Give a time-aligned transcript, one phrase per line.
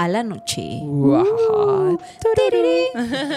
[0.00, 0.80] a la noche.
[0.82, 1.98] Uh.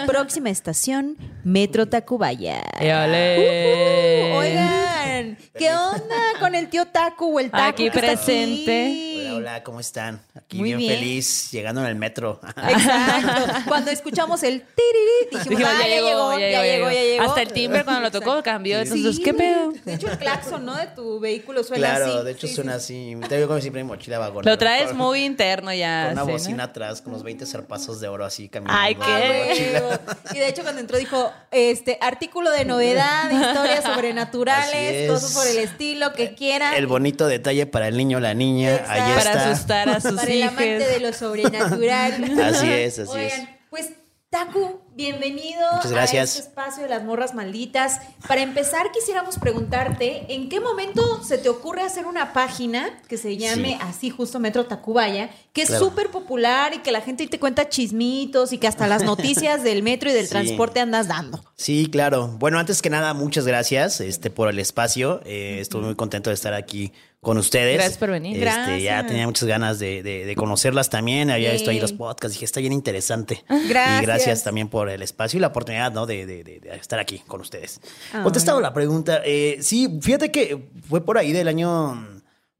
[0.08, 2.64] Próxima estación, Metro Tacubaya.
[2.80, 4.32] ¡Éale!
[4.32, 8.86] Uh, oigan, ¿qué onda con el tío Taku o el Taku Aquí que está presente.
[8.86, 9.14] aquí?
[9.24, 10.22] Hola, hola, ¿cómo están?
[10.36, 10.94] Aquí Muy bien, bien.
[10.96, 12.40] feliz, llegando en el metro.
[12.68, 13.54] Exacto.
[13.68, 17.24] Cuando escuchamos el tiriri, dijimos, Dijimos, "Ah, ya, llegó, ya llegó, ya llegó.
[17.24, 18.80] Hasta el timbre cuando lo tocó cambió.
[18.80, 19.24] Entonces, Sí.
[19.24, 19.72] ¿qué pedo?
[19.86, 20.76] De hecho, el claxon, ¿no?
[20.76, 22.04] De tu vehículo suena así.
[22.04, 23.14] claro, de hecho Sí, suena sí.
[23.20, 23.28] así.
[23.30, 24.46] Te digo como siempre mi mochila vagón.
[24.46, 26.04] Lo traes muy interno ya.
[26.06, 26.34] Con una sí, ¿no?
[26.34, 28.80] bocina atrás, con los 20 zarpazos de oro así caminando.
[28.82, 30.00] Ay, qué.
[30.34, 35.12] Y de hecho cuando entró dijo, este, artículo de novedad, historias sobrenaturales, es.
[35.12, 36.74] cosas por el estilo que quieran.
[36.76, 38.82] El bonito detalle para el niño o la niña.
[38.88, 39.16] Ahí Exacto.
[39.16, 39.52] Para está.
[39.52, 40.88] asustar a sus para el amante hijos.
[40.88, 42.40] de lo sobrenatural.
[42.42, 43.48] Así es, así Oigan, es.
[43.70, 43.90] pues
[44.38, 46.36] Taku, bienvenido Muchas gracias.
[46.36, 48.00] a este espacio de las morras malditas.
[48.28, 53.38] Para empezar, quisiéramos preguntarte, ¿en qué momento se te ocurre hacer una página que se
[53.38, 53.78] llame Sí.
[53.82, 55.86] así justo Metro Tacubaya, que es Claro.
[55.86, 59.84] súper popular y que la gente te cuenta chismitos y que hasta las noticias del
[59.84, 60.32] metro y del Sí.
[60.32, 61.40] transporte andas dando?
[61.56, 62.30] Sí, claro.
[62.40, 65.22] Bueno, antes que nada, muchas gracias este, por el espacio.
[65.26, 66.92] Eh, estuve muy contento de estar aquí
[67.24, 67.74] con ustedes.
[67.76, 68.34] Gracias por venir.
[68.34, 68.84] Este, Gracias.
[68.84, 71.32] Ya tenía muchas ganas de, de- de conocerlas también.
[71.32, 72.34] Había visto ahí los podcasts.
[72.36, 73.44] Dije, está bien interesante.
[73.68, 74.02] Gracias.
[74.04, 76.06] Y gracias también por el espacio y la oportunidad ¿no?
[76.06, 77.82] de, estar aquí con ustedes.
[78.22, 79.22] Contestado la pregunta.
[79.26, 82.08] eh, sí, fíjate que fue por ahí del año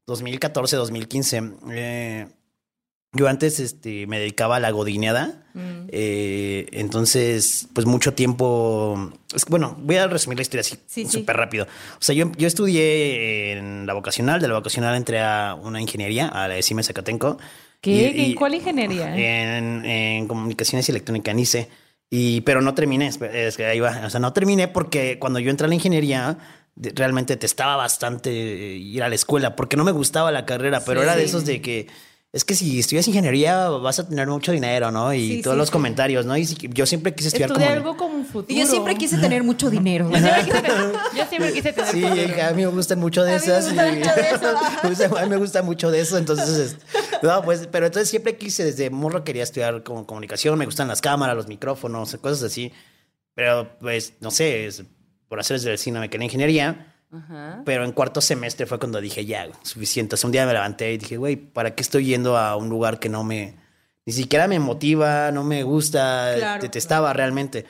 [0.06, 1.42] 2014, 2015.
[1.70, 2.26] Eh,
[3.14, 5.40] yo antes este, me dedicaba a la godineada.
[5.54, 5.86] Mm.
[5.88, 9.12] eh, entonces, pues mucho tiempo.
[9.34, 11.10] es bueno, voy a resumir la historia así Sí, sí.
[11.20, 11.64] súper rápido.
[11.64, 14.40] O sea, yo, yo estudié en la vocacional.
[14.40, 17.38] De la vocacional entré a una ingeniería, a la de CIME Zacatenco.
[17.80, 17.90] ¿Qué?
[18.16, 19.14] Y- y- ¿En cuál ingeniería?
[19.16, 21.68] En, en comunicaciones y electrónica, en ICE.
[22.10, 24.02] Y, pero no terminé, es que ahí va.
[24.06, 26.38] O sea, no terminé porque cuando yo entré a la ingeniería,
[26.76, 31.00] realmente testaba bastante eh, ir a la escuela porque no me gustaba la carrera, pero
[31.00, 31.04] Sí.
[31.06, 31.86] era de esos de que
[32.34, 35.14] es que si estudias ingeniería vas a tener mucho dinero, ¿no?
[35.14, 35.72] Y Sí, todos sí, los sí.
[35.72, 36.36] comentarios, ¿no?
[36.36, 37.76] Y si- yo siempre quise estudiar Estudié como...
[37.78, 38.46] algo como un futuro.
[38.52, 40.10] Y yo siempre quise tener mucho dinero.
[40.10, 42.42] Yo siempre quise tener, yo siempre quise tener Sí, futuro.
[42.46, 43.66] a mí me gustan mucho de A mí me esas.
[43.66, 44.54] gusta y- mucho de eso.
[44.82, 46.18] Me gusta- a mí me gusta mucho de eso.
[46.18, 46.76] Entonces, es-
[47.22, 50.58] no, pues, pero entonces siempre quise, desde morro quería estudiar como comunicación.
[50.58, 52.72] Me gustan las cámaras, los micrófonos, cosas así.
[53.34, 54.82] Pero, pues, no sé, es-
[55.28, 56.93] por hacer desde el cine me quedé en ingeniería.
[57.16, 57.62] Ajá.
[57.64, 60.14] Pero en cuarto semestre fue cuando dije, ya, suficiente.
[60.14, 62.68] O sea, un día me levanté y dije, güey, ¿para qué estoy yendo a un
[62.68, 63.56] lugar que no me...
[64.06, 67.64] Ni siquiera me motiva, no me gusta, Claro, detestaba realmente.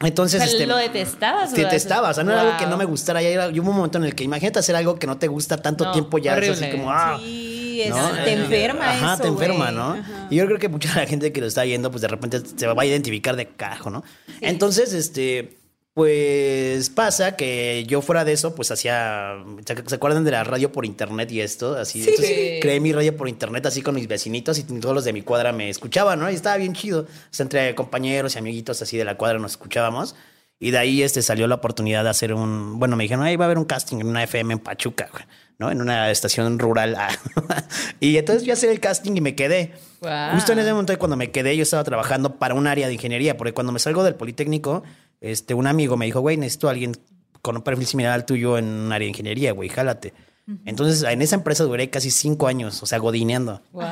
[0.00, 1.52] Entonces, O sea, este, lo detestabas.
[1.52, 2.78] o detestaba, o sea, no era algo que no Wow.
[2.78, 3.22] me gustara.
[3.22, 5.28] Ya era, y hubo un momento en el que imagínate hacer algo que no te
[5.28, 8.10] gusta tanto No, tiempo ya, es así como, ah, Sí, es- ¿no?
[8.24, 9.74] te enferma Ajá, eso, te enferma, güey.
[9.74, 9.92] ¿no?
[9.94, 10.26] Ajá.
[10.30, 12.40] Y yo creo que mucha de la gente que lo está yendo, pues de repente
[12.56, 14.04] se va a identificar de carajo, ¿no?
[14.40, 15.56] Entonces, este,
[15.94, 20.72] pues pasa que yo fuera de eso, pues hacía, ¿se se acuerdan de la radio
[20.72, 21.76] por internet y esto?
[21.76, 22.58] Así, entonces Sí.
[22.60, 25.52] creé mi radio por internet así con mis vecinitos y todos los de mi cuadra
[25.52, 26.28] me escuchaban, ¿no?
[26.28, 27.02] Y estaba bien chido.
[27.02, 30.16] O sea, entre compañeros y amiguitos así de la cuadra nos escuchábamos.
[30.58, 32.78] Y de ahí este, salió la oportunidad de hacer un.
[32.78, 35.24] Bueno, me dijeron, ahí va a haber un casting en una FM en Pachuca, güey,
[35.58, 35.70] ¿no?
[35.70, 36.94] En una estación rural.
[36.98, 37.08] ah.
[38.00, 39.72] y entonces yo hice el casting y me quedé.
[40.00, 40.34] Guau.
[40.34, 43.36] Justo en ese momento, cuando me quedé, yo estaba trabajando para un área de ingeniería,
[43.36, 44.84] porque cuando me salgo del Politécnico,
[45.24, 46.92] este, un amigo me dijo, güey, necesito a alguien
[47.40, 50.12] con un perfil similar al tuyo en un área de ingeniería, güey, jálate.
[50.66, 53.62] Entonces, en esa empresa duré casi cinco años, o sea, godineando.
[53.72, 53.84] Wow.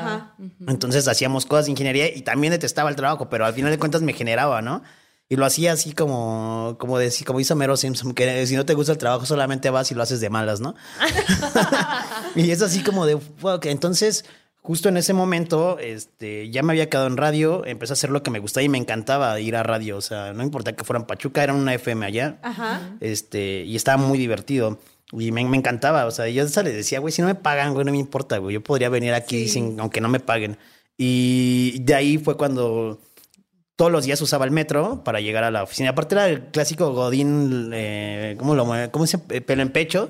[0.67, 4.03] Entonces hacíamos cosas de ingeniería y también detestaba el trabajo, pero al final de cuentas
[4.03, 4.83] me generaba, ¿no?
[5.29, 8.75] Y lo hacía así como, como, de, como hizo Mero Simpson, que si no te
[8.75, 10.75] gusta el trabajo solamente vas y lo haces de malas, ¿no?
[12.35, 13.65] y es así como de, fuck.
[13.65, 14.25] Entonces,
[14.63, 18.23] justo en ese momento, este, ya me había quedado en radio, empecé a hacer lo
[18.23, 19.97] que me gustaba y me encantaba ir a radio.
[19.97, 22.39] O sea, no importa que fueran Pachuca, era una FM allá.
[22.41, 22.95] Ajá.
[23.01, 24.79] Este, y estaba muy divertido.
[25.11, 26.05] Y me, me encantaba.
[26.05, 28.37] O sea, yo hasta le decía, güey, si no me pagan, güey, no me importa,
[28.37, 28.53] güey.
[28.53, 30.57] Yo podría venir aquí sin, aunque no me paguen.
[30.97, 32.99] Y de ahí fue cuando
[33.75, 35.89] todos los días usaba el metro para llegar a la oficina.
[35.89, 38.65] Aparte era el clásico Godín, eh, ¿cómo lo?
[38.91, 39.45] ¿Cómo se llama?
[39.45, 40.09] Pelo en pecho.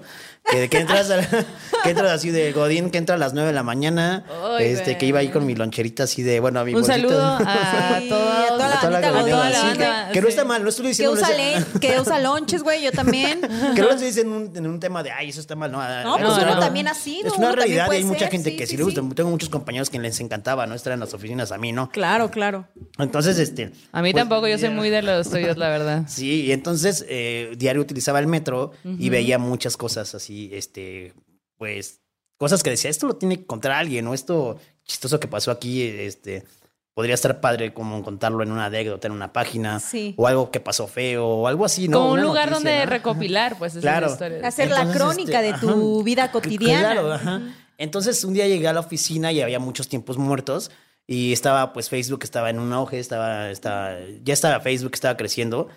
[0.52, 1.22] Que, que entras, a-
[1.84, 4.26] que entras así de Godín, que entra a las 9 de la mañana.
[4.60, 6.96] Este, que iba ahí con mi loncherita así de, bueno, a mi Un bolsita.
[6.98, 8.22] saludo a Sí, todos.
[8.22, 10.28] a toda la A toda la bandita Godín, toda la sí, banda, que, que no
[10.28, 11.38] está mal, no estoy Que diciendo usa, eso.
[11.72, 13.42] len- que usa lonches, güey, yo también.
[13.76, 15.72] Que no lo estoy diciendo en un, en un tema de, ay, eso está mal.
[15.72, 18.52] No, No, pues uno también ha sido, Es una realidad y hay mucha ser, gente
[18.52, 19.02] sí, que sí, le gusta.
[19.02, 19.08] sí.
[19.16, 20.76] Tengo muchos compañeros que les encantaba, ¿no?
[20.76, 21.90] Estar en las oficinas, a mí no.
[21.90, 22.68] Claro, claro.
[23.00, 23.72] Entonces, este...
[23.92, 26.04] A mí pues, tampoco, yo soy muy de los tuyos, la verdad.
[26.08, 31.14] Sí, y entonces eh, diario utilizaba el metro y veía muchas cosas así, este,
[31.58, 32.02] pues,
[32.38, 35.82] cosas que decía, esto lo tiene que contar alguien, o esto chistoso que pasó aquí,
[35.84, 36.44] este,
[36.94, 40.14] podría estar padre como contarlo en una anécdota, en una página, Sí.
[40.18, 41.98] o algo que pasó feo, o algo así, ¿no?
[42.00, 42.92] Como un Una lugar noticia, donde ¿no?
[42.92, 44.12] recopilar, pues, esas Claro.
[44.12, 44.44] historias.
[44.44, 46.04] Hacer la crónica este, de tu ajá.
[46.04, 46.92] vida cotidiana.
[46.92, 47.42] Claro, ajá.
[47.78, 50.70] Entonces un día llegué a la oficina y había muchos tiempos muertos
[51.08, 55.68] y estaba pues Facebook estaba en un auge, estaba, estaba ya estaba Facebook, estaba creciendo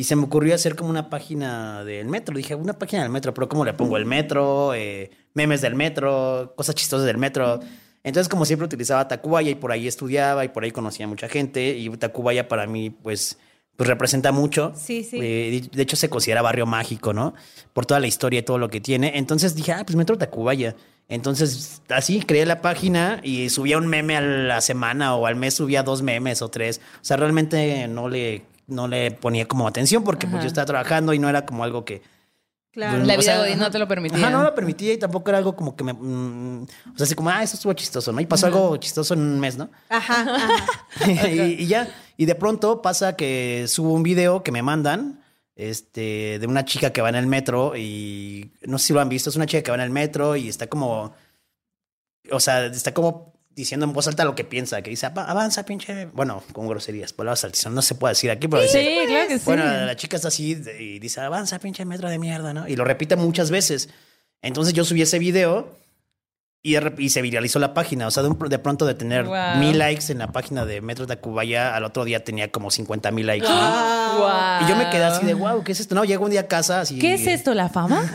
[0.00, 2.34] y se me ocurrió hacer como una página del metro.
[2.34, 4.72] Dije, una página del metro, pero ¿cómo le pongo el metro?
[4.72, 7.60] Eh, memes del metro, cosas chistosas del metro.
[8.02, 11.28] Entonces, como siempre, utilizaba Tacubaya y por ahí estudiaba y por ahí conocía a mucha
[11.28, 11.76] gente.
[11.76, 13.36] Y Tacubaya para mí, pues,
[13.76, 14.72] pues representa mucho.
[14.74, 15.18] Sí, sí.
[15.20, 17.34] Eh, de hecho, se considera barrio mágico, ¿no?
[17.74, 19.18] Por toda la historia y todo lo que tiene.
[19.18, 20.76] Entonces dije, ah, pues Metro Tacubaya.
[21.10, 25.52] Entonces, así creé la página y subía un meme a la semana o al mes
[25.52, 26.80] subía dos memes o tres.
[27.02, 31.12] O sea, realmente no le, no le ponía como atención porque pues, yo estaba trabajando
[31.12, 32.02] y no era como algo que...
[32.72, 32.98] Claro.
[33.04, 34.18] La o vida sea, no te lo permitía.
[34.18, 35.92] Ajá, no lo permitía y tampoco era algo como que me...
[35.92, 38.20] mm, o sea, así como, ah, eso estuvo chistoso, ¿no?
[38.20, 39.70] Y pasó algo chistoso en un mes, ¿no?
[39.88, 40.48] Ajá, ajá.
[41.28, 45.20] y, y ya, y de pronto pasa que subo un video que me mandan
[45.60, 49.08] este, de una chica que va en el metro y no sé si lo han
[49.08, 51.12] visto, es una chica que va en el metro y está como,
[52.30, 55.64] o sea, está como diciendo en voz alta lo que piensa, que dice, "Ava- avanza,
[55.64, 59.28] pinche, bueno, con groserías, palabras altísimas, no se puede decir aquí, pero dice, Sí, claro
[59.28, 59.44] que sí.
[59.46, 62.66] bueno, la chica está así y dice, avanza, pinche metro de mierda, ¿no?
[62.68, 63.88] Y lo repite muchas veces.
[64.42, 65.78] Entonces yo subí ese video
[66.62, 68.06] y, y se viralizó la página.
[68.06, 69.56] O sea, de, un- de pronto de tener Wow.
[69.58, 73.26] mil likes en la página de Metro Tacubaya, al otro día tenía como 50 mil
[73.26, 73.46] likes.
[73.48, 73.99] ¿no?
[74.62, 75.94] Y yo me quedé así de, wow, ¿qué es esto?
[75.94, 76.98] No, llego un día a casa así.
[76.98, 77.54] ¿Qué es esto?
[77.54, 78.02] ¿La fama?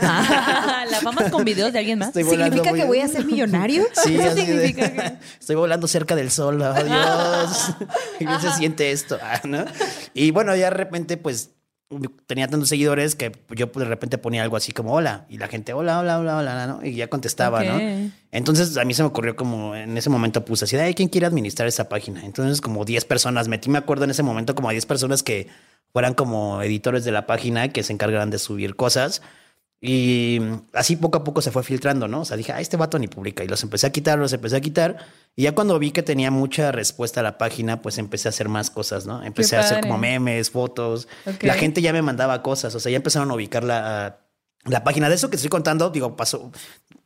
[0.90, 2.08] ¿La fama es con videos de alguien más?
[2.08, 3.84] Estoy ¿Significa muy- que voy a ser millonario?
[4.04, 7.70] Sí, así de- significa que- estoy volando cerca del sol, oh, Dios.
[8.18, 9.18] ¿Qué se siente esto?
[9.22, 9.64] Ah, ¿no?
[10.14, 11.50] Y bueno, ya de repente, pues
[12.26, 15.46] tenía tantos seguidores que yo pues, de repente ponía algo así como hola y la
[15.46, 16.84] gente hola, hola, hola, hola, ¿no?
[16.84, 17.62] Y ya contestaba.
[17.62, 17.78] ¿no?
[18.32, 21.28] Entonces a mí se me ocurrió como en ese momento puse así, ay, ¿quién quiere
[21.28, 22.24] administrar esa página?
[22.24, 25.46] Entonces como 10 personas, metí, me acuerdo en ese momento como a 10 personas que
[25.92, 29.22] fueran como editores de la página que se encargaran de subir cosas.
[29.80, 30.40] Y
[30.72, 32.20] así poco a poco se fue filtrando, ¿no?
[32.20, 33.44] O sea, dije, ah, este vato ni publica.
[33.44, 34.96] Y los empecé a quitar, los empecé a quitar.
[35.36, 38.48] Y ya cuando vi que tenía mucha respuesta a la página, pues empecé a hacer
[38.48, 39.22] más cosas, ¿no?
[39.22, 41.08] Empecé a hacer como memes, fotos.
[41.42, 42.74] La gente ya me mandaba cosas.
[42.74, 44.20] O sea, ya empezaron a ubicar la,
[44.64, 45.10] la página.
[45.10, 46.50] De eso que estoy contando, digo, pasó,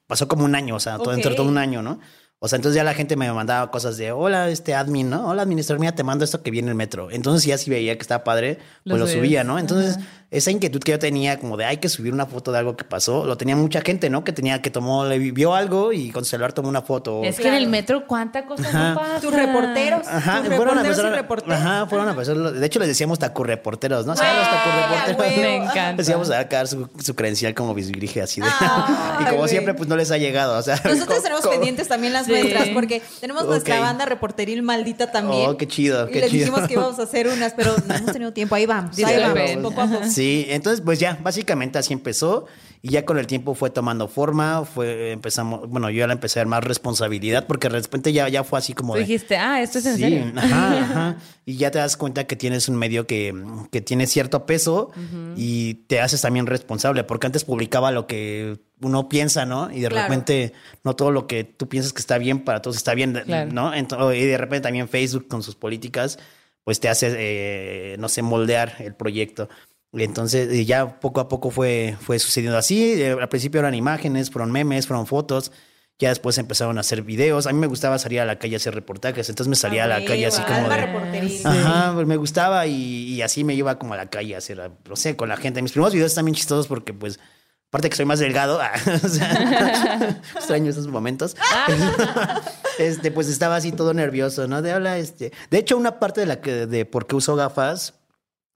[0.07, 1.35] pasó como un año, o sea, todo, Ok.
[1.37, 1.99] todo un año, ¿no?
[2.43, 5.29] O sea, entonces ya la gente me mandaba cosas de, hola, este admin, ¿no?
[5.29, 7.11] Hola, administrador, mira, te mando esto que viene en el metro.
[7.11, 9.59] Entonces ya si veía que estaba padre, pues lo subía, ¿no?
[9.59, 9.99] Entonces,
[10.31, 12.85] esa inquietud que yo tenía como de hay que subir una foto de algo que
[12.85, 14.23] pasó, lo tenía mucha gente, ¿no?
[14.23, 17.23] Que tenía que tomó, le vio algo y con celular tomó una foto.
[17.25, 19.21] Es que en el metro, ¿cuánta cosa no pasa?
[19.21, 20.07] Tus reporteros.
[20.07, 21.53] Ajá, tus fueron a reporteros y empezar.
[21.53, 22.37] Ajá, fueron a empezar.
[22.37, 24.15] De hecho, les decíamos tacurreporteros, ¿no?
[24.15, 25.43] ¿Sabes los a tacurreporteros?
[25.43, 25.95] Me encanta.
[25.97, 28.47] Decíamos a sacar su, su credencial como bisbirige así de.
[28.61, 30.57] Ay, y como siempre, pues no les ha llegado.
[30.59, 32.33] O sea, Nosotros tenemos pendientes también las Sí.
[32.33, 35.49] nuestras porque tenemos nuestra banda reporteril maldita también.
[35.51, 36.45] Oh, qué chido, Y qué les chido.
[36.47, 38.55] dijimos que íbamos a hacer unas, pero no hemos tenido tiempo.
[38.55, 40.05] Ahí vamos, ahí vamos, poco a poco.
[40.07, 42.47] Sí, entonces pues ya, básicamente así empezó
[42.83, 46.39] y ya con el tiempo fue tomando forma, fue empezamos, bueno, yo ya la empecé
[46.39, 49.61] a dar más responsabilidad porque de repente ya, ya fue así como de, dijiste, ah,
[49.63, 50.33] esto es en Sí, serio.
[50.37, 51.17] ajá, ajá.
[51.45, 53.35] Y ya te das cuenta que tienes un medio que,
[53.71, 54.91] que tiene cierto peso
[55.37, 59.71] y te haces también responsable, porque antes publicaba lo que uno piensa, ¿no?
[59.71, 60.09] Y de Claro.
[60.09, 60.53] repente
[60.85, 63.53] no todo lo que tú piensas que está bien para todos está bien, Claro.
[63.53, 63.75] ¿no?
[63.75, 66.19] Ento- y de repente también Facebook con sus políticas,
[66.65, 69.49] pues te hace, eh, no sé, moldear el proyecto.
[69.93, 73.03] Entonces ya poco a poco fue, fue sucediendo así.
[73.03, 75.51] Eh, Al principio eran imágenes, fueron memes, fueron fotos.
[75.99, 77.47] Ya después empezaron a hacer videos.
[77.47, 79.29] A mí me gustaba salir a la calle a hacer reportajes.
[79.29, 80.77] Entonces me salía a la Ah, calle así como de...
[80.77, 81.51] reporterista.
[81.51, 82.75] Ajá, pues me gustaba y,
[83.13, 85.61] y así me iba como a la calle a hacer, no sé, con la gente.
[85.61, 87.21] Mis primeros videos están bien chistosos porque, pues,
[87.69, 88.59] aparte que soy más delgado,
[89.05, 91.37] o sea, extraño esos momentos.
[92.79, 94.63] este, pues estaba así todo nervioso, ¿no?
[94.63, 95.33] De habla, este.
[95.51, 97.95] De hecho, una parte de la que, de por qué uso gafas,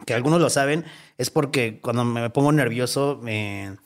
[0.06, 0.84] que algunos lo saben,
[1.18, 3.76] es porque cuando me pongo nervioso, me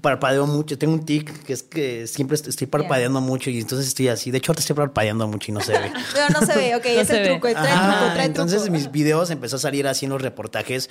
[0.00, 0.78] parpadeo mucho.
[0.78, 4.30] Tengo un tic que es que siempre est- estoy parpadeando mucho y entonces estoy así.
[4.30, 5.92] De hecho, ahorita estoy parpadeando mucho y no se ve.
[6.14, 7.28] Pero no se ve, ok, es el ve.
[7.30, 8.72] truco, trae Ajá, truco, trae entonces truco.
[8.72, 10.88] mis videos empezó a salir así en los reportajes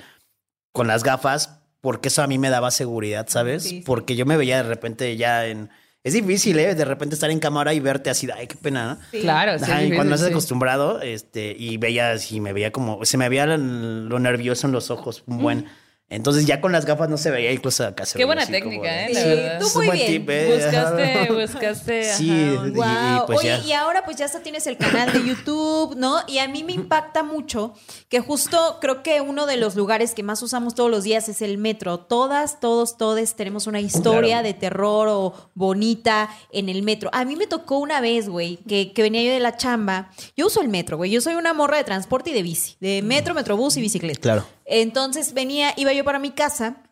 [0.72, 3.62] con las gafas porque eso a mí me daba seguridad, ¿sabes?
[3.62, 3.82] Sí, sí.
[3.84, 5.70] Porque yo me veía de repente ya en...
[6.06, 6.76] Es difícil, ¿eh?
[6.76, 8.98] De repente estar en cámara y verte así, de, ay, qué pena, ¿no?
[9.10, 9.22] Sí.
[9.22, 9.64] Claro, sí.
[9.64, 10.32] Ajá, y cuando sí, estás sí.
[10.34, 14.72] acostumbrado, este, y veía así, me veía como, se me veía lo, lo nervioso en
[14.72, 15.66] los ojos, un buen.
[16.08, 18.52] Entonces ya con las gafas no se veía, incluso acá se Qué veía buena como
[18.58, 19.08] técnica, ¿eh?
[19.08, 19.58] Sí, verdad.
[19.58, 20.06] tú muy bien.
[20.06, 20.54] tip, ¿eh?
[20.54, 22.14] Buscaste, buscaste.
[22.14, 22.84] Sí, ajá, y- Wow.
[22.84, 23.58] y pues Oye, ya.
[23.66, 26.20] y ahora pues ya hasta tienes el canal de YouTube, ¿no?
[26.28, 27.74] Y a mí me impacta mucho
[28.08, 31.42] que justo creo que uno de los lugares que más usamos todos los días es
[31.42, 31.98] el metro.
[31.98, 34.46] Todas, todos, todes tenemos una historia Claro.
[34.46, 37.10] de terror o bonita en el metro.
[37.12, 40.10] A mí me tocó una vez, güey, que, que venía yo de la chamba.
[40.36, 41.10] Yo uso el metro, güey.
[41.10, 42.76] Yo soy una morra de transporte y de bici.
[42.78, 44.20] De metro, metrobús y bicicleta.
[44.20, 44.46] Claro.
[44.66, 46.82] Entonces venía, iba yo para mi casa.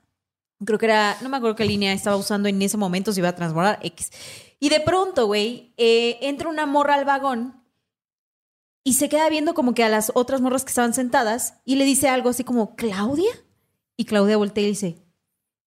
[0.65, 3.29] Creo que era, no me acuerdo qué línea estaba usando en ese momento, se iba
[3.29, 4.11] a transbordar X.
[4.61, 7.63] Y de pronto, güey, eh, entra una morra al vagón
[8.85, 11.85] y se queda viendo como que a las otras morras que estaban sentadas y le
[11.85, 13.33] dice algo así como, ¿Claudia?
[13.97, 15.03] Y Claudia voltea y dice,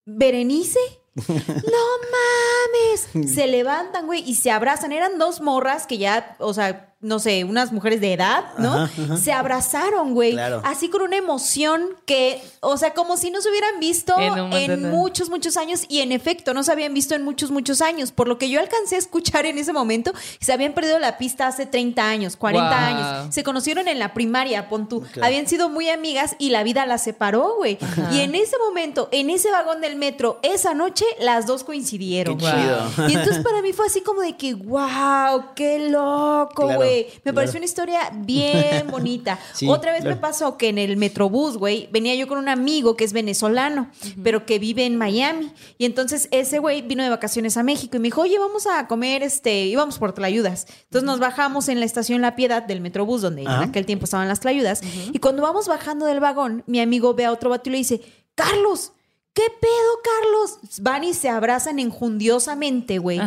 [0.05, 0.79] ¿Berenice?
[1.27, 3.29] ¡No mames!
[3.33, 4.91] Se levantan, güey, y se abrazan.
[4.91, 8.73] Eran dos morras que ya, o sea, no sé, unas mujeres de edad, ¿no?
[8.73, 9.17] Ajá, ajá.
[9.17, 10.33] Se abrazaron, güey.
[10.33, 10.61] Claro.
[10.65, 15.29] Así con una emoción que, o sea, como si no se hubieran visto En muchos,
[15.29, 15.85] muchos años.
[15.89, 18.11] Y en efecto, no se habían visto en muchos, muchos años.
[18.11, 21.47] Por lo que yo alcancé a escuchar en ese momento, se habían perdido la pista
[21.47, 22.77] hace 30 años, 40 Wow.
[22.77, 23.33] años.
[23.35, 25.03] Se conocieron en la primaria, pon tú.
[25.21, 27.77] Habían sido muy amigas y la vida las separó, güey.
[28.11, 32.37] Y en ese momento, en ese vagón del metro, esa noche, las dos coincidieron.
[32.37, 32.55] Qué güey.
[32.61, 33.09] chido.
[33.09, 37.13] Y entonces para mí fue así como de que, wow, qué loco, Claro, güey.
[37.15, 37.35] Me claro.
[37.35, 39.39] pareció una historia bien bonita.
[39.53, 42.95] Sí, Otra vez me pasó que en el Metrobús, güey, venía yo con un amigo
[42.95, 43.89] que es venezolano,
[44.23, 45.51] pero que vive en Miami.
[45.77, 48.87] Y entonces ese güey vino de vacaciones a México y me dijo, oye, vamos a
[48.87, 50.67] comer, este, íbamos por Tlayudas.
[50.83, 54.27] Entonces nos bajamos en la estación La Piedad del Metrobús, donde en aquel tiempo estaban
[54.27, 54.81] las Tlayudas.
[55.11, 58.01] Y cuando vamos bajando del vagón, mi amigo ve a otro vato y le dice,
[58.35, 58.91] Carlos,
[59.33, 60.79] ¿qué pedo, Carlos?
[60.81, 63.19] Van y se abrazan enjundiosamente, güey.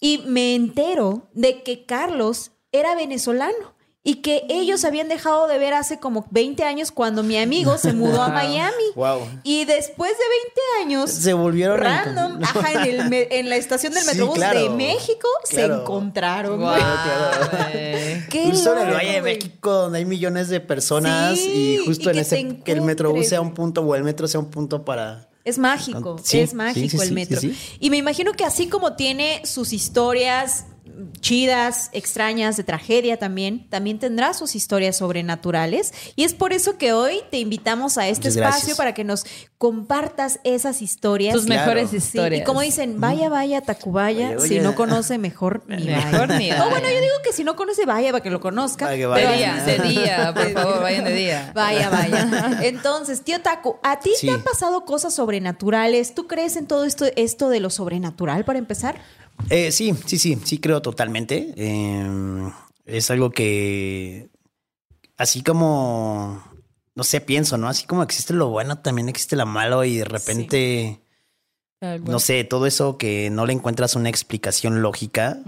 [0.00, 3.74] Y me entero de que Carlos era venezolano
[4.04, 7.92] y que ellos habían dejado de ver hace como 20 años cuando mi amigo se
[7.92, 8.34] mudó a Wow.
[8.34, 8.84] Miami.
[8.96, 9.20] Wow.
[9.44, 10.24] Y después de
[10.82, 14.02] 20 años, Se volvieron a random, encon- ajá, en, el me- en la estación del
[14.02, 14.60] Sí, Metrobús claro.
[14.60, 15.82] de México se Claro.
[15.82, 16.58] encontraron.
[16.60, 17.72] Guau, güey.
[17.72, 18.28] güey.
[18.28, 19.22] Qué Justo en el Valle de.
[19.22, 22.82] México, donde hay millones de personas Sí, y justo y en que ese que el
[22.82, 26.54] metrobús sea un punto o el metro sea un punto para Es mágico, Sí, es
[26.54, 27.40] mágico sí, el sí, metro.
[27.40, 27.76] sí, sí.
[27.78, 30.66] Y me imagino que así como tiene sus historias
[31.20, 35.92] chidas, extrañas, de tragedia también, también tendrá sus historias sobrenaturales.
[36.16, 38.76] Y es por eso que hoy te invitamos a este Muchas espacio gracias.
[38.76, 39.24] para que nos
[39.58, 41.34] compartas esas historias.
[41.34, 41.60] Tus Claro.
[41.62, 42.40] mejores Sí, historias.
[42.42, 44.62] y como dicen, vaya, vaya, Tacubaya, Vaya, si vaya.
[44.62, 46.38] no conoce, mejor ni Mejor vaya.
[46.38, 46.68] ni O vaya.
[46.70, 48.88] bueno, yo digo que si no conoce, vaya para que lo conozca.
[48.88, 49.24] De vaya.
[49.24, 51.52] Pero- día, de día, por favor, vayan de día.
[51.54, 52.58] Vaya, vaya.
[52.62, 54.26] Entonces, tío Taco, ¿a ti Sí.
[54.26, 56.14] te han pasado cosas sobrenaturales?
[56.14, 58.96] ¿Tú crees en todo esto, esto de lo sobrenatural para empezar?
[59.50, 61.52] Eh, sí, sí, sí, sí creo totalmente.
[61.56, 62.50] Eh,
[62.86, 64.28] es algo que,
[65.16, 66.42] así como,
[66.94, 67.68] no sé, pienso, ¿no?
[67.68, 71.00] Así como existe lo bueno, también existe lo malo y de repente,
[72.12, 75.38] no sé, todo eso que no le encuentras una explicación lógica,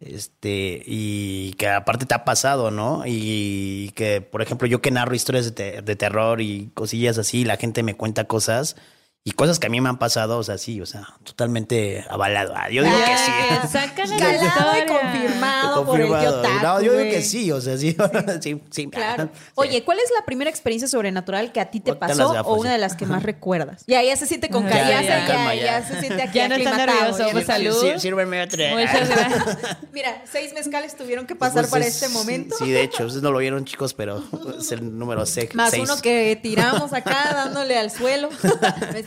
[0.00, 3.02] este, y que aparte te ha pasado, ¿no?
[3.06, 7.44] Y que, por ejemplo, yo que narro historias de, te- de terror y cosillas así,
[7.44, 8.76] la gente me cuenta cosas.
[9.24, 12.54] Y cosas que a mí me han pasado, o sea, sí, o sea, totalmente avalado.
[12.56, 13.32] Ah, Yo digo que sí.
[13.50, 16.08] Ah, Sácale la Calado y confirmado por el.
[16.10, 16.48] Taco.
[16.62, 17.94] No, yo digo que sí, o sea, sí,
[18.40, 18.88] sí, sí.
[18.88, 19.24] Claro.
[19.34, 19.40] Sí.
[19.56, 22.54] Oye, ¿cuál es la primera experiencia sobrenatural que a ti te Ponte pasó gafas, o
[22.54, 23.84] una de las que más recuerdas?
[23.86, 24.88] Ya, ya se siente con Ya, calma.
[24.88, 25.62] Ya, ya, ya, ya.
[25.80, 27.32] ya se siente aquí Ya no está nervioso, ya.
[27.32, 27.76] pues, salud.
[27.82, 28.70] Sí, sírveme otra.
[28.70, 29.58] Muchas gracias.
[29.92, 32.56] Mira, seis mezcales tuvieron que pasar Pues para es- este momento.
[32.58, 34.22] Sí, de hecho, ustedes no lo vieron, chicos, pero
[34.58, 35.54] es el número seis.
[35.54, 35.82] Más seis.
[35.86, 38.30] uno que tiramos acá dándole al suelo.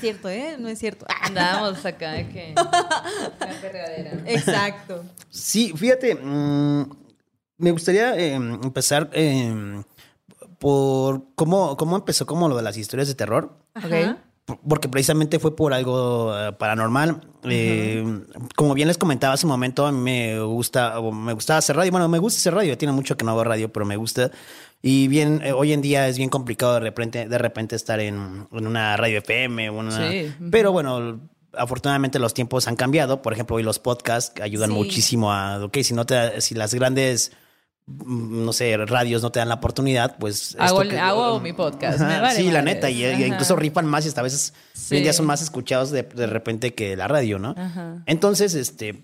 [0.01, 0.55] No es cierto, ¿eh?
[0.57, 1.05] No es cierto.
[1.21, 2.55] Andábamos acá, que.
[2.57, 4.11] Una perradera.
[4.25, 5.03] Exacto.
[5.29, 6.89] Sí, fíjate, mm,
[7.57, 9.83] me gustaría eh, empezar eh,
[10.57, 13.57] por cómo, cómo empezó como lo de las historias de terror.
[13.73, 14.17] Ajá.
[14.67, 17.21] porque precisamente fue por algo eh, paranormal.
[17.43, 18.03] Eh,
[18.55, 21.75] como bien les comentaba hace un momento, a mí me gusta, o me gustaba hacer
[21.75, 21.91] radio.
[21.91, 24.31] Bueno, me gusta hacer radio, tiene mucho que no hago radio, pero me gusta.
[24.81, 28.47] Y bien, eh, hoy en día es bien complicado de repente, de repente estar en,
[28.51, 29.69] en una radio FM.
[29.69, 30.33] una- Sí.
[30.49, 31.19] Pero bueno,
[31.53, 33.21] afortunadamente los tiempos han cambiado.
[33.21, 34.75] Por ejemplo, hoy los podcasts ayudan Sí.
[34.75, 37.31] muchísimo a, ok, si no te, si las grandes
[37.87, 40.55] mm, no sé, radios no te dan la oportunidad, pues...
[40.59, 44.07] Hago hago mi podcast, me Ajá, vale sí, la neta, y, incluso rifan más y
[44.09, 44.53] hasta a veces
[44.91, 47.53] hoy en día son más escuchados de, de repente que la radio, ¿no?
[47.57, 48.03] Ajá.
[48.05, 49.03] Entonces, este,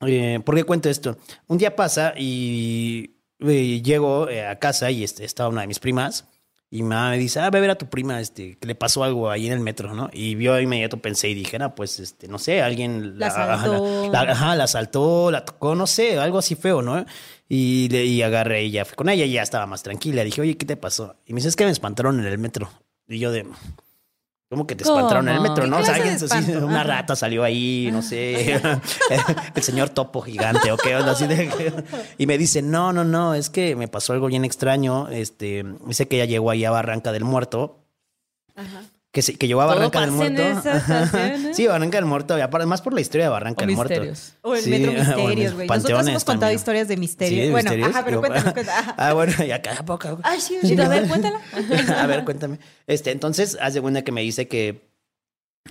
[0.00, 1.16] eh, ¿por qué cuento esto?
[1.46, 5.78] Un día pasa y, eh, llego eh, a casa y este, estaba una de mis
[5.78, 6.26] primas
[6.70, 8.74] y mi mamá me dice, ah, ve a ver a tu prima, este, que le
[8.74, 10.10] pasó algo ahí en el metro, ¿no?
[10.12, 14.10] Y yo inmediato pensé y dije, no, pues, este, no sé, alguien La ajá, asaltó.
[14.12, 17.06] La, ajá, la asaltó, la tocó, no sé, algo así feo, ¿no?
[17.48, 20.22] Y, le- y agarré y ya fui con ella y ya estaba más tranquila.
[20.24, 21.16] Dije, oye, ¿qué te pasó?
[21.24, 22.70] Y me dice, es que me espantaron en el metro.
[23.08, 23.46] Y yo de...
[24.50, 25.48] ¿Cómo que te espantaron en el ¿Cómo?
[25.50, 25.78] metro, ¿Qué no?
[25.78, 26.84] O sea, alguien, una Ajá.
[26.84, 28.54] rata salió ahí, no sé,
[29.54, 31.50] el señor topo gigante o qué onda así de
[32.16, 36.08] y me dice, "No, no, no, es que me pasó algo bien extraño, este, dice
[36.08, 37.84] que ella llegó ahí a Barranca del Muerto."
[39.18, 40.40] Que, se- que llegó a Barranca del Muerto.
[40.42, 41.50] ¿eh?
[41.52, 44.00] sí, Barranca del Muerto, más por la historia de Barranca O del Muerto.
[44.42, 45.66] O el Sí, Metro Misterios, güey.
[45.66, 46.56] Nosotros hemos contado también.
[46.56, 47.46] historias de Sí, misterios.
[47.46, 47.88] de bueno, misterios.
[47.96, 48.94] ajá, pero cuéntanos, cuéntanos.
[48.96, 50.20] Ah, bueno, y acá poco.
[50.22, 51.40] Ay, sí, Sí, sí, a ver, cuéntala.
[52.00, 52.60] a ver, cuéntame.
[52.86, 54.88] Este, entonces, haz de cuenta que me dice que,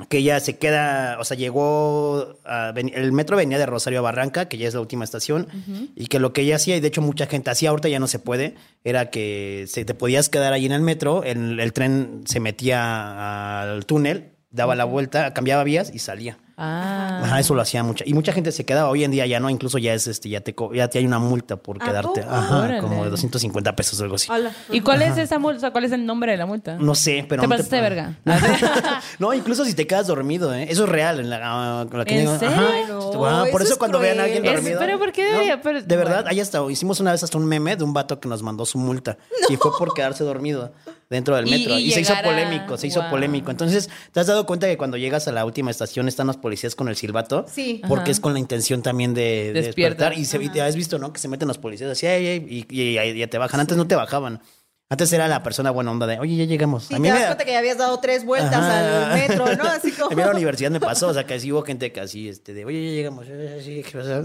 [0.09, 4.47] que ella se queda, o sea, llegó, a el metro venía de Rosario a Barranca,
[4.47, 5.47] que ya es la última estación,
[5.95, 8.07] y que lo que ella hacía, y de hecho mucha gente hacía, ahorita ya no
[8.07, 12.23] se puede, era que se, te podías quedar ahí en el metro, el, el tren
[12.25, 16.37] se metía al túnel, daba la vuelta, cambiaba vías y salía.
[16.59, 17.21] Ah.
[17.23, 18.03] Ajá, eso lo hacía mucha.
[18.07, 18.89] Y mucha gente se quedaba.
[18.89, 21.05] Hoy en día ya no, incluso ya es este, ya te, co- ya te hay
[21.05, 22.21] una multa por ¿A quedarte.
[22.23, 22.33] poco?
[22.33, 22.81] Ajá, Órale.
[22.81, 24.27] como de 250 pesos o algo así.
[24.31, 24.51] Hola.
[24.71, 25.57] ¿Y cuál es esa multa?
[25.57, 26.75] O sea, ¿Cuál es el nombre de la multa?
[26.79, 27.41] No sé, pero.
[27.41, 28.15] Te no pasaste de verga.
[29.19, 30.65] no, incluso si te quedas dormido, ¿eh?
[30.69, 31.19] Eso es real.
[31.19, 32.55] En la, ah, la que ¿En digo, serio?
[32.55, 32.67] ajá.
[32.73, 34.43] Ay, no, Ah, por eso eso es cuando vean a alguien.
[34.45, 34.79] Es- dormido.
[34.79, 35.61] pero ¿por qué No?
[35.61, 36.29] Pero- de verdad, bueno.
[36.31, 38.79] ahí hasta hicimos una vez hasta un meme de un vato que nos mandó su
[38.79, 39.17] multa.
[39.49, 40.71] Y fue por quedarse dormido
[41.09, 41.77] dentro del metro.
[41.77, 43.09] y Y, se hizo a- polémico, se hizo Wow.
[43.11, 43.51] polémico.
[43.51, 46.75] Entonces, ¿te has dado cuenta que cuando llegas a la última estación están los policías
[46.75, 47.45] con el silbato?
[47.51, 47.81] Sí.
[47.87, 48.11] Porque Ajá.
[48.11, 50.17] es con la intención también de, de despertar.
[50.17, 51.13] Y, se, y te has visto, ¿no?
[51.13, 53.59] Que se meten los policías así, "Ey, ey", y ya te bajan.
[53.59, 54.41] Antes no te bajaban.
[54.89, 56.85] Antes era la persona buena onda de, oye, ya llegamos.
[56.85, 59.11] Sí, te das cuenta que ya habías dado tres vueltas Ajá.
[59.11, 59.63] al metro, ¿no?
[59.69, 60.11] Así como...
[60.11, 62.29] A mí en la universidad me pasó, o sea, que sí hubo gente que así,
[62.29, 63.25] este, de, oye, ya llegamos,
[63.65, 64.23] sí, ¿qué pasó?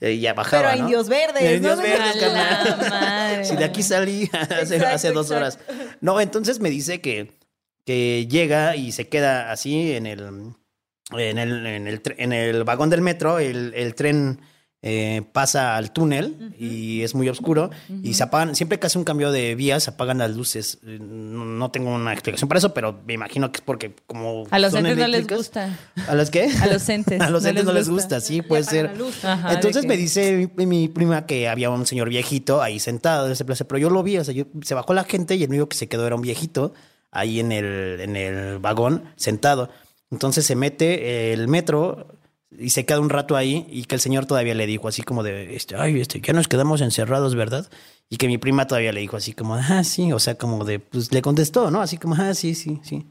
[0.06, 0.82] Y ya bajaba, Pero a ¿no?
[0.84, 1.82] indios verdes, A indios ¿no?
[1.82, 2.22] verdes,
[2.92, 3.44] A.
[3.44, 5.58] Si de aquí salí hace, Exacto, hace dos horas.
[6.02, 7.32] No, entonces me dice que,
[7.86, 10.20] que llega y se queda así en el,
[11.16, 14.42] en el, en el, tre- en el vagón del metro, el, el tren
[14.80, 17.70] eh, pasa al túnel y es muy oscuro
[18.04, 20.78] y se apagan, siempre que hace un cambio de vías se apagan las luces.
[20.86, 24.44] Eh, No, no tengo una explicación para eso, pero me imagino que es porque como
[24.50, 25.76] A los entes no les gusta.
[26.06, 26.48] ¿A los qué?
[26.62, 27.20] A los entes.
[27.20, 28.16] A los entes no les gusta.
[28.16, 28.92] gusta, sí, puede ser.
[29.24, 33.32] Ajá, Entonces me dice mi, mi prima que había un señor viejito ahí sentado en
[33.32, 35.50] ese plaza, pero yo lo vi, o sea, yo- se bajó la gente y el
[35.50, 36.72] único que se quedó era un viejito
[37.10, 39.70] ahí en el, en el vagón sentado.
[40.10, 42.14] Entonces se mete el metro
[42.56, 45.22] y se queda un rato ahí y que el señor todavía le dijo así como
[45.22, 47.68] de, este, ay, este, ya nos quedamos encerrados, ¿verdad?
[48.08, 50.78] Y que mi prima todavía le dijo así como, ah, sí, o sea, como de,
[50.78, 51.82] pues le contestó, ¿no?
[51.82, 53.06] Así como, ah, sí, sí, sí.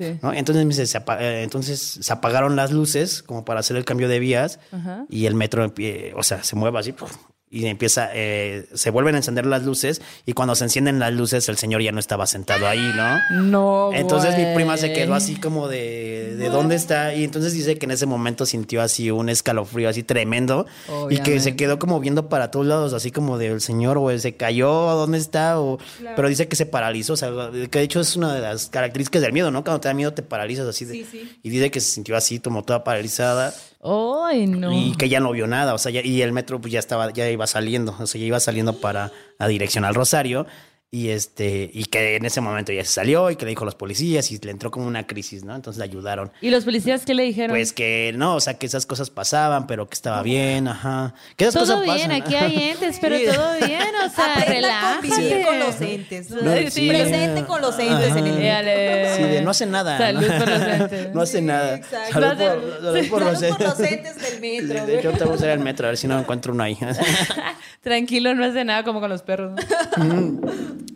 [0.00, 0.16] Sí.
[0.22, 0.32] ¿no?
[0.32, 4.08] Entonces, me dice, se eh, entonces se apagaron las luces como para hacer el cambio
[4.08, 5.04] de vías Ajá.
[5.10, 7.12] y el metro, empie- o sea, se mueve así ¡puf!
[7.50, 11.48] Y empieza, eh, se vuelven a encender las luces y cuando se encienden las luces
[11.48, 13.18] el señor ya no estaba sentado ahí, ¿no?
[13.42, 13.90] No.
[13.94, 17.86] Entonces mi prima se quedó así como de, de dónde está y entonces dice que
[17.86, 20.66] en ese momento sintió así un escalofrío así tremendo
[21.10, 24.36] y que se quedó como viendo para todos lados así como del señor o se
[24.36, 25.58] cayó, ¿dónde está?
[25.60, 25.78] O,
[26.16, 27.30] Pero dice que se paralizó, o sea,
[27.70, 29.64] que de hecho es una de las características del miedo, ¿no?
[29.64, 31.38] Cuando te da miedo te paralizas así de- Sí, sí.
[31.42, 34.72] y dice que se sintió así como toda paralizada Ay, no.
[34.72, 37.12] y que ya no vio nada, o sea, ya- y el metro pues ya estaba,
[37.12, 40.46] ya iba saliendo, o sea, ya iba saliendo para la dirección al Rosario
[40.90, 43.66] y este, y que en ese momento ya se salió y que le dijo a
[43.66, 45.54] los policías y le entró como una crisis, ¿no?
[45.54, 46.32] Entonces le ayudaron.
[46.40, 47.50] ¿Y los policías qué le dijeron?
[47.54, 51.12] Pues que no, o sea, que esas cosas pasaban, pero que estaba bien, ajá.
[51.36, 52.22] Que esas todo cosas bien, pasan.
[52.22, 53.24] aquí hay entes, pero Sí.
[53.26, 55.44] todo bien, o sea, relájate.
[55.44, 56.30] con los entes.
[56.30, 56.88] No, sí.
[56.88, 59.16] Presente con los entes en el.
[59.16, 59.98] Sí, de no hace nada.
[59.98, 60.38] Salud ¿no?
[60.38, 61.08] por los entes.
[61.14, 61.76] No hace nada.
[61.76, 62.12] exacto.
[62.14, 62.62] Salud Salud.
[62.62, 63.92] por, salud por los Salud por los entes.
[63.92, 64.86] entes del Sí, metro.
[64.86, 66.78] De hecho, te vamos a ir al metro a ver si no encuentro uno ahí.
[67.80, 69.58] Tranquilo, no hace nada como con los perros.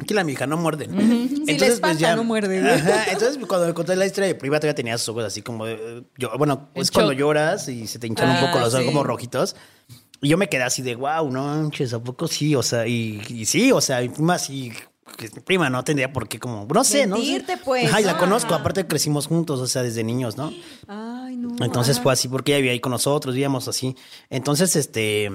[0.00, 0.86] Aquí la mija no muerde.
[0.86, 2.70] Si no.
[2.72, 5.66] Ajá, entonces, cuando me conté la historia de privada, todavía tenía sus ojos así como.
[5.66, 7.20] de- yo, bueno, En es cuando shock.
[7.20, 8.86] lloras y se te hinchan un Ah, poco los ojos sí.
[8.86, 9.56] como rojitos.
[10.20, 12.54] Y yo me quedé así de, wow, no manches, ¿a poco sí?
[12.54, 14.72] O sea, y, y sí, o sea, mi prima sí
[15.16, 17.16] que es mi prima, no tendría por qué como, no sé, ¿no?
[17.16, 18.18] Mentirte, pues, Ajá, y la ¿no?
[18.18, 20.52] conozco, aparte crecimos juntos, o sea, desde niños, ¿no?
[20.88, 21.54] Ay, no.
[21.64, 23.96] Entonces fue así porque ella vivía ahí con nosotros, vivíamos así.
[24.30, 25.30] Entonces, este,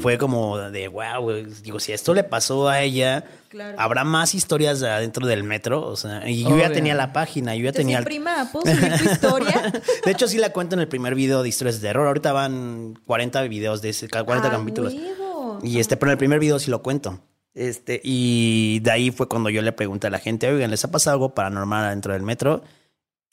[0.00, 1.30] fue como de, wow,
[1.62, 3.78] digo, si esto le pasó a ella, Claro.
[3.78, 7.64] habrá más historias adentro del metro, o sea, y yo ya tenía la página, yo
[7.64, 7.98] ya Entonces, tenía...
[7.98, 9.72] el- prima, ¿puedo subir tu historia?
[10.04, 12.06] de hecho, sí la cuento en el primer video de historias de terror.
[12.06, 14.94] Ahorita van 40 videos de ese, 40 ¡Ah, capítulos.
[14.94, 15.58] huevo!
[15.62, 17.20] Y este, pero en el primer video sí lo cuento.
[17.54, 20.90] Este, y de ahí fue cuando yo le pregunté a la gente, oigan, ¿les ha
[20.90, 22.62] pasado algo paranormal adentro del metro?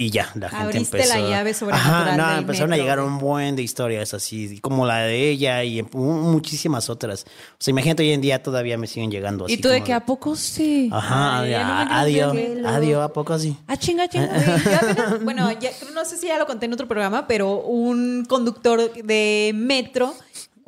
[0.02, 1.20] Y ya, la gente Abriste empezó.
[1.22, 4.86] la llave sobrenatural Ajá, no, del empezaron a llegar un buen de historias así, como
[4.86, 7.26] la de ella y mu- muchísimas otras.
[7.26, 9.56] O sea, imagínate, hoy en día todavía me siguen llegando así.
[9.56, 10.90] ¿Y tú de que a poco sí?
[10.94, 13.58] Ajá, Ay, ya no me a- adiós, adiós, ¿a poco así?
[13.68, 14.30] Ah, chinga, chinga.
[14.82, 18.94] Apenas- bueno, ya- no sé si ya lo conté en otro programa, pero un conductor
[18.94, 20.14] de metro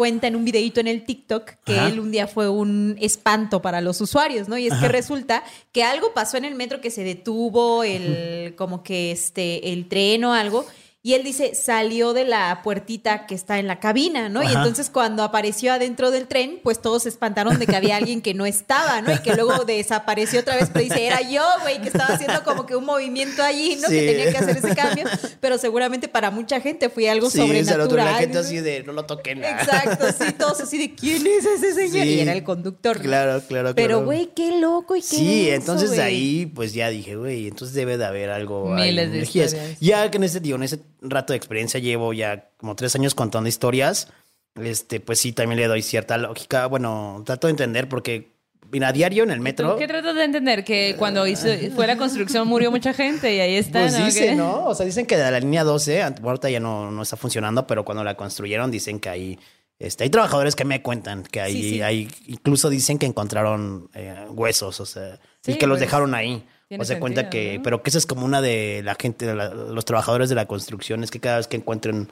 [0.01, 1.89] cuenta en un videito en el TikTok que Ajá.
[1.89, 4.57] él un día fue un espanto para los usuarios, ¿no?
[4.57, 8.81] Y es que resulta que algo pasó en el metro que se detuvo el como
[8.81, 10.65] que este el tren o algo
[11.03, 14.43] y él dice, salió de la puertita que está en la cabina, ¿no?
[14.43, 18.21] Y entonces cuando apareció adentro del tren, pues todos se espantaron de que había alguien
[18.21, 19.11] que no estaba, ¿no?
[19.11, 22.67] Y que luego desapareció otra vez, pero dice, era yo, güey, que estaba haciendo como
[22.67, 23.87] que un movimiento allí, ¿no?
[23.87, 23.95] Sí.
[23.95, 25.05] Que tenía que hacer ese cambio,
[25.39, 27.81] pero seguramente para mucha gente fue algo Sí, sobrenatural.
[27.81, 29.43] otro, la gente así de, no lo toquen.
[29.43, 32.05] Exacto, sí, todos así de, ¿quién es ese señor?
[32.05, 32.13] Sí.
[32.13, 32.97] Y era el conductor.
[32.97, 33.03] ¿no?
[33.03, 34.05] Claro, claro, Pero, claro.
[34.05, 35.99] güey, qué loco y qué Sí, entonces güey.
[36.01, 38.69] ahí pues ya dije, güey, entonces debe de haber algo.
[38.69, 39.53] Miles de energías.
[39.53, 39.79] historias.
[39.79, 43.15] Ya que en ese, digo, en ese rato de experiencia llevo ya como tres años
[43.15, 44.07] contando historias,
[44.55, 46.67] este, pues sí, también le doy cierta lógica.
[46.67, 48.31] Bueno, trato de entender porque,
[48.71, 49.77] mira, a diario en el metro.
[49.77, 50.63] ¿Qué tratas de entender?
[50.63, 54.05] Que cuando hizo, fue la construcción murió mucha gente y ahí está, Pues ¿no?
[54.05, 54.37] dicen.
[54.37, 54.65] ¿no?
[54.65, 57.65] O sea, dicen que de la línea 12, ant- ahorita ya no, no está funcionando,
[57.65, 59.39] pero cuando la construyeron dicen que hay,
[59.79, 61.81] este, hay trabajadores que me cuentan que hay, Sí, sí.
[61.81, 66.13] hay incluso dicen que encontraron eh, huesos, o sea, y Sí, que los pues, dejaron
[66.13, 66.45] ahí.
[66.71, 67.63] Tiene O se cuenta que, ¿no?
[67.63, 70.45] pero que esa es como una de la gente, de la- los trabajadores de la
[70.45, 72.07] construcción, es que cada vez que encuentren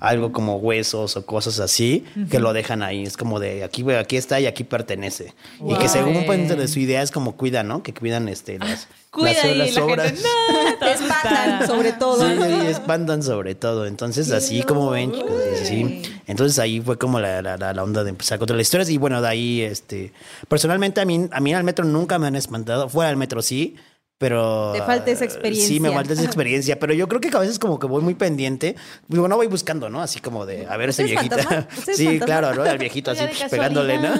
[0.00, 3.02] algo como huesos o cosas así, que lo dejan ahí.
[3.02, 5.34] Es como de aquí, aquí está y aquí pertenece.
[5.62, 6.26] Y que según Wow.
[6.26, 7.82] pues, de su idea es como cuidan, ¿no?
[7.82, 10.06] Que cuidan este, las, Cuida las, ahí las la obras.
[10.12, 10.22] gente.
[10.22, 12.26] No, Te espantan, sobre todo.
[12.26, 13.84] Sí, sí, espantan sobre todo.
[13.86, 15.32] Entonces, así como ven, chicos,
[15.64, 16.02] sí.
[16.26, 18.88] Entonces ahí fue como la, la, la- la onda de empezar a contar las historias.
[18.88, 20.12] Y bueno, de ahí, este,
[20.48, 22.88] personalmente a mí, a mí al metro nunca me han espantado.
[22.88, 23.76] Fuera del metro sí,
[24.18, 24.72] pero...
[24.72, 25.68] Te falta esa experiencia.
[25.68, 26.78] Sí, me falta esa experiencia.
[26.78, 28.76] Pero yo creo que a veces como que voy muy pendiente.
[29.08, 30.00] Digo, no voy buscando, ¿no?
[30.00, 31.36] Así como de, a ver ese ¿Usted es viejito.
[31.36, 31.68] fantasma?
[31.78, 32.26] ¿Usted es Sí, fantasma?
[32.26, 32.62] claro, ¿no?
[32.70, 34.14] Al viejito así pegándole, ¿no?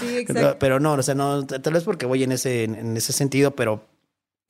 [0.00, 0.56] Sí, exacto.
[0.58, 3.84] Pero no, o sea, no, tal vez porque voy en ese, en ese sentido, pero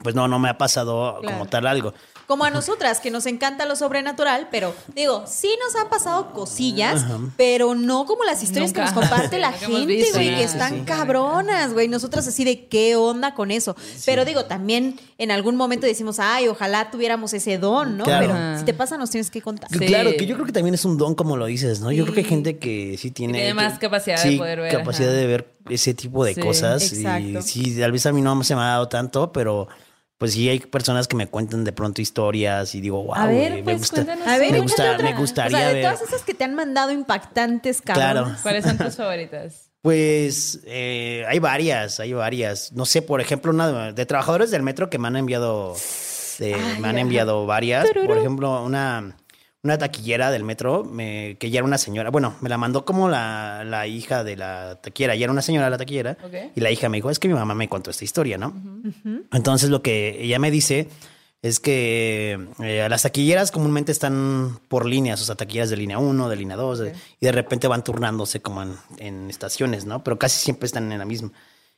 [0.03, 1.39] pues no, no me ha pasado Claro.
[1.39, 1.93] como tal algo.
[2.27, 7.05] Como a nosotras, que nos encanta lo sobrenatural, pero digo, sí nos han pasado cosillas,
[7.37, 9.73] pero no como las historias que nos comparte la gente,
[10.13, 10.81] güey, que están sí.
[10.87, 11.89] cabronas, güey.
[11.89, 13.75] Nosotras así de qué onda con eso.
[14.07, 18.05] Pero digo, también en algún momento decimos, ay, ojalá tuviéramos ese don, ¿no?
[18.05, 18.27] Claro.
[18.29, 18.59] Pero Ajá.
[18.59, 19.69] si te pasa, nos tienes que contar.
[19.69, 19.81] Sí.
[19.87, 21.91] Claro, que yo creo que también es un don, como lo dices, ¿no?
[21.91, 23.39] Yo creo que hay gente que sí tiene.
[23.39, 25.19] tiene más que- capacidad de poder ver, capacidad ajá.
[25.19, 26.93] de ver ese tipo de Sí, cosas.
[26.93, 27.41] exacto.
[27.41, 29.67] Y sí, tal vez a mí no se me ha dado tanto, pero
[30.21, 33.53] pues sí hay personas que me cuentan de pronto historias y digo, wow, A ver,
[33.55, 34.05] me pues, gusta.
[34.05, 35.83] cuéntanos A ver, me, gusta me gustaría o sea, de ver.
[35.83, 38.01] todas esas que te han mandado impactantes, Claro.
[38.21, 38.43] cabronas.
[38.43, 39.71] ¿Cuáles son tus favoritas?
[39.81, 42.71] Pues eh, hay varias, hay varias.
[42.75, 45.75] No sé, por ejemplo, una de trabajadores del metro que me han enviado,
[46.39, 47.89] me han enviado varias.
[48.07, 49.17] Por ejemplo, una,
[49.63, 52.11] una taquillera del metro me- que ya era una señora.
[52.11, 55.15] Bueno, me la mandó como la, la hija de la taquillera.
[55.17, 56.17] Ya era una señora la taquillera.
[56.25, 56.35] Ok.
[56.57, 58.55] Y la hija me dijo, es que mi mamá me contó esta historia, ¿no?
[59.33, 60.89] Entonces lo que ella me dice
[61.43, 66.29] es que eh, las taquilleras comúnmente están por líneas, o sea, taquilleras de línea 1,
[66.29, 70.03] de línea 2, de- y de repente van turnándose como en, en estaciones, ¿no?
[70.05, 71.33] Pero casi siempre están en la misma.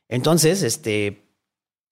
[0.09, 1.23] Entonces, este,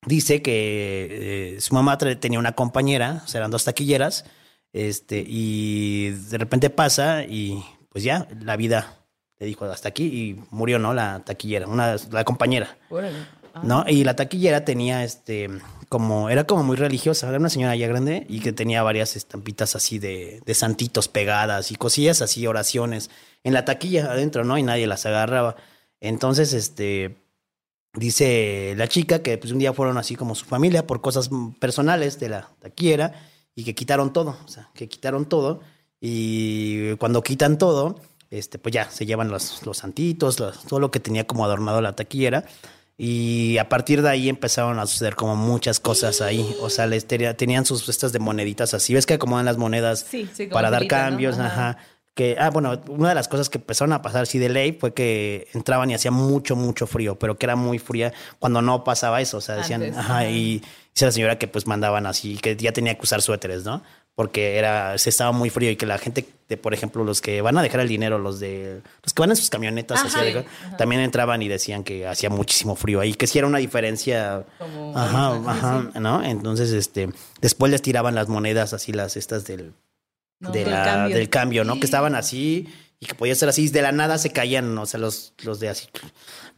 [0.06, 4.24] dice que eh, su mamá tenía una compañera, o sea, eran dos taquilleras,
[4.72, 9.00] este, y de repente pasa y pues ya, la vida
[9.38, 10.94] le dijo hasta aquí y murió, ¿no?
[10.94, 12.76] La taquillera, una, la compañera.
[12.88, 13.16] Órale.
[13.54, 13.62] Ah.
[13.64, 13.84] ¿no?
[13.88, 15.48] Y la taquillera tenía este
[15.88, 19.74] como era como muy religiosa, era una señora ya grande y que tenía varias estampitas
[19.74, 23.10] así de, de santitos pegadas y cosillas así, oraciones
[23.42, 24.56] en la taquilla adentro, ¿no?
[24.56, 25.56] Y nadie las agarraba.
[26.00, 27.16] Entonces, este
[27.94, 31.28] dice la chica que pues un día fueron así como su familia por cosas
[31.58, 35.60] personales de la taquillera y que quitaron todo, o sea, que quitaron todo
[36.00, 40.90] y cuando quitan todo, este pues ya se llevan los, los santitos, los- todo lo
[40.90, 42.44] que tenía como adornado la taquillera
[42.96, 46.54] y a partir de ahí empezaron a suceder como muchas cosas ahí.
[46.60, 48.92] O sea, les tenía- tenían sus estas de moneditas así.
[48.92, 51.38] ¿Ves que acomodan las monedas Sí, para dar cambios?
[51.38, 51.46] Ajá.
[51.70, 51.78] Ajá.
[52.20, 54.92] Que, ah, bueno, una de las cosas que empezaron a pasar así de ley fue
[54.92, 59.22] que entraban y hacía mucho, mucho frío, pero que era muy fría cuando no pasaba
[59.22, 59.38] eso.
[59.38, 60.58] O sea, decían, Antes, ajá, y
[60.94, 63.82] dice la señora que pues mandaban así, que ya tenía que usar suéteres, ¿no?
[64.14, 67.40] Porque era, se estaba muy frío y que la gente, de, por ejemplo, los que
[67.40, 70.02] van a dejar el dinero, los de, los que van en sus camionetas,
[70.76, 74.92] también entraban y decían que hacía muchísimo frío ahí, que sí era una diferencia, Como-
[74.98, 76.22] ajá, ajá, ¿no?
[76.22, 77.08] Entonces, este,
[77.40, 79.72] después les tiraban las monedas así, las estas del,
[80.40, 81.16] No, de del la- cambio.
[81.16, 81.74] del cambio, ¿no?
[81.78, 82.66] Que estaban así
[82.98, 85.70] y que podía ser así, de la nada se caían, o sea, los, los de
[85.70, 85.88] así,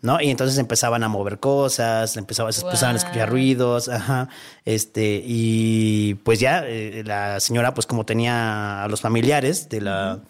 [0.00, 0.20] ¿no?
[0.20, 4.28] Y entonces empezaban a mover cosas, empezaban, se empezaban a escuchar ruidos, ajá,
[4.64, 10.20] este, y pues ya eh, la señora, pues como tenía a los familiares de la,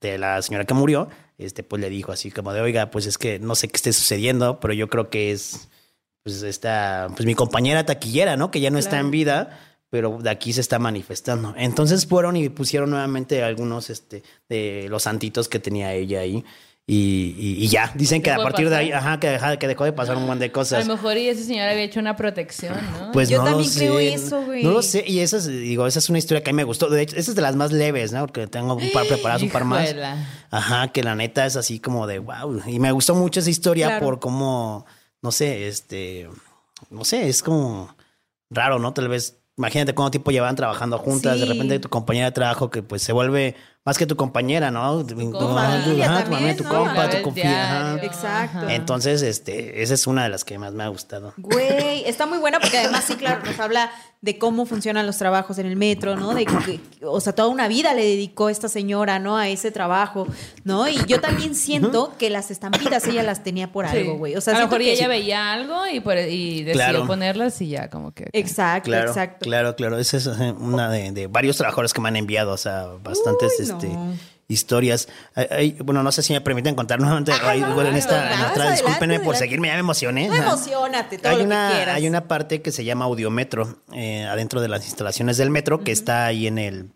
[0.00, 3.18] de la señora que murió, este, pues le dijo así como de, oiga, pues es
[3.18, 5.68] que no sé qué esté sucediendo, pero yo creo que es,
[6.24, 8.50] pues esta, pues mi compañera taquillera, ¿no?
[8.50, 11.54] Que ya no está en vida, pero de aquí se está manifestando.
[11.56, 16.44] Entonces fueron y pusieron nuevamente algunos, este, de los santitos que tenía ella ahí.
[16.90, 19.68] Y, y- y ya, dicen que a Dejó partir de ahí, ajá, que, deja- que
[19.68, 20.86] dejó de pasar un montón de A cosas.
[20.86, 23.12] lo mejor y ese señor había hecho una protección, ¿no?
[23.12, 24.14] Pues Yo no también lo creo sé.
[24.14, 24.62] eso, güey.
[24.64, 25.04] No lo sé.
[25.06, 26.88] Y esa es, digo, esa es una historia que a mí me gustó.
[26.88, 28.26] De hecho, esa es de las más leves, ¿no?
[28.26, 29.94] Porque tengo un par preparadas, un par más.
[30.50, 32.62] Ajá, que la neta es así como de wow.
[32.66, 34.06] Y me gustó mucho esa historia Claro.
[34.06, 34.86] por cómo,
[35.20, 36.26] no sé, este,
[36.88, 37.94] no sé, es como
[38.48, 38.94] raro, ¿no?
[38.94, 42.82] Tal vez, imagínate cuánto tiempo llevan trabajando juntas, de repente tu compañera de trabajo que
[42.82, 43.56] pues se vuelve
[43.88, 45.02] más que tu compañera, ¿no?
[45.06, 46.68] Tu familia ajá, tu también, mamá, tu ¿no?
[46.70, 47.92] compa, tu confía.
[47.94, 48.04] ajá.
[48.04, 48.68] Exacto.
[48.68, 51.32] Entonces, este, esa es una de las que más me ha gustado.
[51.38, 55.58] Güey, está muy buena porque además sí, claro, nos habla de cómo funcionan los trabajos
[55.58, 56.34] en el metro, ¿no?
[56.34, 59.36] De que, o sea, toda una vida le dedicó esta señora, ¿no?
[59.38, 60.26] A ese trabajo,
[60.64, 60.86] ¿no?
[60.88, 63.96] Y yo también siento que las estampitas ella las tenía por Sí.
[63.96, 64.36] algo, güey.
[64.36, 67.06] O sea, a lo mejor que- ella veía algo y, por- y decidió Claro.
[67.06, 68.28] ponerlas y ya como que...
[68.34, 69.44] Exacto, Claro, exacto.
[69.46, 69.98] claro, claro.
[69.98, 73.52] Esa es eh, una de, de varios trabajadores que me han enviado, o sea, bastantes
[73.60, 74.14] Uy, este, no.
[74.48, 75.08] historias.
[75.34, 77.32] Ay, bueno, no sé si me permiten contar nuevamente.
[77.32, 79.38] Ah, no, en esta, en adelante, discúlpenme por adelante.
[79.38, 80.28] seguirme, ya me emocioné.
[80.28, 81.96] No emocionate, todo hay lo una, que quieras.
[81.96, 85.92] Hay una parte que se llama audiometro eh, adentro de las instalaciones del metro que
[85.92, 86.90] está ahí en el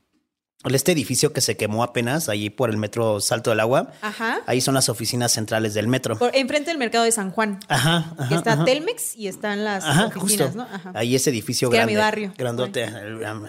[0.70, 3.90] este edificio que se quemó apenas ahí por el metro Salto del Agua.
[4.00, 4.40] Ajá.
[4.46, 6.16] Ahí son las oficinas centrales del metro.
[6.16, 7.58] Por- enfrente del mercado de San Juan.
[7.68, 8.28] Ajá, ajá.
[8.28, 8.64] que está ajá.
[8.64, 10.54] Telmex y están las Ajá, oficinas, justo.
[10.56, 10.62] ¿no?
[10.72, 10.92] Ajá.
[10.94, 11.92] Ahí ese edificio Es que era grande.
[11.94, 12.32] mi barrio.
[12.38, 12.88] Grandote.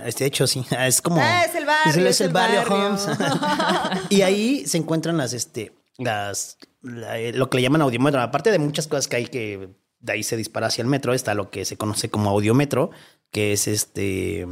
[0.05, 0.65] Este hecho, sí.
[0.79, 1.17] Es como.
[1.21, 2.75] Ah, es el barrio, Es el, es es el el barrio, barrio.
[2.87, 3.07] Holmes.
[4.09, 8.19] y ahí se encuentran las, este, las, la- eh, lo que le llaman audiometro.
[8.21, 11.33] Aparte de muchas cosas que hay que de ahí se dispara hacia el metro, está
[11.33, 12.89] lo que se conoce como audiometro,
[13.31, 14.47] que es este.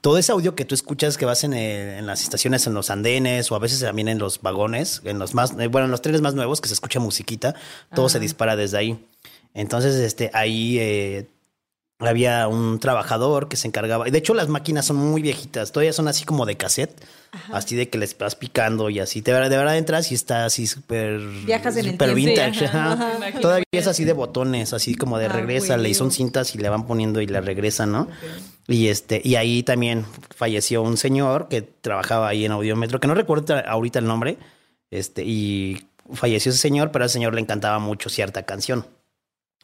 [0.00, 2.88] Todo ese audio que tú escuchas que vas en, el- en las estaciones, en los
[2.90, 6.00] andenes o a veces también en los vagones, en los más, eh, bueno, en los
[6.00, 7.54] trenes más nuevos que se escucha musiquita,
[7.94, 9.06] todo se dispara desde ahí.
[9.52, 11.28] Entonces, este, ahí eh,
[12.00, 14.08] había un trabajador que se encargaba.
[14.08, 17.04] y De hecho, las máquinas son muy viejitas, todavía son así como de cassette,
[17.52, 19.20] así de que les vas picando y así.
[19.20, 21.20] De verdad, de verdad entras y está así súper.
[21.46, 22.30] Viajas en el súper tiempo.
[22.30, 22.58] vintage.
[22.58, 23.08] Sí, ajá, ajá.
[23.10, 23.40] me imagino.
[23.40, 26.68] Todavía es así de botones, así como de Ah, regresa, y son cintas y le
[26.68, 28.08] van poniendo y le regresan, ¿no?
[28.66, 30.04] Y este, y ahí también
[30.34, 34.38] falleció un señor que trabajaba ahí en Audiometro, que no recuerdo ahorita el nombre,
[34.90, 38.86] este, y falleció ese señor, pero a ese señor le encantaba mucho cierta canción.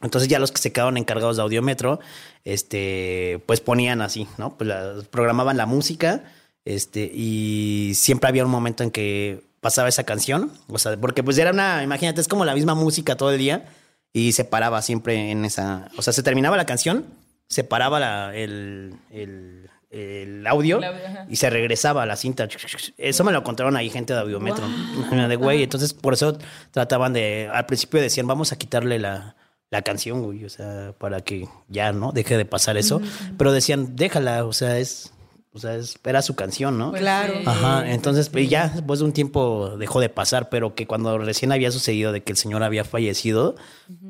[0.02, 2.00] Entonces ya los que se quedaron encargados de Audiometro,
[2.44, 4.56] este, pues ponían así, ¿no?
[4.56, 6.24] Pues la- programaban la música,
[6.64, 11.36] este, y siempre había un momento en que pasaba esa canción, o sea, porque pues
[11.38, 13.66] era una, imagínate, es como la misma música todo el día
[14.12, 17.04] y se paraba siempre en esa, o sea, se terminaba la canción,
[17.48, 21.26] se paraba la- el, el, el audio El audio, ajá.
[21.28, 22.48] y se regresaba a la cinta.
[22.96, 24.64] Eso me lo contaron ahí gente de audiometro.
[25.28, 26.38] De güey, entonces por eso
[26.70, 29.34] trataban de, al principio decían, vamos a quitarle la,
[29.70, 32.12] la canción, güey, o sea, para que ya, ¿no?
[32.12, 33.00] Deje de pasar eso.
[33.38, 35.12] Pero decían, déjala, o sea, es,
[35.52, 36.90] o sea, es, era su canción, ¿no?
[36.90, 37.34] Pues Claro.
[37.44, 41.50] Ajá, entonces pues, ya después de un tiempo dejó de pasar, pero que cuando recién
[41.50, 43.56] había sucedido de que el señor había fallecido,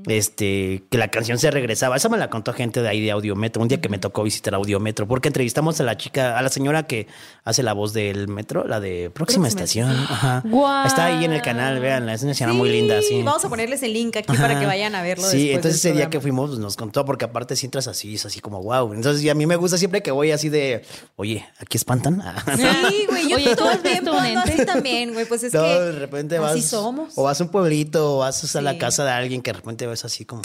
[0.07, 1.97] este, que la canción se regresaba.
[1.97, 4.55] Esa me la contó gente de ahí de Audiometro, un día que me tocó visitar
[4.55, 7.07] Audiometro, porque entrevistamos a la chica, a la señora que
[7.45, 9.91] hace la voz del metro, la de Próxima, Próxima Estación.
[9.91, 10.43] Ajá.
[10.45, 10.87] Guau.
[10.87, 13.23] Está ahí en el canal, vean, es una señora muy linda, sí.
[13.23, 15.25] Vamos a ponerles el link aquí para que vayan a verlo.
[15.25, 18.17] Sí, después entonces ese día que fuimos pues, nos contó, porque aparte si entras así,
[18.17, 18.93] es así como wow.
[18.93, 20.83] Entonces y a mí me gusta siempre que voy así de,
[21.17, 22.23] oye, ¿aquí espantan?
[22.57, 24.67] Sí, güey, yo Oye, todo ¿tú el has tiempo visto un ando así ente?
[24.67, 25.27] también, güey.
[25.27, 26.53] Pues es no, que de repente vas.
[26.53, 27.13] así somos.
[27.17, 28.79] O vas a un pueblito, o vas a la Sí.
[28.79, 30.43] casa de alguien que de repente ves así como,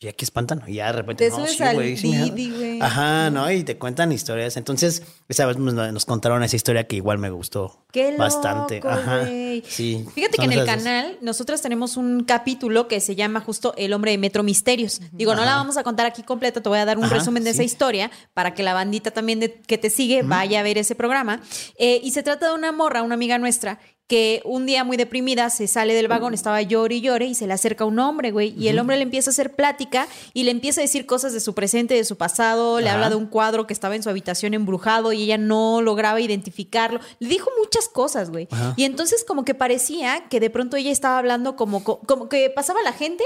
[0.00, 0.62] oye, aquí espantan.
[0.66, 1.24] Y ya de repente.
[1.24, 2.24] Te no, subes sí, al güey, sí, ajá.
[2.24, 2.80] Didi, güey.
[2.80, 3.50] Ajá, ¿no?
[3.50, 4.56] Y te cuentan historias.
[4.56, 8.80] Entonces, esa vez nos, nos contaron esa historia que igual me gustó Qué loco, bastante.
[8.84, 9.20] Ajá.
[9.20, 9.62] güey.
[9.66, 10.04] Sí.
[10.14, 10.66] Fíjate que en el dos.
[10.66, 15.00] canal nosotros tenemos un capítulo que se llama justo El hombre de Metro Misterios.
[15.12, 17.42] Digo, no la vamos a contar aquí completa, te voy a dar un Ajá, resumen
[17.44, 17.56] de sí.
[17.56, 20.94] esa historia para que la bandita también de- que te sigue vaya a ver ese
[20.94, 21.40] programa.
[21.78, 25.50] Eh, y se trata de una morra, una amiga nuestra, que un día muy deprimida
[25.50, 28.54] se sale del vagón, estaba llore y llore y se le acerca un hombre, güey.
[28.58, 31.40] Y el hombre le empieza a hacer plática y le empieza a decir cosas de
[31.40, 34.54] su presente, de su pasado, le habla de un cuadro que estaba en su habitación
[34.54, 37.00] embrujado y ella no lograba identificarlo.
[37.18, 38.48] Le dijo muchas cosas, güey.
[38.76, 42.80] Y entonces como que parecía que de pronto ella estaba hablando como, como que pasaba
[42.82, 43.24] la gente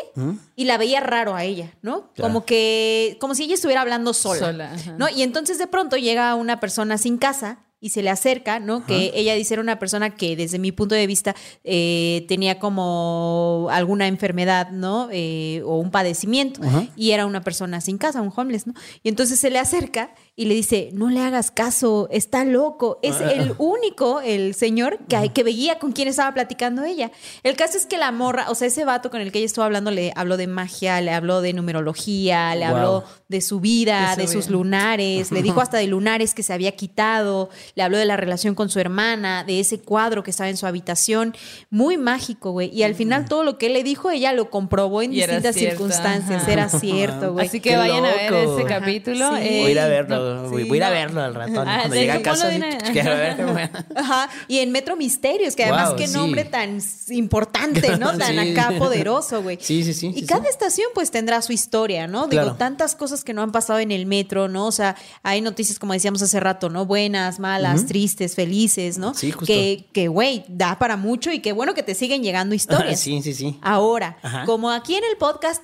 [0.56, 2.10] y la veía raro a ella, ¿no?
[2.20, 4.76] Como que, como si ella estuviera hablando sola, Sola.
[4.98, 5.08] ¿no?
[5.08, 8.86] Y entonces de pronto llega una persona sin casa y se le acerca, ¿no?
[8.86, 13.66] Que ella dice era una persona que desde mi punto de vista eh, tenía como
[13.72, 15.08] alguna enfermedad, ¿no?
[15.10, 16.60] Eh, o un padecimiento.
[16.94, 18.74] Y era una persona sin casa, un homeless, ¿no?
[19.02, 22.98] Y entonces se le acerca y le dice, no le hagas caso, está loco.
[23.02, 27.10] Es el único, el señor, que, que veía con quién estaba platicando ella.
[27.42, 29.64] El caso es que la morra, o sea, ese vato con el que ella estuvo
[29.66, 32.76] hablando, le habló de magia, le habló de numerología, le Wow.
[32.76, 34.52] habló de su vida, De de, su sus vida.
[34.56, 38.54] lunares, le dijo hasta de lunares que se había quitado, le habló de la relación
[38.54, 41.34] con su hermana, de ese cuadro que estaba en su habitación.
[41.70, 42.70] Muy mágico, güey.
[42.72, 45.56] Y al final todo lo que él le dijo, ella lo comprobó en Y distintas
[45.56, 46.42] circunstancias.
[46.44, 46.52] ajá.
[46.52, 47.46] Era cierto, güey.
[47.46, 49.36] Así que Qué vayan a ver ese Ajá, capítulo.
[49.36, 49.42] sí.
[49.42, 50.62] eh, Voy a ir a no, verlo, güey.
[50.64, 51.68] sí, voy a ir a verlo al ratón.
[51.68, 53.54] Ah, Cuando llegue a casa, ponlo sí, de una- quiero verlo.
[53.96, 56.14] Ajá, y en Metro Misterios, que además Wow, qué sí.
[56.14, 58.16] nombre tan importante, ¿no?
[58.18, 58.52] Tan Sí.
[58.52, 59.58] acá poderoso, güey.
[59.60, 62.26] Sí, sí, sí, Y cada estación pues tendrá su historia, ¿no?
[62.26, 64.66] Digo, tantas cosas que no han pasado en el metro, ¿no?
[64.66, 66.86] O sea, hay noticias, como decíamos hace rato, ¿no?
[66.86, 69.14] Buenas, malas, tristes, felices, ¿no?
[69.14, 69.46] Sí, justo.
[69.46, 73.00] Que, que, güey, da para mucho y qué bueno que te siguen llegando historias.
[73.00, 73.58] sí, sí, sí.
[73.62, 74.44] Ahora, Ajá.
[74.44, 75.62] como aquí en el podcast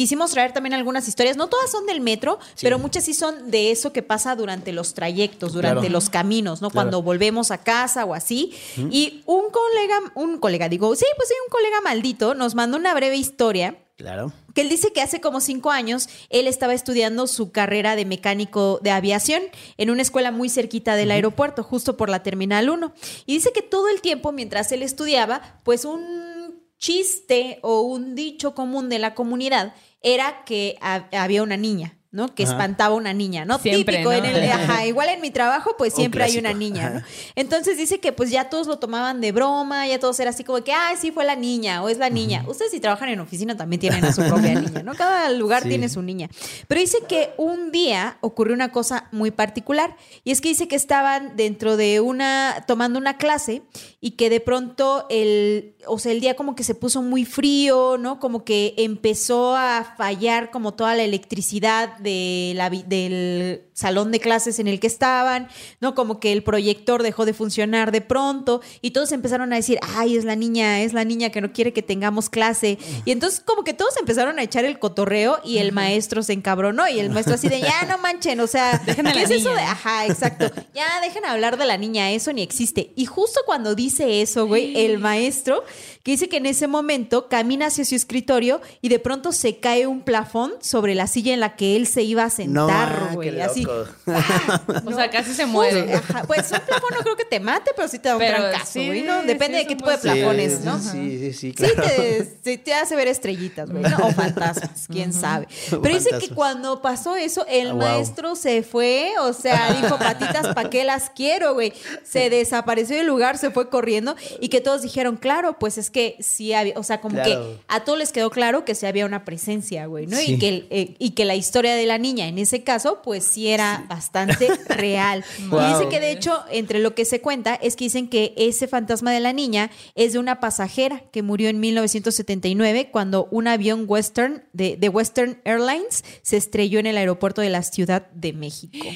[0.00, 2.64] quisimos traer también algunas historias, no todas son del metro, Sí.
[2.64, 5.92] pero muchas sí son de eso que pasa durante los trayectos, durante Claro.
[5.92, 6.70] los caminos, ¿no?
[6.70, 6.86] Claro.
[6.86, 8.54] Cuando volvemos a casa o así.
[8.90, 12.94] Y un colega, un colega, digo, sí, pues sí, un colega maldito nos mandó una
[12.94, 14.32] breve historia Claro.
[14.54, 18.80] que él dice que hace como cinco años él estaba estudiando su carrera de mecánico
[18.82, 19.42] de aviación
[19.76, 22.94] en una escuela muy cerquita del aeropuerto, justo por la Terminal 1.
[23.26, 28.54] Y dice que todo el tiempo, mientras él estudiaba, pues un chiste o un dicho
[28.54, 31.96] común de la comunidad era que ha- había una niña.
[32.12, 32.34] ¿no?
[32.34, 32.54] Que Ajá.
[32.54, 33.60] espantaba a una niña, ¿no?
[33.60, 34.18] Siempre, Típico ¿no?
[34.18, 37.02] en el, ajá, igual en mi trabajo, pues Un siempre hay una niña, ¿no?
[37.36, 40.60] Entonces dice que pues ya todos lo tomaban de broma, ya todos era así como
[40.64, 42.44] que, ay, sí fue la niña o es la niña.
[42.48, 44.96] Ustedes si trabajan en oficina también tienen a su propia niña, ¿no?
[44.96, 45.68] Cada lugar Sí.
[45.68, 46.28] tiene su niña.
[46.66, 50.74] Pero dice que un día ocurrió una cosa muy particular y es que dice que
[50.74, 53.62] estaban dentro de una, tomando una clase
[54.00, 57.96] y que de pronto el, o sea, el día como que se puso muy frío,
[57.98, 58.18] ¿no?
[58.20, 64.58] Como que empezó a fallar como toda la electricidad de la, del salón de clases
[64.58, 65.48] en el que estaban,
[65.80, 65.94] ¿no?
[65.94, 70.16] Como que el proyector dejó de funcionar de pronto y todos empezaron a decir, ay,
[70.16, 72.78] es la niña, es la niña que no quiere que tengamos clase.
[73.04, 76.86] Y entonces como que todos empezaron a echar el cotorreo y el maestro se encabronó
[76.88, 79.60] y el maestro así de, ya no manchen, o sea, Dejen ¿qué es eso de,
[79.60, 82.92] ajá, exacto, ya dejen hablar de la niña, eso ni existe.
[82.96, 85.64] Y justo cuando dice eso, güey, el maestro,
[86.02, 89.86] que dice que en ese momento camina hacia su escritorio y de pronto se cae
[89.86, 93.40] un plafón sobre la silla en la que él se iba a sentar, ah, güey,
[93.40, 93.66] así.
[93.78, 93.90] Loco.
[94.86, 95.94] O sea, casi se muere.
[95.94, 98.36] Ajá, Pues un plafón no creo que te mate, pero sí te da un Pero
[98.38, 99.22] trancazo, sí, güey, ¿no?
[99.22, 100.78] Depende sí, de qué tipo de plafones, sí, ¿no?
[100.78, 101.82] Sí, sí, sí, Sí, claro.
[101.82, 103.96] te, sí te hace ver estrellitas, güey, ¿no?
[104.06, 105.48] O fantasmas, quién sabe.
[105.70, 107.82] Pero dice que cuando pasó eso, el Ah, wow.
[107.82, 111.72] maestro se fue, o sea, dijo, patitas, ¿para qué las quiero, güey?
[112.04, 116.16] Se desapareció del lugar, se fue corriendo y que todos dijeron, claro, pues es que
[116.20, 117.28] sí había, o sea, como Claro.
[117.30, 120.16] que a todos les quedó claro que sí había una presencia, güey, ¿no?
[120.16, 120.34] Sí.
[120.34, 123.48] Y, que eh, y que la historia de la niña en ese caso, pues sí
[123.48, 125.24] era bastante real.
[125.38, 128.68] Y dice que de hecho, entre lo que se cuenta es que dicen que ese
[128.68, 133.84] fantasma de la niña es de una pasajera que murió en 1979 cuando un avión
[133.86, 138.86] Western de, de Western Airlines se estrelló en el aeropuerto de la Ciudad de México.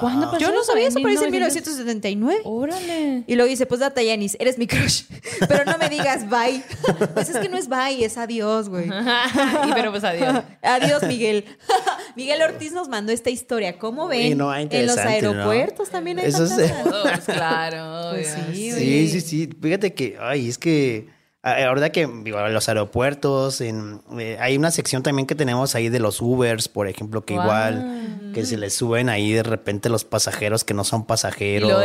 [0.00, 1.68] ¿Cuándo pasó Yo no sabía ¿En eso, pero dice en 1900?
[1.68, 2.40] 1979.
[2.44, 3.24] Órale.
[3.26, 5.04] Y luego dice, pues data Yanis, eres mi crush.
[5.48, 6.62] Pero no me digas bye.
[7.14, 8.86] Pues es que no es bye, es adiós, güey.
[8.88, 10.42] y pero pues adiós.
[10.62, 11.44] Adiós, Miguel.
[12.16, 13.78] Miguel Ortiz nos mandó esta historia.
[13.78, 14.32] ¿Cómo ven?
[14.32, 16.84] Y no, en los aeropuertos también hay Eso es- fantasmas.
[16.84, 18.10] Todos, claro.
[18.12, 19.50] Pues sí, Sí, sí, sí.
[19.60, 21.08] Fíjate que, ay, es que
[21.42, 25.74] a- ahora que digo, en los aeropuertos, en, eh, hay una sección también que tenemos
[25.74, 29.88] ahí de los Ubers, por ejemplo, que igual que se les suben ahí de repente
[29.88, 31.68] los pasajeros que no son pasajeros.
[31.68, 31.80] Y luego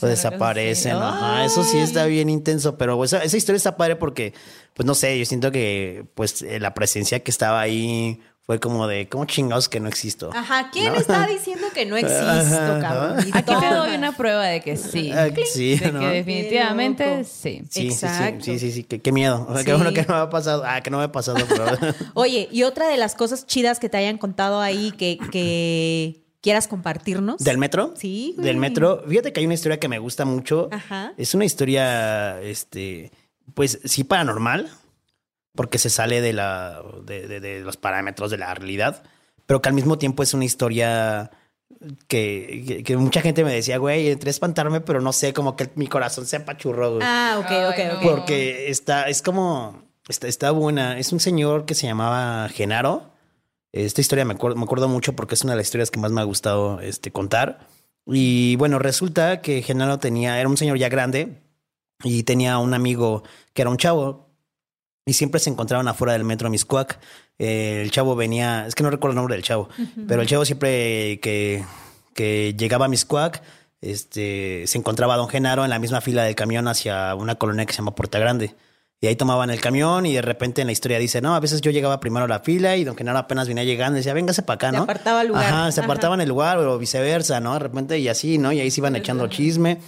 [0.00, 0.96] desaparecen.
[0.96, 4.32] Ajá, eso sí está bien intenso, pero esa, esa historia está padre porque,
[4.74, 8.88] pues no sé, yo siento que pues eh, la presencia que estaba ahí fue como
[8.88, 10.30] de, ¿cómo chingados que no existo?
[10.34, 13.24] Ajá, ¿quién está diciendo que no existo, cabrón?
[13.26, 15.12] Y Aquí te doy una prueba de que sí.
[15.12, 16.00] Ah, sí, de ¿no?
[16.00, 17.62] que definitivamente sí.
[17.70, 18.44] Sí, sí, Exacto.
[18.44, 19.46] sí, sí, sí, sí, qué, qué miedo.
[19.48, 19.66] O sea, Sí.
[19.66, 20.64] Qué bueno que no me ha pasado.
[20.66, 21.64] Ah, que no me ha pasado, pero...
[22.14, 26.66] Oye, y otra de las cosas chidas que te hayan contado ahí que, que quieras
[26.66, 27.38] compartirnos.
[27.44, 27.94] ¿Del metro?
[27.96, 28.44] Sí, güey.
[28.46, 29.04] Del metro.
[29.08, 30.68] Fíjate que hay una historia que me gusta mucho.
[30.72, 31.12] Ajá.
[31.16, 33.12] Es una historia, este,
[33.54, 34.68] pues sí paranormal,
[35.54, 39.02] porque se sale de, la, de, de- de los parámetros de la realidad,
[39.46, 41.30] pero que al mismo tiempo es una historia
[42.08, 45.56] que, que- que mucha gente me decía, güey, entré a espantarme, pero no sé, como
[45.56, 47.02] que mi corazón se apachurró, güey.
[47.06, 47.98] Ah, ok, Ay, ok, no.
[47.98, 48.02] ok.
[48.16, 50.98] Porque está, es como, está, está buena.
[50.98, 53.10] Es un señor que se llamaba Genaro.
[53.72, 56.12] Esta historia me acuerdo, me acuerdo mucho porque es una de las historias que más
[56.12, 57.66] me ha gustado este, contar.
[58.06, 61.40] Y bueno, resulta que Genaro tenía, era un señor ya grande
[62.04, 63.22] y tenía un amigo
[63.54, 64.28] que era un chavo
[65.04, 66.98] y siempre se encontraban afuera del metro Miscuac.
[67.38, 69.68] Eh, el chavo venía, es que no recuerdo el nombre del chavo,
[70.06, 71.64] pero el chavo siempre que,
[72.14, 73.42] que llegaba a Miscuac,
[73.80, 77.66] este, se encontraba a Don Genaro en la misma fila del camión hacia una colonia
[77.66, 78.54] que se llama Puerta Grande.
[79.00, 81.60] Y ahí tomaban el camión y de repente en la historia dice, no, a veces
[81.60, 84.42] yo llegaba primero a la fila y Don Genaro apenas venía llegando y decía, véngase
[84.42, 84.82] para acá, Se ¿no?
[84.84, 85.44] apartaba el lugar.
[85.44, 87.54] Ajá, se apartaban el lugar o viceversa, ¿no?
[87.54, 88.52] De repente y así, ¿no?
[88.52, 89.80] Y ahí se iban echando chisme.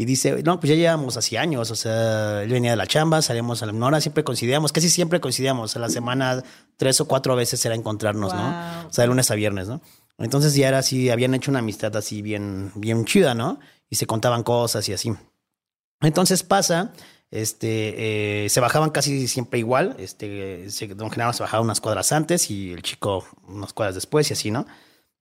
[0.00, 3.20] Y dice, no, pues ya llevamos así años, o sea, él venía de la chamba,
[3.20, 6.44] salíamos a la hora, siempre coincidíamos, casi siempre coincidíamos, a la semana
[6.76, 8.86] tres o cuatro veces era encontrarnos, ¿no?
[8.86, 9.80] O sea, de lunes a viernes, ¿no?
[10.18, 13.58] Entonces ya era así, habían hecho una amistad así bien, bien chida, ¿no?
[13.90, 15.12] Y se contaban cosas y así.
[16.00, 16.92] Entonces pasa,
[17.32, 22.52] este, eh, se bajaban casi siempre igual, este, don Genaro se bajaba unas cuadras antes
[22.52, 24.64] y el chico unas cuadras después y así, ¿no?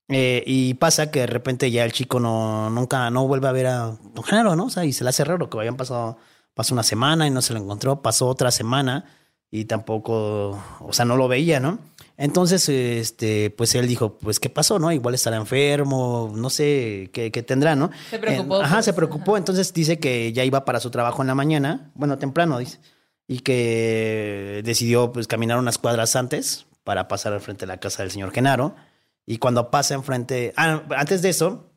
[0.09, 3.67] Eh, y pasa que de repente ya el chico no, nunca, no vuelve a ver
[3.67, 4.65] a don Genaro, ¿no?
[4.65, 6.17] O sea, y se le hace raro que habían pasado,
[6.53, 9.03] pasó una semana y no se lo encontró, pasó otra semana
[9.51, 11.79] y tampoco, o sea, no lo veía, ¿no?
[12.15, 14.91] Entonces, este, pues él dijo, pues, ¿qué pasó, no?
[14.91, 17.91] Igual estará enfermo, no sé qué, qué tendrá, ¿no?
[18.09, 18.85] Se preocupó, Eh, ajá, pues.
[18.85, 19.37] se preocupó.
[19.37, 22.79] Entonces dice que ya iba para su trabajo en la mañana, bueno, temprano, dice,
[23.27, 28.01] y que decidió, pues, caminar unas cuadras antes para pasar al frente de la casa
[28.03, 28.73] del señor Genaro.
[29.27, 31.69] Y cuando pasa enfrente, ah, antes de eso,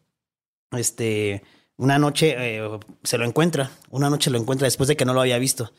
[0.71, 1.43] este,
[1.77, 5.21] una noche eh, se lo encuentra, una noche lo encuentra después de que no lo
[5.21, 5.73] había visto.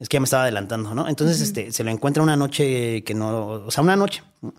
[0.00, 1.08] Es que ya me estaba adelantando, ¿no?
[1.08, 4.24] Entonces, este, se lo encuentra una noche que no, o sea, una noche.
[4.40, 4.52] ¿no?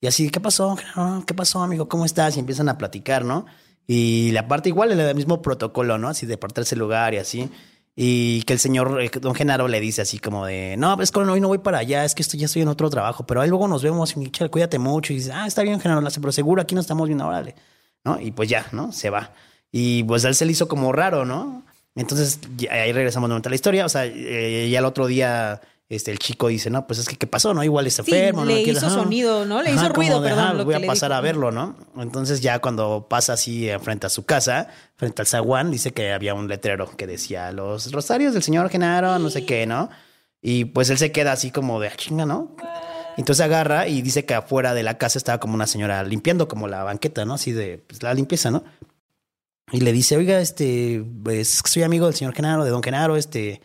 [0.00, 0.76] Y así, ¿qué pasó?
[1.24, 1.88] ¿Qué pasó, amigo?
[1.88, 2.36] ¿Cómo estás?
[2.36, 3.46] Y empiezan a platicar, ¿no?
[3.86, 6.08] Y la parte igual, el mismo protocolo, ¿no?
[6.08, 7.48] Así de apartarse el lugar y así.
[8.00, 11.18] Y que el señor, eh, don Genaro, le dice así como de, no, es que
[11.18, 13.48] hoy no voy para allá, es que estoy, ya estoy en otro trabajo, pero ahí
[13.48, 15.12] luego nos vemos y Michelle, cuídate mucho.
[15.12, 17.56] Y dice, ah, está bien, Genaro, pero seguro aquí no estamos viendo, órale.
[18.04, 18.20] ¿No?
[18.20, 18.92] Y pues ya, ¿no?
[18.92, 19.32] Se va.
[19.72, 21.64] Y pues él se le hizo como raro, ¿no?
[21.96, 22.38] Entonces,
[22.70, 23.84] ahí regresamos nuevamente a la historia.
[23.84, 25.60] O sea, eh, ya el otro día,
[25.90, 27.54] este, el chico dice, no, pues es que, ¿qué pasó?
[27.54, 27.64] ¿No?
[27.64, 28.44] Igual está Sí, enfermo.
[28.44, 29.62] le no hizo sonido, ¿no?
[29.62, 31.18] Le hizo ruido, de, perdón, lo voy que a pasar dijo.
[31.18, 31.76] a verlo, ¿no?
[31.96, 36.34] Entonces ya cuando pasa así frente a su casa, frente al zaguán, dice que había
[36.34, 39.88] un letrero que decía los rosarios del señor Genaro, no sé qué, ¿no?
[40.42, 42.54] Y pues él se queda así como de "Ah, chinga, ¿no?
[43.16, 46.68] Entonces agarra y dice que afuera de la casa estaba como una señora limpiando como
[46.68, 47.34] la banqueta, ¿no?
[47.34, 48.62] Así de pues, la limpieza, ¿no?
[49.72, 53.60] Y le dice, oiga, este, pues soy amigo del señor Genaro, de don Genaro, este,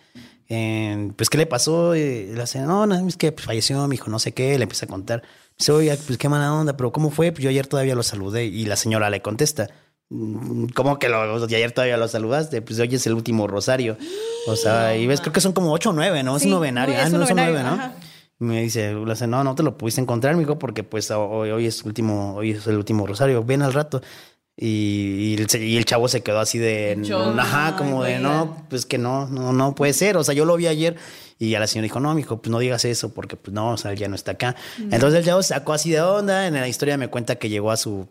[1.16, 1.96] pues ¿qué le pasó?
[1.96, 4.64] Y le hace, no, no, es que pues, falleció mi hijo, no sé qué, le
[4.64, 5.24] empieza a contar.
[5.58, 7.32] Dice, oiga, pues qué mala onda, pero ¿cómo fue?
[7.32, 8.46] Pues yo ayer todavía lo saludé.
[8.46, 9.70] Y la señora le contesta,
[10.10, 12.62] "Mm, ¿cómo que lo, y ayer todavía lo saludaste?
[12.62, 13.98] Pues hoy es el último rosario.
[14.48, 16.36] O sea, y ves, creo que son como ocho o nueve, ¿no?
[16.38, 16.96] Es un novenario.
[16.96, 17.76] no, ah, son novenario, nueve, ¿no?
[17.76, 17.94] ajá.
[18.40, 21.52] Y Me dice, le hace, no, no te lo pudiste encontrar, mijo, porque pues hoy,
[21.52, 24.02] hoy es último, hoy es el último rosario, ven al rato.
[24.56, 27.02] Y, y el, y el chavo se quedó así de,
[27.40, 30.16] ajá, como de, no, pues que no, no, no puede ser.
[30.18, 30.96] O sea, yo lo vi ayer
[31.40, 33.78] y a la señora dijo, no, mijo, pues no digas eso porque pues no, o
[33.78, 34.56] sea, él ya no está acá.
[34.92, 36.48] Entonces el chavo sacó así de onda.
[36.48, 38.08] En la historia me cuenta que llegó a su,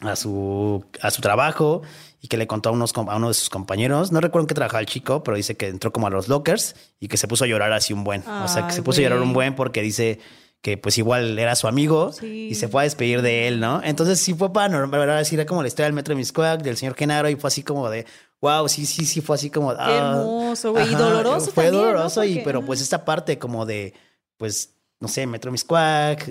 [0.00, 1.82] a su, a su trabajo
[2.20, 4.12] y que le contó a, unos, a uno de sus compañeros.
[4.12, 6.76] No recuerdo en qué trabajaba el chico, pero dice que entró como a los lockers
[7.00, 8.22] y que se puso a llorar así un buen.
[8.26, 10.20] o sea, que se puso a llorar un buen porque dice
[10.62, 12.48] que pues igual era su amigo Sí.
[12.50, 13.80] y se fue a despedir de él, ¿no?
[13.84, 15.18] Entonces sí fue paranormal, ¿verdad?
[15.18, 17.62] Así era como la historia del metro de Miscuac, del señor Genaro y fue así
[17.64, 18.06] como de,
[18.40, 19.76] wow, sí, sí, sí, fue así como...
[19.76, 21.88] Qué hermoso, güey, y doloroso Fue también, ¿no?
[21.90, 23.92] doloroso, y, pero pues esta parte como de,
[24.36, 26.30] pues, no sé, Metro Miscuac,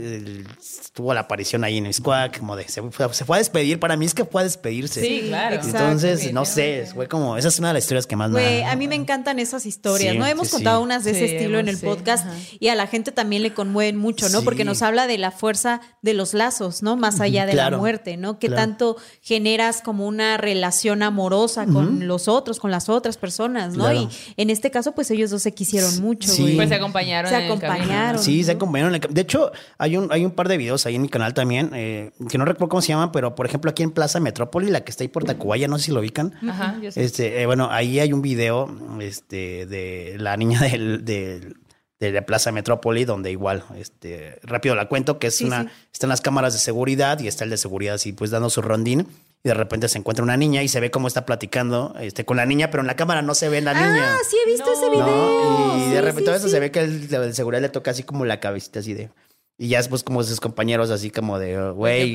[0.93, 3.97] tuvo la aparición ahí en Miscuac, como de, se fue, se fue a despedir, para
[3.97, 5.01] mí es que fue a despedirse.
[5.01, 5.55] Sí, claro.
[5.55, 5.77] Exacto.
[5.79, 8.41] Entonces, no sé, fue como, esa es una de las historias que más me...
[8.41, 10.25] Güey, a mí me encantan esas historias, Sí, ¿no?
[10.25, 10.83] Hemos sí, contado sí.
[10.85, 12.35] unas de ese Sí, estilo en el podcast ajá.
[12.59, 14.39] y a la gente también le conmueven mucho, ¿no?
[14.39, 14.45] Sí.
[14.45, 16.95] Porque nos habla de la fuerza de los lazos, ¿no?
[16.95, 18.39] Más allá de la muerte, ¿no?
[18.39, 18.61] Que claro.
[18.61, 23.83] tanto generas como una relación amorosa con los otros, con las otras personas, ¿no?
[23.85, 24.01] Claro.
[24.01, 24.09] Y
[24.41, 26.41] en este caso, pues ellos dos se quisieron mucho, Sí.
[26.41, 26.55] güey.
[26.55, 27.73] Pues se acompañaron Se en el camino.
[27.73, 28.23] acompañaron.
[28.23, 31.33] Sí, se De hecho, hay un, hay un par de videos ahí en mi canal
[31.33, 34.69] también, eh, que no recuerdo cómo se llaman, pero por ejemplo aquí en Plaza Metrópoli,
[34.69, 36.33] la que está ahí por Tacubaya, no sé si lo ubican.
[36.47, 37.03] Ajá, yo sé.
[37.03, 38.67] Este, eh, bueno, ahí hay un video
[38.99, 41.55] este, de la niña del, del-
[41.99, 46.19] de la Plaza Metrópoli, donde igual, este, rápido la cuento, que es una, están las
[46.19, 49.05] cámaras de seguridad y está el de seguridad así, pues dando su rondín.
[49.43, 52.37] Y de repente se encuentra una niña y se ve cómo está platicando este, con
[52.37, 54.15] la niña, pero en la cámara no se ve la niña.
[54.15, 54.91] Ah, sí he visto ese ¿no?
[54.91, 55.77] video.
[55.77, 56.51] Y Sí, de repente sí, todo eso sí.
[56.51, 59.09] se ve que el, el de seguridad le toca así como la cabecita así de...
[59.57, 62.13] Y ya después como sus compañeros así como de, oh, güey.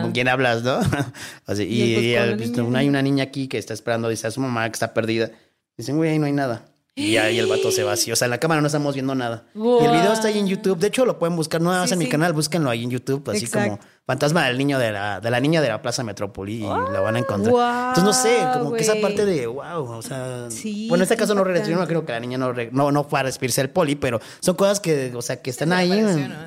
[0.00, 0.80] ¿con quién hablas, no?
[1.46, 4.40] así, y, pues, y pues, hay una niña aquí que está esperando, dice a su
[4.40, 5.30] mamá que está perdida.
[5.76, 6.64] Dicen, güey, ahí no hay nada.
[6.94, 8.10] Y ahí el vato se va así.
[8.10, 9.44] O sea, en la cámara no estamos viendo nada.
[9.54, 10.78] Y el video está ahí en YouTube.
[10.78, 11.60] De hecho, lo pueden buscar.
[11.60, 13.28] No nada más Sí, en mi canal, búsquenlo ahí en YouTube.
[13.28, 13.78] Así como.
[14.06, 16.58] Fantasma del niño de la, de la niña de la Plaza Metrópoli.
[16.58, 17.88] Y lo van a encontrar.
[17.88, 19.82] Entonces, no sé, como que esa parte de wow.
[19.90, 21.44] O sea, Sí, bueno, en este caso no.
[21.46, 24.20] Yo no creo que la niña no, no, no fue a respirse el poli, pero
[24.40, 26.04] son cosas que, o sea, que están ahí.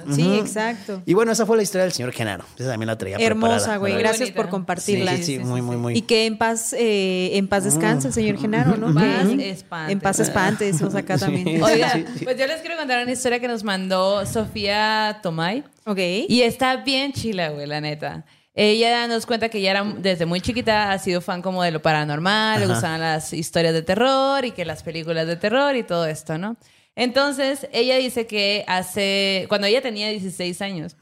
[0.09, 1.01] Sí, exacto.
[1.05, 2.45] Y bueno, esa fue la historia del señor Genaro.
[2.57, 3.97] Esa también la traía Hermosa, güey.
[3.97, 4.41] Gracias bonita.
[4.41, 5.17] por compartirla.
[5.17, 5.97] Sí, sí, sí, muy, muy, muy.
[5.97, 8.93] Y que en paz, eh, en paz descanse el señor Genaro, ¿no?
[8.99, 9.91] Paz Que- espante.
[9.91, 11.61] En paz espante, decimos acá también.
[11.61, 12.23] Oiga, Sí, sí.
[12.25, 15.63] pues yo les quiero contar una historia que nos mandó Sofía Tomay.
[15.85, 15.97] Ok.
[16.27, 18.25] Y está bien chila, güey, la neta.
[18.53, 21.81] Ella nos cuenta que ella era desde muy chiquita, ha sido fan como de lo
[21.81, 22.73] paranormal, le Ajá.
[22.73, 26.57] gustaban las historias de terror y que las películas de terror y todo esto, ¿no?
[26.95, 30.97] Entonces, ella dice que hace, cuando ella tenía 16 años,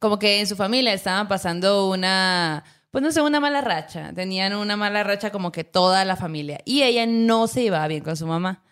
[0.00, 4.12] como que en su familia estaban pasando una, pues no sé, una mala racha.
[4.14, 6.58] Tenían una mala racha como que toda la familia.
[6.64, 8.64] Y ella no se llevaba bien con su mamá.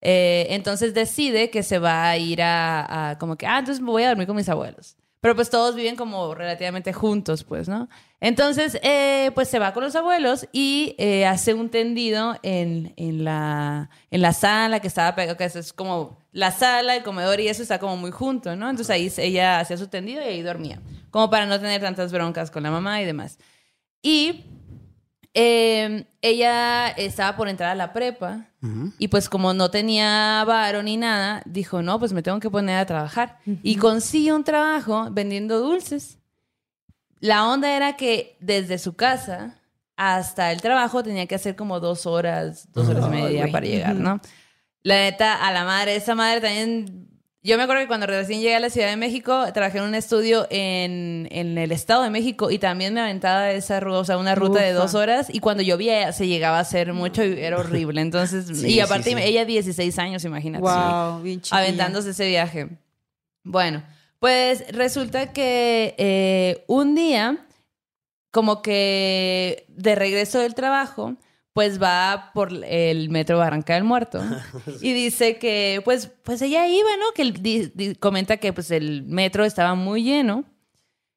[0.00, 3.90] Eh, entonces decide que se va a ir a, a como que, ah, entonces me
[3.90, 4.96] voy a dormir con mis abuelos.
[5.20, 7.88] Pero pues todos viven como relativamente juntos, pues, ¿no?
[8.20, 13.24] Entonces, eh, pues se va con los abuelos y eh, hace un tendido en, en,
[13.24, 17.48] la, en la sala que estaba pegado, que es como la sala, el comedor y
[17.48, 18.70] eso está como muy junto, ¿no?
[18.70, 22.50] Entonces ahí ella hacía su tendido y ahí dormía, como para no tener tantas broncas
[22.50, 23.38] con la mamá y demás.
[24.02, 24.44] Y
[25.32, 28.46] eh, ella estaba por entrar a la prepa
[28.98, 32.76] y pues como no tenía varo ni nada, dijo, no, pues me tengo que poner
[32.76, 33.38] a trabajar.
[33.62, 36.18] Y consigue un trabajo vendiendo dulces.
[37.20, 39.56] La onda era que desde su casa
[39.96, 43.94] hasta el trabajo tenía que hacer como dos horas, dos horas y media para llegar,
[43.94, 44.20] ¿no?
[44.82, 47.09] La neta, a la madre, esa madre también...
[47.42, 49.94] Yo me acuerdo que cuando recién llegué a la Ciudad de México, trabajé en un
[49.94, 54.18] estudio en, en el Estado de México y también me aventaba esa ruta, o sea,
[54.18, 57.58] una ruta de dos horas y cuando llovía se llegaba a hacer mucho y era
[57.58, 58.02] horrible.
[58.02, 59.16] Entonces, Sí, y sí, aparte sí.
[59.18, 60.62] ella 16 años, imagínate.
[60.62, 62.68] Wow, bien aventándose ese viaje.
[63.42, 63.82] Bueno,
[64.18, 67.38] pues resulta que eh, un día,
[68.30, 71.16] como que de regreso del trabajo,
[71.52, 74.22] pues va por el metro Barranca del Muerto
[74.80, 77.12] y dice que, pues, pues ella iba, ¿no?
[77.14, 80.44] Que el- di- di- comenta que pues el metro estaba muy lleno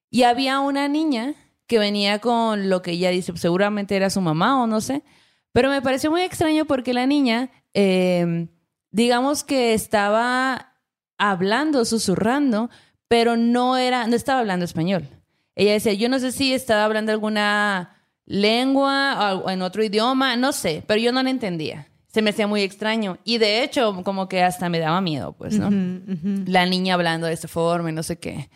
[0.10, 1.36] y había una niña
[1.68, 5.04] que venía con lo que ella dice, pues, seguramente era su mamá o no sé,
[5.52, 8.48] pero me pareció muy extraño porque la niña, eh,
[8.92, 10.74] digamos que estaba
[11.18, 12.70] hablando, susurrando,
[13.08, 15.08] pero no era, no estaba hablando español.
[15.56, 17.93] Ella decía, yo no sé si estaba hablando alguna
[18.26, 21.90] lengua o en otro idioma, no sé, pero yo no la entendía.
[22.08, 23.18] Se me hacía muy extraño.
[23.24, 25.70] Y de hecho, como que hasta me daba miedo, pues, ¿no?
[26.46, 28.50] La niña hablando de esta forma y no sé qué.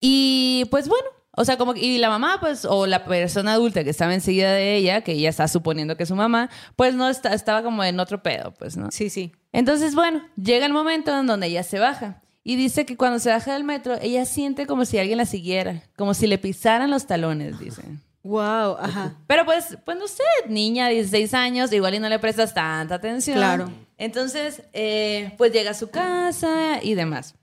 [0.00, 3.84] Y pues bueno, o sea, como que, y la mamá, pues, o la persona adulta
[3.84, 7.08] que estaba enseguida de ella, que ella está suponiendo que es su mamá, pues no
[7.08, 8.90] está, estaba como en otro pedo, pues, ¿no?
[8.90, 9.32] Sí, sí.
[9.52, 12.22] Entonces, bueno, llega el momento en donde ella se baja.
[12.42, 15.82] Y dice que cuando se baja del metro, ella siente como si alguien la siguiera,
[15.96, 17.82] como si le pisaran los talones, dice.
[18.28, 19.14] Wow, ajá.
[19.26, 23.38] Pero pues, pues no sé, niña, 16 años, igual y no le prestas tanta atención.
[23.38, 23.72] Claro.
[23.96, 27.36] Entonces, eh, pues llega a su casa y demás.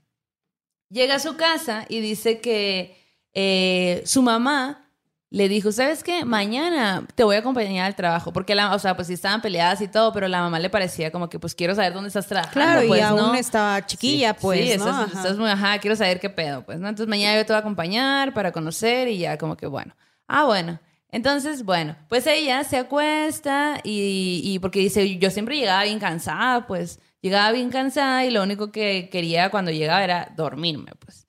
[0.88, 2.96] Llega a su casa y dice que
[3.34, 4.88] eh, su mamá
[5.30, 6.24] le dijo, ¿sabes qué?
[6.24, 8.32] Mañana te voy a acompañar al trabajo.
[8.32, 11.10] Porque, la, o sea, pues sí estaban peleadas y todo, pero la mamá le parecía
[11.10, 12.60] como que, pues quiero saber dónde estás trabajando.
[12.60, 13.34] Claro, pues, y aún ¿no?
[13.34, 14.86] estaba chiquilla, pues, sí, ¿no?
[14.86, 15.18] estás, Ajá.
[15.18, 16.88] estás muy, ajá, quiero saber qué pedo, pues, ¿no?
[16.88, 19.92] Entonces mañana yo te voy a acompañar para conocer y ya como que, bueno.
[20.28, 20.80] Ah, bueno.
[21.10, 26.66] Entonces, bueno, pues ella se acuesta y, y porque dice, yo siempre llegaba bien cansada,
[26.66, 31.26] pues, llegaba bien cansada y lo único que quería cuando llegaba era dormirme, pues.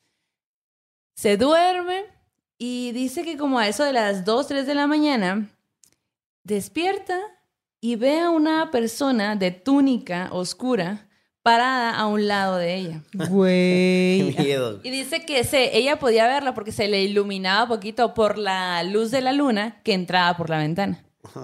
[1.15, 2.05] Se duerme
[2.57, 5.49] y dice que como a eso de las 2, 3 de la mañana,
[6.43, 7.19] despierta
[7.79, 11.06] y ve a una persona de túnica oscura
[11.47, 13.01] parada a un lado de ella.
[13.13, 14.33] Güey.
[14.35, 14.81] Qué miedo.
[14.83, 19.11] Y dice que se, ella podía verla porque se le iluminaba poquito por la luz
[19.11, 21.05] de la luna que entraba por la ventana.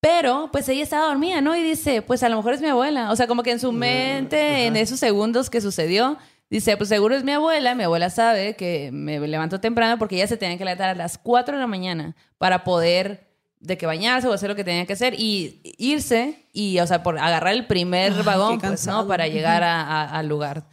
[0.00, 1.54] Pero, pues ella estaba dormida, ¿no?
[1.54, 3.12] Y dice, pues a lo mejor es mi abuela.
[3.12, 6.18] O sea, como que en su mente, en esos segundos que sucedió,
[6.48, 10.28] Dice, pues seguro es mi abuela, mi abuela sabe que me levanto temprano porque ella
[10.28, 13.25] se tenía que levantar a las 4 de la mañana para poder
[13.66, 17.02] de que bañarse o hacer lo que tenía que hacer y irse y, o sea,
[17.02, 19.06] por agarrar el primer Ay, vagón, pues, ¿no?
[19.08, 20.64] Para llegar a- a- al lugar.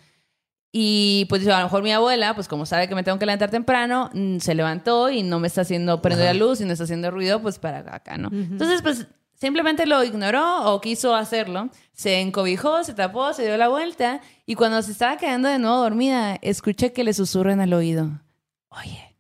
[0.71, 3.51] Y pues a lo mejor mi abuela, pues como sabe que me tengo que levantar
[3.51, 6.85] temprano, mm, se levantó y no me está haciendo prender la luz y no está
[6.85, 8.29] haciendo ruido, pues para acá, ¿no?
[8.31, 13.67] Entonces, pues simplemente lo ignoró o quiso hacerlo, se encobijó, se tapó, se dio la
[13.67, 18.21] vuelta y cuando se estaba quedando de nuevo dormida, escuché que le susurran al oído,
[18.69, 19.12] oye.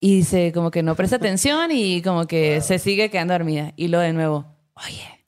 [0.00, 3.72] Y dice, como que no presta atención y como que se sigue quedando dormida.
[3.76, 5.26] Y lo de nuevo, oye.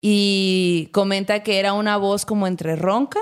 [0.00, 3.20] Y comenta que era una voz como entre ronca,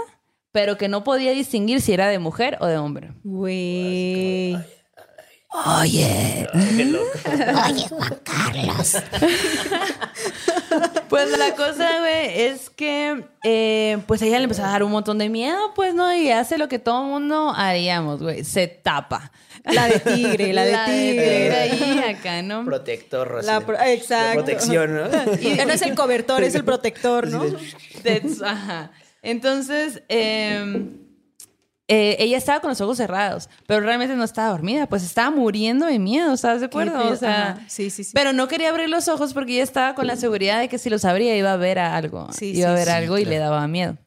[0.51, 3.15] pero que no podía distinguir si era de mujer o de hombre.
[3.25, 4.57] Güey.
[5.67, 6.47] Oye.
[11.13, 14.91] Pues la cosa, güey, es que eh, pues a ella le empezó a dar un
[14.91, 16.11] montón de miedo, pues, ¿no?
[16.17, 18.45] Y hace lo que todo mundo haríamos, güey.
[18.45, 19.31] Se tapa.
[19.65, 21.53] La de tigre, la de tigre.
[21.53, 22.65] ahí, acá, ¿no?
[22.65, 24.37] Protector, pro- de exacto.
[24.43, 25.11] protección, ¿no?
[25.39, 27.45] Ya no es el cobertor, es el protector, ¿no?
[28.03, 28.91] That's- ajá.
[29.21, 30.87] Entonces, eh,
[31.95, 35.85] eh, ella estaba con los ojos cerrados, pero realmente no estaba dormida, pues estaba muriendo
[35.85, 37.07] de miedo, ¿estás de acuerdo?
[37.11, 38.13] O sea, sí, sí, sí.
[38.15, 40.89] Pero no quería abrir los ojos porque ella estaba con la seguridad de que si
[40.89, 42.33] los abría iba a ver a algo.
[42.33, 43.99] Sí, iba a ver algo y le daba miedo.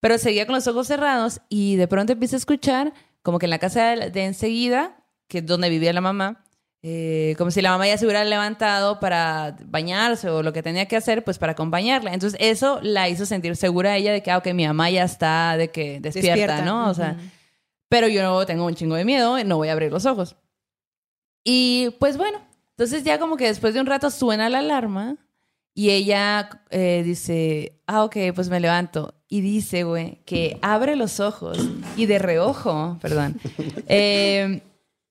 [0.00, 3.50] Pero seguía con los ojos cerrados y de pronto empieza a escuchar como que en
[3.50, 6.42] la casa de, de enseguida, que es donde vivía la mamá,
[6.82, 10.86] eh, como si la mamá ya se hubiera levantado para bañarse o lo que tenía
[10.86, 12.12] que hacer, pues para acompañarla.
[12.12, 15.04] Entonces eso la hizo sentir segura a ella de que, ah, ok, mi mamá ya
[15.04, 16.88] está, de que despierta, Despierta, ¿no?
[16.88, 17.16] O sea,
[17.88, 20.36] pero yo no tengo un chingo de miedo, no voy a abrir los ojos.
[21.44, 25.16] Y pues bueno, entonces ya como que después de un rato suena la alarma
[25.74, 29.14] y ella eh, dice, ah, ok, pues me levanto.
[29.28, 31.58] Y dice, güey, que abre los ojos
[31.96, 33.40] y de reojo, perdón,
[33.88, 34.62] eh,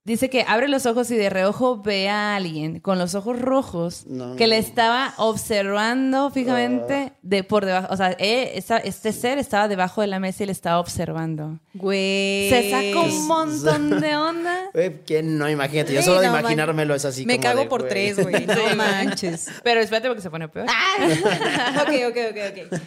[0.05, 4.05] dice que abre los ojos y de reojo ve a alguien con los ojos rojos
[4.07, 4.35] No.
[4.35, 9.67] que le estaba observando fijamente de por debajo, o sea, eh, esta- este ser estaba
[9.67, 11.59] debajo de la mesa y le estaba observando.
[11.73, 12.49] Güey.
[12.49, 14.55] Se sacó un montón de onda.
[14.73, 15.49] Güey, ¿quién no?
[15.49, 18.45] Imagínate, yo solo de no, imaginármelo es así Me como cago de, por tres, güey.
[18.45, 19.49] No manches.
[19.63, 20.67] Pero espérate porque se pone peor.
[21.81, 22.37] ok, ok, ok,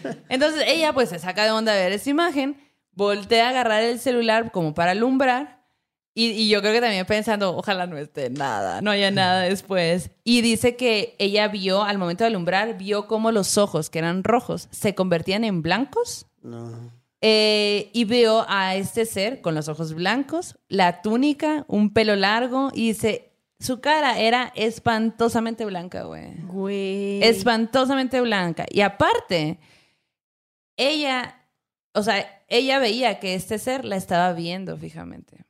[0.05, 0.17] ok.
[0.29, 2.57] Entonces ella pues se saca de onda de ver esa imagen,
[2.93, 5.58] voltea a agarrar el celular como para alumbrar
[6.19, 10.11] y, y yo creo que también pensando, ojalá no esté nada, no haya nada después.
[10.25, 14.25] Y dice que ella vio, al momento de alumbrar, vio como los ojos, que eran
[14.25, 16.27] rojos, se convertían en blancos.
[16.43, 16.91] No.
[17.21, 22.71] Eh, y veo a este ser con los ojos blancos, la túnica, un pelo largo
[22.75, 26.35] y dice, su cara era espantosamente blanca, güey.
[26.47, 27.23] Güey.
[27.23, 28.67] espantosamente blanca.
[28.71, 29.61] Y aparte,
[30.77, 31.45] ella,
[31.93, 35.48] o sea, ella veía que este ser la estaba viendo fijamente.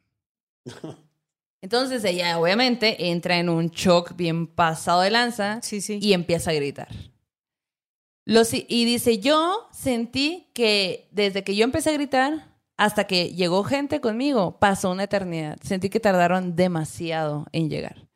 [1.60, 5.98] Entonces ella obviamente entra en un shock bien pasado de lanza Sí, sí.
[6.00, 6.88] y empieza a gritar.
[8.68, 12.46] Y dice, yo sentí que desde que yo empecé a gritar
[12.76, 15.56] hasta que llegó gente conmigo, pasó una eternidad.
[15.62, 18.06] Sentí que tardaron demasiado en llegar.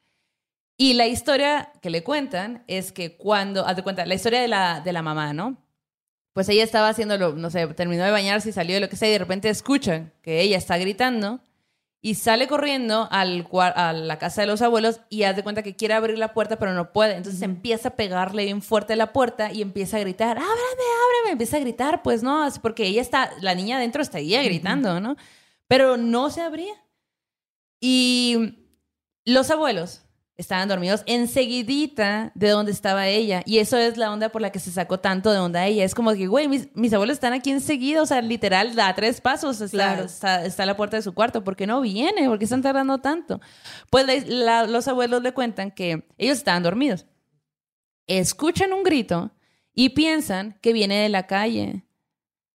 [0.76, 4.48] Y la historia que le cuentan es que cuando, haz de cuenta, la historia de
[4.48, 5.57] la, de la mamá, ¿no?
[6.34, 9.09] Pues ella estaba haciéndolo, no sé, terminó de bañarse y salió de lo que sea
[9.09, 11.40] y de repente escuchan que ella está gritando
[12.05, 15.76] y sale corriendo al, a la casa de los abuelos y haz de cuenta que
[15.76, 17.14] quiere abrir la puerta pero no puede.
[17.14, 21.32] Entonces empieza a pegarle bien fuerte a la puerta y empieza a gritar, ábrame, ábrame,
[21.32, 25.16] empieza a gritar, pues no, porque ella está, la niña adentro estaría gritando, ¿no?
[25.68, 26.74] Pero no se abría.
[27.80, 28.59] Y
[29.24, 30.03] los abuelos
[30.37, 33.43] estaban dormidos enseguidita de donde estaba ella.
[33.47, 35.85] Y eso es la onda por la que se sacó tanto de onda ella.
[35.85, 38.03] Es como que, güey, mis, mis abuelos están aquí enseguida.
[38.03, 39.61] O sea, literal, da tres pasos.
[39.61, 40.05] Está, Claro.
[40.05, 41.45] está, está a la puerta de su cuarto.
[41.45, 42.26] ¿Por qué no viene?
[42.28, 43.41] ¿Por qué están tardando tanto?
[43.91, 47.07] Pues la- la- los abuelos le cuentan que ellos estaban dormidos.
[48.07, 49.30] Escuchan un grito
[49.74, 51.85] y piensan que viene de la calle.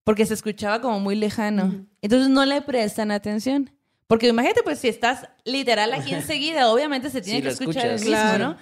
[0.03, 1.85] Porque se escuchaba como muy lejano.
[2.01, 3.71] Entonces no le prestan atención.
[4.07, 7.91] Porque imagínate, pues si estás literal aquí enseguida, obviamente se tiene Sí, que escuchar el
[7.95, 8.09] escuchas.
[8.23, 8.47] mismo, Claro.
[8.53, 8.57] ¿no?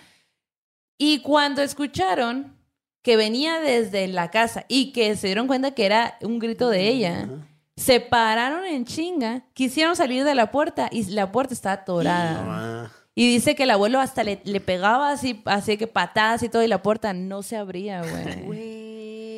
[0.98, 2.56] Y cuando escucharon
[3.04, 6.88] que venía desde la casa y que se dieron cuenta que era un grito de
[6.88, 7.30] ella,
[7.78, 12.44] se pararon en chinga, quisieron salir de la puerta y la puerta estaba atorada.
[12.48, 16.50] Ah, Y dice que el abuelo hasta le, le pegaba así, así que patadas y
[16.50, 18.46] todo, y la puerta no se abría, güey.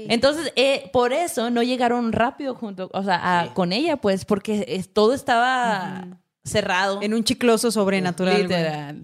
[0.09, 4.65] Entonces, eh, por eso no llegaron rápido junto, o sea, a- con ella, pues, porque
[4.67, 6.07] es- todo estaba
[6.43, 7.01] cerrado.
[7.01, 8.41] En un chicloso sobrenatural.
[8.43, 9.01] Literal.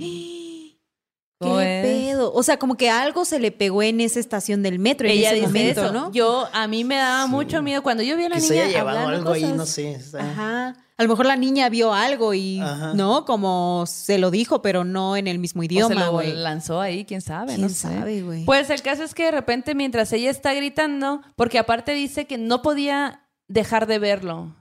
[1.39, 2.02] ¿Qué.
[2.25, 2.33] Miedo.
[2.33, 5.29] O sea, como que algo se le pegó en esa estación del metro en Ella
[5.29, 5.93] ese dice momento, eso.
[5.93, 6.11] ¿no?
[6.11, 8.61] Yo, a mí me daba mucho miedo cuando yo vi a la Que niña se
[8.61, 9.99] haya llevado algo ahí, no sé.
[10.19, 10.75] Ajá.
[10.95, 12.93] A lo mejor la niña vio algo y, Ajá.
[12.93, 13.25] ¿no?
[13.25, 17.03] Como se lo dijo, pero no en el mismo O se idioma, lo lanzó ahí,
[17.03, 17.75] quién sabe, ¿Quién no sé.
[17.75, 18.45] sabe, güey?
[18.45, 22.37] Pues el caso es que de repente mientras ella está gritando, porque aparte dice que
[22.37, 24.55] no podía dejar de verlo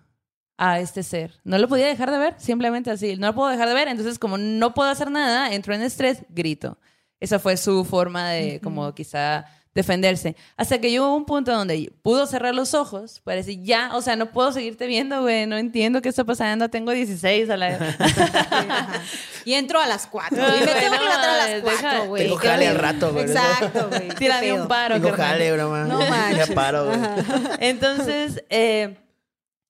[0.56, 1.40] a este ser.
[1.44, 3.16] No lo podía dejar de ver, simplemente así.
[3.16, 6.24] No lo puedo dejar de ver, entonces como no puedo hacer nada, entro en estrés,
[6.30, 6.78] grito.
[7.22, 10.36] Esa fue su forma de como quizá defenderse.
[10.58, 14.16] Hasta que llegó un punto donde pudo cerrar los ojos para decir, ya, o sea,
[14.16, 17.68] no puedo seguirte viendo, güey, no entiendo qué está pasando, tengo 16 a la...
[17.98, 18.88] Ajá.
[19.46, 20.36] Y entro a las 4.
[20.36, 22.22] No, y me tengo que levantar a las deja- 4, güey.
[22.24, 23.24] Tengo jale al rato, güey.
[23.24, 24.08] Exacto, güey.
[24.10, 25.28] Tírame un paro, Tengo carnal.
[25.30, 25.84] jale, broma.
[25.84, 26.50] No Ya manches.
[26.50, 26.98] paro, güey.
[27.60, 28.96] Entonces, eh,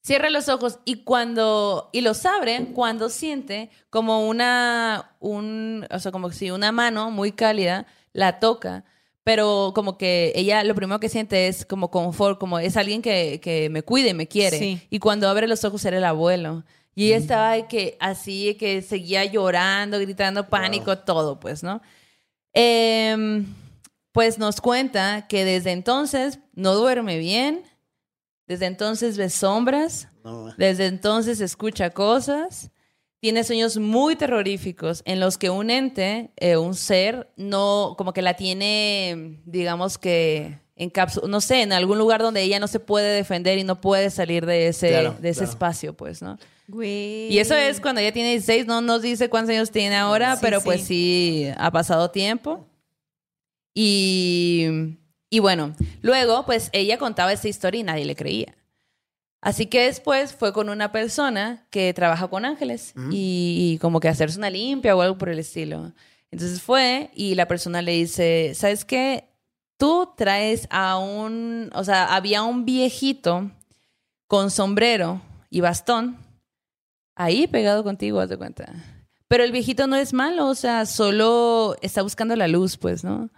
[0.02, 6.12] cierra los ojos y cuando, y los abre cuando siente como una, un, o sea,
[6.12, 8.84] como si una mano muy cálida la toca,
[9.24, 13.40] pero como que ella lo primero que siente es como confort, como es alguien que,
[13.40, 14.58] que me cuide, me quiere.
[14.58, 14.80] Sí.
[14.90, 16.64] Y cuando abre los ojos era el abuelo.
[16.94, 21.80] Y ella estaba de que así, que seguía llorando, gritando pánico, todo, pues, ¿no?
[22.52, 23.46] Em,
[24.12, 27.62] pues nos cuenta que desde entonces no duerme bien,
[28.52, 32.70] desde entonces ve sombras, No, desde entonces escucha cosas,
[33.20, 38.20] tiene sueños muy terroríficos en los que un ente, eh, un ser, no, como que
[38.20, 42.80] la tiene, digamos que en cápsula, no sé, en algún lugar donde ella no se
[42.80, 45.52] puede defender y no puede salir de ese, Claro, de ese claro.
[45.52, 46.38] espacio, pues, ¿no?
[46.68, 47.32] Güey.
[47.32, 50.40] Y eso es cuando ella tiene 16, no nos dice cuántos años tiene ahora, Sí,
[50.42, 50.64] pero sí.
[50.64, 52.66] pues sí, ha pasado tiempo.
[53.74, 54.96] Y,
[55.32, 58.54] y bueno, luego pues ella contaba esta historia y nadie le creía.
[59.40, 64.08] Así que después fue con una persona que trabaja con ángeles y, y como que
[64.08, 65.94] hacerse una limpia o algo por el estilo.
[66.30, 69.24] Entonces fue y la persona le dice, ¿sabes qué?
[69.78, 73.50] Tú traes a un, o sea, había un viejito
[74.26, 76.18] con sombrero y bastón
[77.14, 78.70] ahí pegado contigo, haz de cuenta.
[79.28, 83.30] Pero el viejito no es malo, o sea, solo está buscando la luz, pues, ¿no?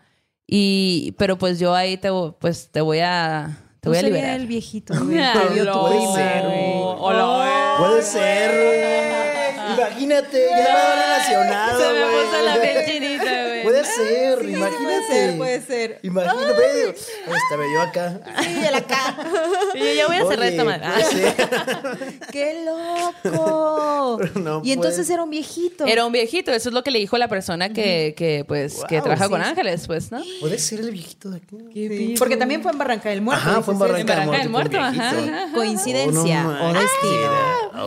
[0.47, 4.41] Y, pero pues yo ahí te, pues, te voy a, te voy a liberar.
[4.41, 5.19] el viejito, güey.
[5.19, 6.73] Ah, prima, ser, güey.
[6.99, 9.75] Hola, Puede ser, güey.
[9.77, 12.25] Imagínate, ya va relacionado, Se me güey.
[12.27, 14.85] puso la piel chinita, Puede ser, Sí, imagínate.
[14.85, 15.99] puede ser, puede ser.
[16.03, 16.91] Imagínate.
[16.91, 18.21] Estaba yo acá.
[18.43, 19.17] Sí, el acá.
[19.75, 20.87] Y yo ya voy a cerrar esta madre.
[20.89, 21.05] puede
[21.35, 22.21] ser.
[22.33, 24.21] ¡Qué loco!
[24.37, 25.15] No y entonces puede.
[25.15, 25.87] era un viejito.
[25.87, 29.01] Era un viejito, eso es lo que le dijo la persona que, que pues, que
[29.01, 30.23] trabaja sí, con ángeles, pues, ¿no?
[30.41, 31.57] Puede ser el viejito de aquí.
[31.73, 33.43] Sí, Porque también fue en Barranca del Muerto.
[33.49, 35.49] Ajá, fue en Barranca, En Barranca del del Muerto, ajá.
[35.55, 36.73] Coincidencia Oh, no o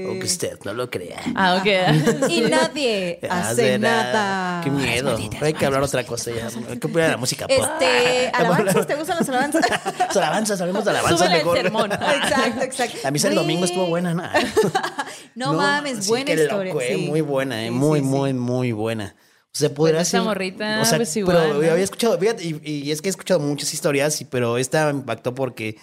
[0.10, 1.22] Aunque usted no lo crea.
[1.36, 2.30] Ah, ok.
[2.30, 4.53] Y nadie hace nada.
[4.64, 5.18] Qué miedo.
[5.42, 6.50] Hay que hablar otra cosa ya.
[6.70, 7.58] Hay que poner la música pop.
[7.58, 8.88] Este, ¿alabanzas?
[8.88, 9.62] ¿Te gustan las alabanzas?
[10.00, 11.58] Las alabanzas, hablemos de alabanzas Súbele el mejor.
[11.58, 11.92] sermón.
[11.92, 12.98] exacto, exacto.
[13.04, 14.24] La misa del domingo estuvo buena, ¿no?
[15.36, 16.74] No, mames, buena historia.
[16.82, 16.98] eh.
[17.08, 19.16] Muy buena, eh, muy, muy, muy buena.
[19.46, 20.26] O sea, podría Pues esa ser.
[20.26, 23.40] morrita, o sea, pues igual, Pero había escuchado, fíjate, y, y es que he escuchado
[23.40, 25.78] muchas historias, y- pero esta me impactó porque,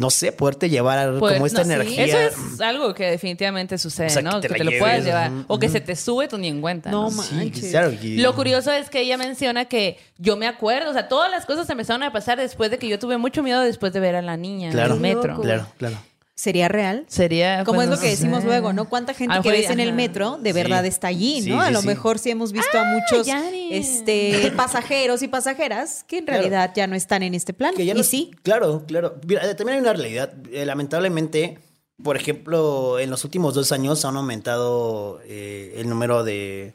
[0.00, 1.72] no sé, poderte llevar Pues, como esta no, sí.
[1.72, 2.04] energía.
[2.06, 2.18] Eso
[2.54, 4.40] es algo que definitivamente sucede, O sea, ¿no?
[4.40, 5.30] que Que te lo puedas llevar.
[5.46, 6.90] O que se te sube tú ni en cuenta.
[6.90, 7.22] No, ¿no?
[7.22, 7.92] Sí, claro.
[8.02, 11.68] Lo curioso es que ella menciona que yo me acuerdo, o sea, todas las cosas
[11.68, 14.36] empezaron a pasar después de que yo tuve mucho miedo después de ver a la
[14.36, 15.40] niña Claro, en el metro.
[15.40, 15.96] Claro, claro.
[16.40, 17.04] ¿Sería real?
[17.06, 17.64] Sería.
[17.64, 18.46] Como pues, es lo que decimos sé.
[18.46, 18.88] luego, ¿no?
[18.88, 20.54] ¿Cuánta gente que ves en el metro de Sí.
[20.54, 21.60] verdad está allí, Sí, ¿no?
[21.60, 23.68] a lo mejor sí hemos visto a muchos Yari.
[23.74, 26.40] este, pasajeros y pasajeras que en Claro.
[26.40, 27.74] realidad ya no están en este plan.
[27.74, 29.16] Que ya y no- sí, Claro, claro.
[29.26, 30.32] Mira, eh, también hay una realidad.
[30.50, 31.58] Eh, lamentablemente,
[32.02, 36.72] por ejemplo, en los últimos dos años han aumentado eh, el número de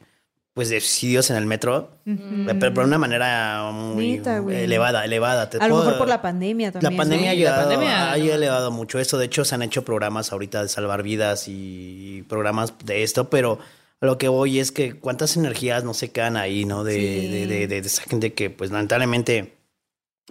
[0.56, 5.50] pues de suicidios en el metro, pero de una manera muy elevada, elevada.
[5.50, 6.96] Te a lo mejor por la pandemia La también.
[6.96, 8.24] pandemia, Sí, ha, la ayudado, pandemia, ha no.
[8.24, 9.18] elevado mucho esto.
[9.18, 13.58] De hecho, se han hecho programas ahorita de salvar vidas y programas de esto, pero
[14.00, 16.84] lo que voy es que cuántas energías no se quedan ahí, ¿no?
[16.84, 17.28] De, Sí.
[17.28, 19.58] de, de- de esa gente que, pues, lamentablemente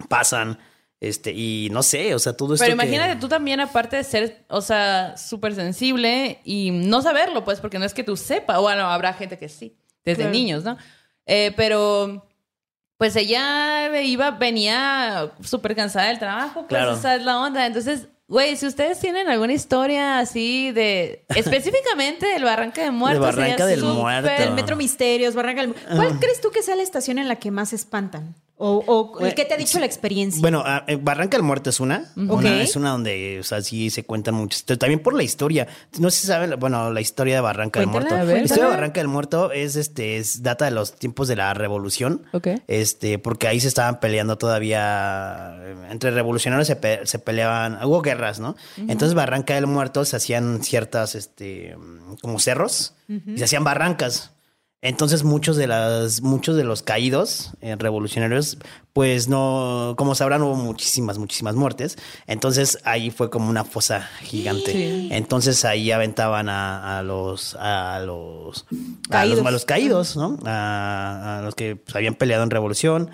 [0.08, 0.58] pasan.
[0.98, 2.64] Este, y no sé, o sea, todo esto.
[2.66, 7.44] Pero que- imagínate tú también, aparte de ser, o sea, súper sensible y no saberlo,
[7.44, 8.58] pues, porque no es que tú sepas.
[8.60, 9.76] Bueno, habrá gente que sí,
[10.06, 10.30] desde Claro.
[10.32, 10.78] niños, ¿no?
[11.26, 12.26] Eh, pero,
[12.96, 16.94] pues ella iba, venía súper cansada del trabajo, pues Claro.
[16.94, 17.66] esa es la onda.
[17.66, 23.66] Entonces, güey, si ustedes tienen alguna historia así de, específicamente del Barranca de Muertos, Barranca
[23.66, 24.30] sería del Muerto.
[24.30, 25.94] El Metro Misterios, Barranca del Muerto.
[25.94, 28.34] ¿Cuál crees tú que sea la estación en la que más se espantan?
[28.58, 30.40] ¿O, o qué te ha dicho la experiencia?
[30.40, 32.10] Bueno, ah, eh, Barranca del Muerto es una.
[32.62, 34.64] Es una donde, o sea, sí se cuentan muchas.
[34.64, 35.66] También por la historia.
[35.98, 38.14] No sé si saben, bueno, la historia de Barranca del Muerto.
[38.24, 38.36] ver.
[38.38, 38.70] La historia de.
[38.70, 42.22] Barranca del Muerto es, este, es data de los tiempos de la revolución.
[42.66, 45.56] Este, porque ahí se estaban peleando todavía,
[45.90, 48.56] entre revolucionarios se, pe- se peleaban, hubo guerras, ¿no?
[48.76, 51.76] Entonces Barranca del Muerto se hacían ciertas, este,
[52.22, 54.32] como cerros y se hacían barrancas.
[54.86, 58.56] Entonces muchos de las, muchos de los caídos eh, revolucionarios,
[58.92, 61.98] pues no, como sabrán, hubo muchísimas, muchísimas muertes.
[62.26, 64.72] Entonces ahí fue como una fosa gigante.
[64.72, 65.08] Sí.
[65.10, 68.64] Entonces ahí aventaban a, a los, a los,
[69.08, 69.38] a Caídos.
[69.38, 70.38] los, a los caídos, ¿no?
[70.46, 73.10] A, a los que pues, habían peleado en revolución.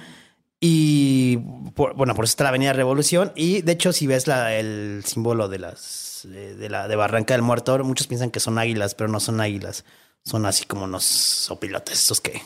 [0.61, 1.39] Y
[1.75, 3.33] por- bueno, por eso está la Avenida Revolución.
[3.35, 7.35] Y de hecho, si ves la, el símbolo de las de, de la de Barranca
[7.35, 9.85] del Muerto, muchos piensan que son águilas, pero no son águilas.
[10.25, 12.41] Son así como unos sopilotes, estos que.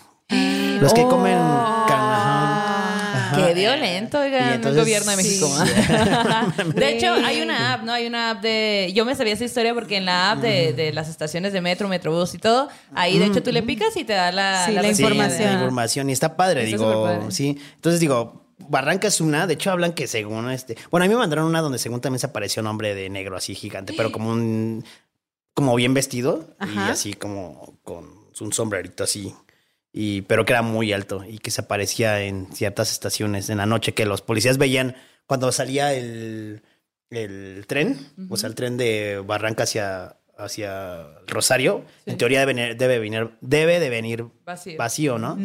[0.80, 1.38] Los que comen
[1.88, 2.14] carne.
[2.14, 2.72] ajá.
[3.16, 3.36] Ajá.
[3.46, 5.48] Qué violento, Y oigan, el entonces- gobierno de México.
[5.48, 6.62] Sí.
[6.74, 7.92] de hecho, hay una app, ¿no?
[7.92, 8.92] Hay una app de...
[8.94, 11.88] Yo me sabía esa historia porque en la app de, de las estaciones de metro,
[11.88, 14.82] metrobús y todo, ahí de hecho tú le picas y te da la, Sí, la
[14.82, 15.48] reseña Sí, información.
[15.48, 16.10] la información.
[16.10, 17.30] Y está padre, Está digo.
[17.30, 17.58] Sí.
[17.76, 19.46] Entonces digo, Barranca es una.
[19.46, 20.76] De hecho, hablan que según este.
[20.90, 23.36] Bueno, a mí me mandaron una donde según también se apareció un hombre de negro
[23.36, 24.84] así gigante, pero como un.
[25.56, 28.04] Como bien vestido y así como con
[28.40, 29.34] un sombrerito así.
[29.92, 33.66] Y, pero que era muy alto y que se aparecía en ciertas estaciones en la
[33.66, 34.94] noche que los policías veían
[35.26, 36.62] cuando salía el,
[37.10, 37.98] el tren,
[38.28, 41.82] o sea, el tren de Barranca hacia, hacia Rosario.
[42.04, 44.76] En teoría debe, venir- debe venir, debe de venir Vacío.
[44.76, 45.36] vacío, ¿no?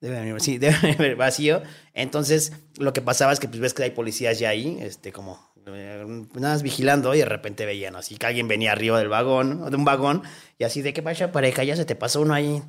[0.00, 1.62] Debe venir, sí, debe venir vacío.
[1.94, 5.51] Entonces, lo que pasaba es que pues, ves que hay policías ya ahí, este, como
[5.66, 9.76] nada más vigilando y de repente veían así que alguien venía arriba del vagón, de
[9.76, 10.22] un vagón,
[10.58, 12.62] y así de qué vaya pareja, ya se te pasó uno ahí.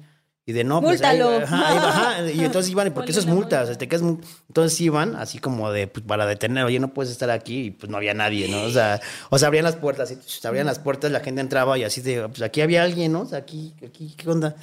[0.45, 1.45] Y de no, pues ahí- Múltalo.
[1.45, 4.17] ajá, ahí ajá, y entonces iban, porque eso es multa, o sea, te quedas mu-
[4.49, 7.89] entonces iban así como de, pues para detener, oye, no puedes estar aquí, y pues
[7.89, 8.61] no había nadie, ¿no?
[8.63, 11.85] O sea, o sea, abrían las puertas, se abrían las puertas, la gente entraba y
[11.85, 13.21] así de, pues aquí había alguien, ¿no?
[13.21, 14.53] O sea, aquí, aquí, ¿qué onda?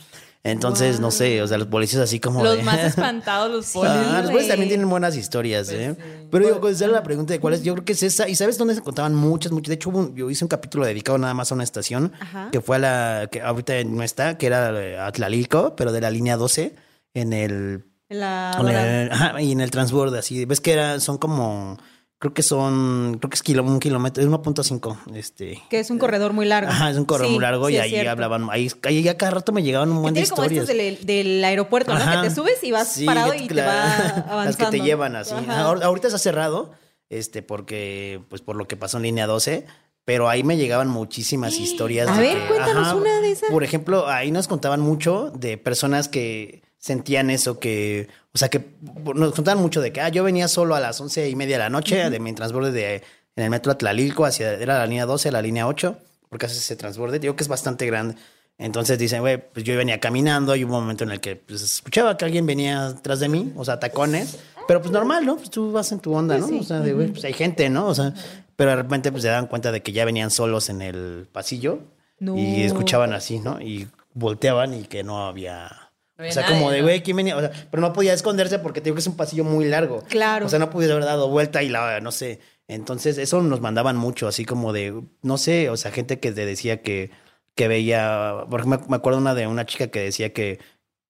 [0.43, 3.77] Entonces, no sé, o sea, los policías así como Los de- más espantados, los.
[3.85, 4.33] Ah, los güey.
[4.37, 5.95] polis también tienen buenas historias, ¿eh?
[6.31, 8.27] Pero digo, contestar la pregunta de cuál es, yo creo que es esa.
[8.27, 9.69] ¿Y sabes dónde se contaban muchas, muchas?
[9.69, 12.49] De hecho, hubo un- yo hice un capítulo dedicado nada más a una estación, Ajá.
[12.51, 16.11] que fue a la, que ahorita no está, que era eh, Atlalilco, pero de la
[16.11, 16.75] línea 12,
[17.13, 20.47] en el, La en el- ajá, y en el transborde, así.
[20.47, 21.77] Ves que era, son como,
[22.21, 25.61] creo que son, creo que es kilo, un kilómetro, es 1.5, este.
[25.69, 26.71] que es un corredor muy largo.
[26.71, 28.11] Ajá, es un correo Sí, muy largo sí y ahí cierto.
[28.13, 30.99] hablaban, ahí, ahí ya cada rato me llegaban un buen de tiene como estos historias.
[30.99, 31.99] del, del aeropuerto, ¿no?
[32.01, 32.23] Ajá.
[32.23, 34.45] Que te subes y vas Sí, parado y te- te va avanzando.
[34.45, 35.35] Las que te llevan así.
[35.35, 35.65] Ajá.
[35.67, 36.71] Ahor- Ahorita está cerrado,
[37.09, 39.67] este, porque, pues por lo que pasó en línea 12,
[40.05, 42.09] pero ahí me llegaban muchísimas historias.
[42.09, 43.51] A de ver, que- cuéntanos una de esas.
[43.51, 48.71] Por ejemplo, ahí nos contaban mucho de personas que sentían eso, que, o sea, que
[49.15, 51.61] nos contaban mucho de que, ah, yo venía solo a las once y media de
[51.61, 53.03] la noche de mi transborde de,
[53.37, 55.97] en el metro Atlalilco hacia, era la línea 12, la línea 8,
[56.29, 58.17] porque hace ese transborde, digo que es bastante grande.
[58.59, 61.63] Entonces dicen, güey, pues yo venía caminando y hubo un momento en el que pues,
[61.63, 65.37] escuchaba que alguien venía atrás de mí, o sea, tacones, pero pues normal, ¿no?
[65.37, 66.47] Pues tú vas en tu onda, ¿no?
[66.47, 67.87] O sea, de, güey, pues hay gente, ¿no?
[67.87, 68.13] O sea,
[68.57, 71.81] pero de repente pues se dan cuenta de que ya venían solos en el pasillo
[72.19, 72.37] No.
[72.37, 73.61] y escuchaban así, ¿no?
[73.61, 75.80] Y volteaban y que no había...
[76.29, 76.85] O sea, nadie, como de, ¿no?
[76.85, 77.37] güey, ¿quién venía?
[77.37, 80.03] O sea, pero no podía esconderse porque te digo que es un pasillo muy largo.
[80.09, 80.47] Claro.
[80.47, 82.41] O sea, no pudiera haber dado vuelta y la, no sé.
[82.69, 86.47] Entonces, eso nos mandaban mucho, así como de, no sé, o sea, gente que te
[86.47, 87.11] decía que,
[87.57, 90.61] que veía, porque me, me acuerdo una de una chica que decía que,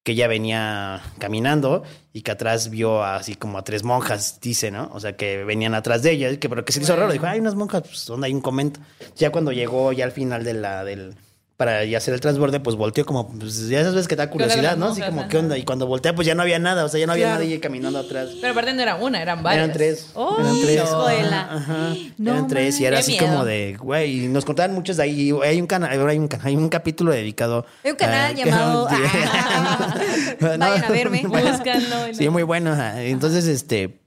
[0.02, 1.82] que ella venía caminando
[2.12, 4.90] y que atrás vio así como a tres monjas, dice, ¿no?
[4.94, 7.12] O sea, que venían atrás de ella, que, pero que se le hizo raro.
[7.12, 8.80] Dijo, hay unas monjas, pues, ¿dónde hay un comento?
[9.16, 11.14] Ya cuando llegó ya al final de la, del,
[11.60, 14.32] para hacer el transborde, pues volteó como, pues ya esas veces que te da ¿Qué
[14.32, 14.86] onda curiosidad, ¿no?
[14.86, 15.28] Así como.
[15.28, 15.58] ¿qué onda?
[15.58, 17.44] Y cuando voltea, pues ya no había nada, o sea, ya no había Claro.
[17.44, 18.30] nadie caminando atrás.
[18.40, 19.64] Pero aparte no era una, eran varias.
[19.64, 20.10] Eran tres.
[20.14, 20.80] ¡Oh, eran tres.
[20.80, 21.94] Ajá, ajá.
[22.16, 23.26] No eran tres y era así miedo.
[23.26, 25.34] como de, güey, nos contaban muchos de ahí.
[25.44, 27.66] Hay un canal, hay un hay un capítulo dedicado.
[27.84, 28.88] Hay un canal que- llamado-.
[30.40, 31.22] Vayan a verme.
[31.26, 32.14] Búscanlo.
[32.14, 32.74] Sí, muy bueno.
[32.96, 34.00] Entonces, este,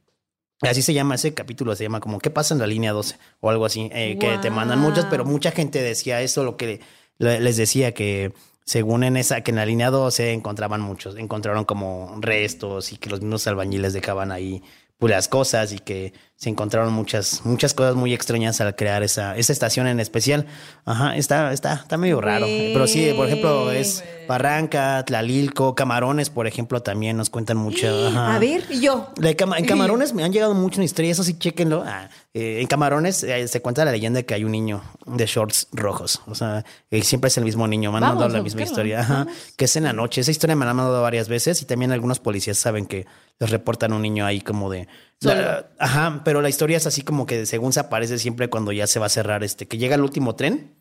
[0.62, 3.18] así se llama ese capítulo, se llama como ¿Qué pasa en la línea 12?
[3.41, 6.80] O algo así, eh, que te mandan muchas, pero mucha gente decía eso, lo que
[7.18, 8.34] les decía que
[8.66, 13.09] según en esa, que en la línea 12 encontraban muchos, encontraron como restos y que
[13.09, 14.64] los mismos albañiles dejaban ahí
[15.09, 16.14] las cosas y que
[16.44, 20.46] se encontraron muchas, muchas cosas muy extrañas al crear esa, esa estación en especial.
[20.84, 22.46] Ajá, está, está, está medio raro.
[22.46, 27.88] Pero sí, por ejemplo, es Barranca, Tlalilco, Camarones, por ejemplo, también nos cuentan mucho.
[28.08, 28.36] Ajá.
[28.36, 29.14] A ver, y yo.
[29.16, 31.82] De en Camarones me han llegado mucho una historia, eso sí, chéquenlo.
[31.88, 35.26] Ah, eh, en Camarones eh, se cuenta la leyenda de que hay un niño de
[35.26, 36.22] shorts rojos.
[36.28, 37.89] O sea, eh, siempre es el mismo niño.
[37.91, 39.00] Me han Vamos mandado la misma historia.
[39.00, 40.20] Ajá, que es en la noche.
[40.20, 43.06] Esa historia me la han mandado varias veces y también algunos policías saben que
[43.39, 44.89] les reportan un niño ahí como de.
[45.24, 48.88] La- ajá, pero la historia es así como que según se aparece siempre cuando ya
[48.88, 50.76] se va a cerrar, este, que llega el último tren.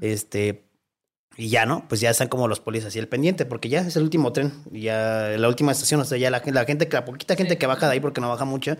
[0.00, 0.64] Este.
[1.36, 1.88] Y ya, ¿no?
[1.88, 4.52] Pues ya están como los policías así el pendiente, porque ya es el último tren,
[4.70, 7.86] ya la última estación, o sea, ya la, la gente, la poquita gente que baja
[7.88, 8.78] de ahí porque no baja mucha,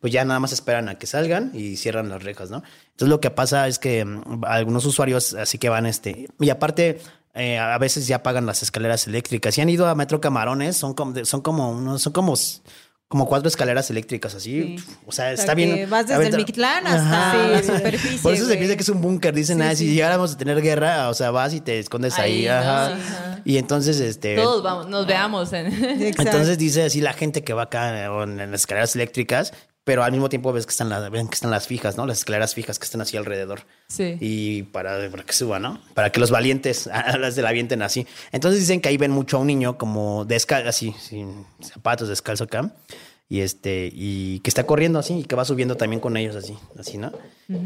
[0.00, 2.62] pues ya nada más esperan a que salgan y cierran las rejas, ¿no?
[2.92, 7.00] Entonces lo que pasa es que mm, algunos usuarios así que van, este, y aparte,
[7.34, 9.56] eh, a veces ya pagan las escaleras eléctricas.
[9.56, 12.34] Si han ido a Metro Camarones, son como, son como unos, son como,
[13.08, 14.76] como cuatro escaleras eléctricas así.
[14.76, 15.88] O sea, O sea, está bien.
[15.88, 17.48] vas desde el Mictlán hasta Ajá.
[17.48, 18.18] la superficie.
[18.18, 19.32] Por eso se piensa que es un búnker.
[19.32, 22.46] Dicen, ah, si llegáramos a tener guerra, o sea, vas y te escondes ahí.
[22.46, 22.52] Ahí, ¿no?
[22.52, 22.88] ajá.
[22.96, 23.40] Sí, ajá.
[23.44, 24.34] Y entonces, este.
[24.34, 25.52] Todos vamos, nos veamos.
[25.52, 25.66] En...
[26.02, 26.22] Exacto.
[26.22, 29.52] Entonces dice así la gente que va acá en las escaleras eléctricas,
[29.86, 32.06] pero al mismo tiempo ves que están las, ven que están las fijas, ¿no?
[32.06, 33.60] Las escaleras fijas que están así alrededor.
[33.86, 34.16] Sí.
[34.18, 35.80] Y para, para que suba, ¿no?
[35.94, 38.04] Para que los valientes a las de la avienten así.
[38.32, 42.42] Entonces dicen que ahí ven mucho a un niño como descalzo, así, sin zapatos, descalzo
[42.42, 42.74] acá.
[43.28, 46.56] Y este, y que está corriendo así y que va subiendo también con ellos así,
[46.78, 47.10] así, ¿no?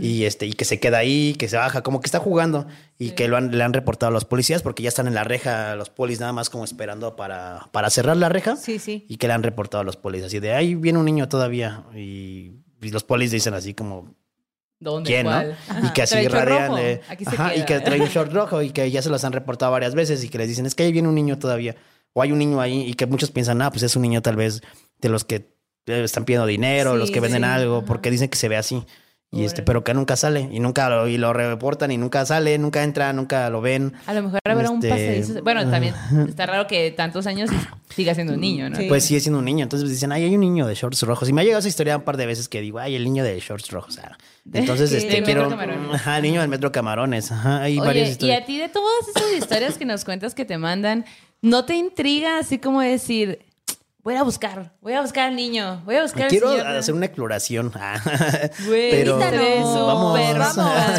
[0.00, 2.66] Y este, y que se queda ahí, que se baja, como que está jugando
[2.98, 5.24] y que lo han, le han reportado a los policías porque ya están en la
[5.24, 8.56] reja, los polis nada más como esperando para, para cerrar la reja.
[8.56, 9.04] Sí, sí.
[9.06, 11.84] Y que le han reportado a los polis así de ahí viene un niño todavía.
[11.94, 14.14] Y, y los polis dicen así como,
[14.78, 15.08] ¿Dónde?
[15.08, 15.58] quién, ¿Cuál?
[15.68, 15.88] ¿no?
[15.88, 19.02] Y que así Trae eh, ajá, y que trae un short rojo y que ya
[19.02, 21.14] se los han reportado varias veces y que les dicen, es que ahí viene un
[21.14, 21.76] niño todavía.
[22.12, 24.36] O hay un niño ahí y que muchos piensan, ah, pues es un niño tal
[24.36, 24.62] vez
[25.00, 25.36] de los que
[25.86, 28.56] eh, están pidiendo dinero, Sí, los que venden sí, algo, porque dicen que se ve
[28.56, 28.84] así.
[29.32, 32.58] Y este, pero que nunca sale y nunca lo, y lo reportan y nunca sale,
[32.58, 33.92] nunca entra, nunca lo ven.
[34.06, 35.44] A lo mejor habrá un Este, pasadizo.
[35.44, 35.94] Bueno, también
[36.28, 37.48] está raro que tantos años
[37.94, 38.76] siga siendo un niño, ¿no?
[38.76, 38.86] Sí.
[38.88, 39.62] Pues sigue siendo un niño.
[39.62, 41.28] Entonces dicen, ay, hay un niño de shorts rojos.
[41.28, 43.22] Y me ha llegado esa historia un par de veces que digo, ay, el niño
[43.22, 44.00] de shorts rojos.
[44.02, 44.18] ah.
[44.52, 45.48] Entonces, este, Del quiero.
[45.92, 47.30] Ajá, el niño del metro Camarones.
[47.30, 48.42] Ajá, hay varias Oye, y historias.
[48.42, 51.04] a ti de todas esas historias que nos cuentas que te mandan,
[51.42, 53.40] ¿no te intriga así como decir,
[54.02, 56.66] voy a buscar, voy a buscar al niño, voy a buscar al Quiero señor"?
[56.66, 57.72] hacer una exploración.
[57.80, 58.00] Ah,
[58.66, 60.90] Güey, pero vamos, Súper vamos, vamos.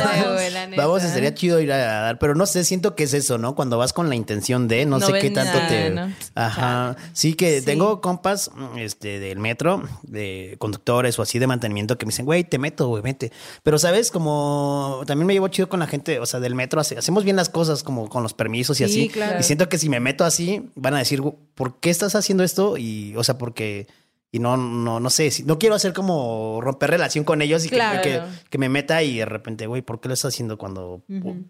[0.77, 3.55] Vamos, estaría chido ir a dar, pero no sé, siento que es eso, ¿no?
[3.55, 5.89] Cuando vas con la intención de, no, No sé qué tanto nada, te.
[5.89, 6.13] ¿no?
[6.35, 6.95] Ajá.
[7.13, 12.11] Sí, que tengo compas este, del metro, de conductores o así de mantenimiento que me
[12.11, 13.31] dicen, güey, te meto, güey, vete.
[13.63, 14.11] Pero, ¿sabes?
[14.11, 17.35] Como también me llevo chido con la gente, o sea, del metro, hace- hacemos bien
[17.35, 19.09] las cosas como con los permisos y Sí, así.
[19.09, 19.39] claro.
[19.39, 21.21] Y siento que si me meto así, van a decir,
[21.55, 22.77] ¿por qué estás haciendo esto?
[22.77, 23.87] Y, o sea, porque.
[24.33, 27.69] Y no, no, no sé, si- no quiero hacer como romper relación con ellos y
[27.69, 28.01] que- Claro.
[28.01, 31.03] que, que me meta y de repente, güey, ¿por qué lo estás haciendo cuando...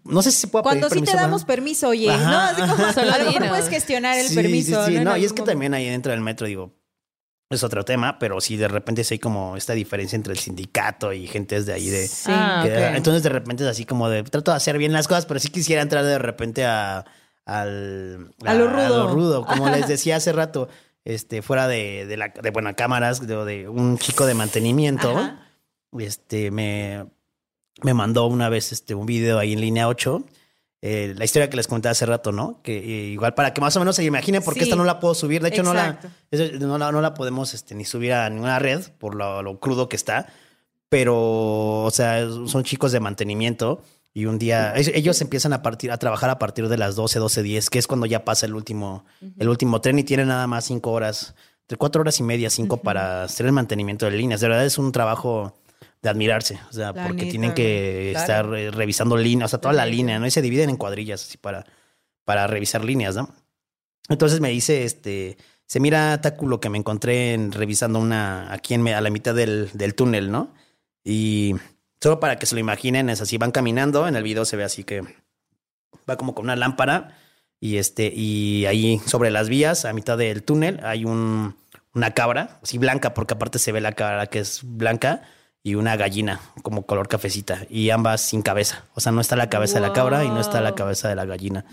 [0.04, 2.10] No sé si se puede Cuando pedir sí te damos permiso, oye.
[2.10, 2.92] Ajá, no, así como.
[2.92, 4.84] Solo a lo mejor puedes gestionar el Sí, permiso.
[4.84, 4.98] sí, sí.
[4.98, 5.10] ¿no?
[5.12, 5.52] No, y es que momento.
[5.52, 6.74] también ahí dentro del metro, digo,
[7.50, 11.12] es otro tema, pero sí de repente sí hay como esta diferencia entre el sindicato
[11.12, 12.08] y gente de ahí de...
[12.08, 12.32] Sí.
[12.34, 12.64] Ah.
[12.96, 15.50] Entonces de repente es así como de, trato de hacer bien las cosas, pero sí
[15.50, 17.04] quisiera entrar de repente a,
[17.46, 19.08] al, A lo rudo.
[19.14, 20.68] rudo, como les decía hace rato,
[21.04, 25.46] este, fuera de, de la, de, bueno, cámaras, de, de un chico de mantenimiento, Ajá.
[25.98, 27.06] este, me,
[27.82, 30.24] me mandó una vez este, un video ahí en línea 8,
[30.84, 32.60] eh, la historia que les conté hace rato, ¿no?
[32.62, 34.64] Que eh, igual para que más o menos se imaginen, porque Sí.
[34.64, 36.00] esta no la puedo subir, de hecho no la,
[36.60, 39.88] no la, no la podemos este, ni subir a ninguna red por lo, lo crudo
[39.88, 40.26] que está,
[40.88, 43.82] pero, o sea, son chicos de mantenimiento
[44.14, 47.42] y un día ellos empiezan a partir a trabajar a partir de las 12, 12,
[47.42, 49.04] 10, que es cuando ya pasa el último,
[49.38, 52.82] el último tren y tienen nada más cinco horas, entre cuatro horas y media, cinco
[52.82, 54.40] para hacer el mantenimiento de líneas.
[54.40, 55.58] De verdad es un trabajo
[56.02, 58.48] de admirarse, o sea, porque tienen que Claro.
[58.50, 60.26] estar eh, revisando líneas, o sea, toda la línea, ¿no?
[60.26, 61.64] Y se dividen en cuadrillas así para,
[62.24, 63.32] para revisar líneas, ¿no?
[64.08, 68.74] Entonces me dice, este, se mira Taku lo que me encontré en, revisando una aquí
[68.74, 70.52] en, me- a la mitad del, del túnel, ¿no?
[71.04, 71.54] Y
[72.02, 74.64] solo para que se lo imaginen, es así, van caminando, en el video se ve
[74.64, 75.02] así que
[76.08, 77.16] va como con una lámpara
[77.60, 81.54] y este, y ahí sobre las vías, a mitad del túnel, hay un,
[81.94, 85.22] una cabra, así blanca, porque aparte se ve la cabra que es blanca
[85.62, 88.86] y una gallina como color cafecita y ambas sin cabeza.
[88.94, 90.76] O sea, no está la cabeza de la cabra y no está la Wow.
[90.76, 91.64] cabeza de la gallina.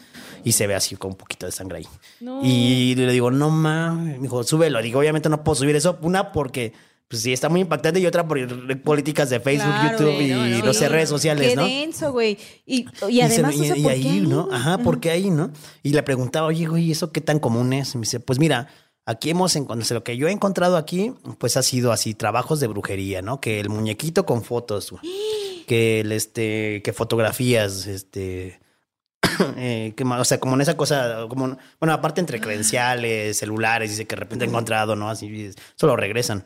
[0.43, 1.87] Y se ve así con un poquito de sangre ahí.
[2.19, 2.41] No.
[2.43, 4.17] Y le digo, no mames.
[4.17, 4.79] Me dijo, súbelo.
[4.83, 5.97] Digo, obviamente no puedo subir eso.
[6.03, 6.73] Una porque
[7.09, 8.37] pues sí está muy impactante y otra por
[8.83, 10.91] políticas de Facebook, Claro, YouTube y no, no, no sé, no.
[10.91, 11.65] redes sociales, Qué ¿no?
[11.65, 12.37] denso, güey.
[12.65, 14.47] Y, y Y además, se- y, o sea, y ¿por ahí, qué ¿no?
[14.51, 15.51] Ajá, ¿por qué ahí, no?
[15.83, 17.95] Y le preguntaba, oye, güey, ¿eso qué tan común es?
[17.95, 18.67] Y me dice, pues mira,
[19.07, 22.67] aquí hemos encontrado, lo que yo he encontrado aquí, pues ha sido así, trabajos de
[22.67, 23.41] brujería, ¿no?
[23.41, 25.01] Que el muñequito con fotos, güey.
[25.67, 28.59] que el, este, que fotografías, este,
[29.57, 34.05] eh, que, o sea, como en esa cosa, como, bueno, aparte entre credenciales, celulares, dice
[34.05, 35.09] que de repente he encontrado, ¿no?
[35.09, 36.45] Así, eso lo regresan.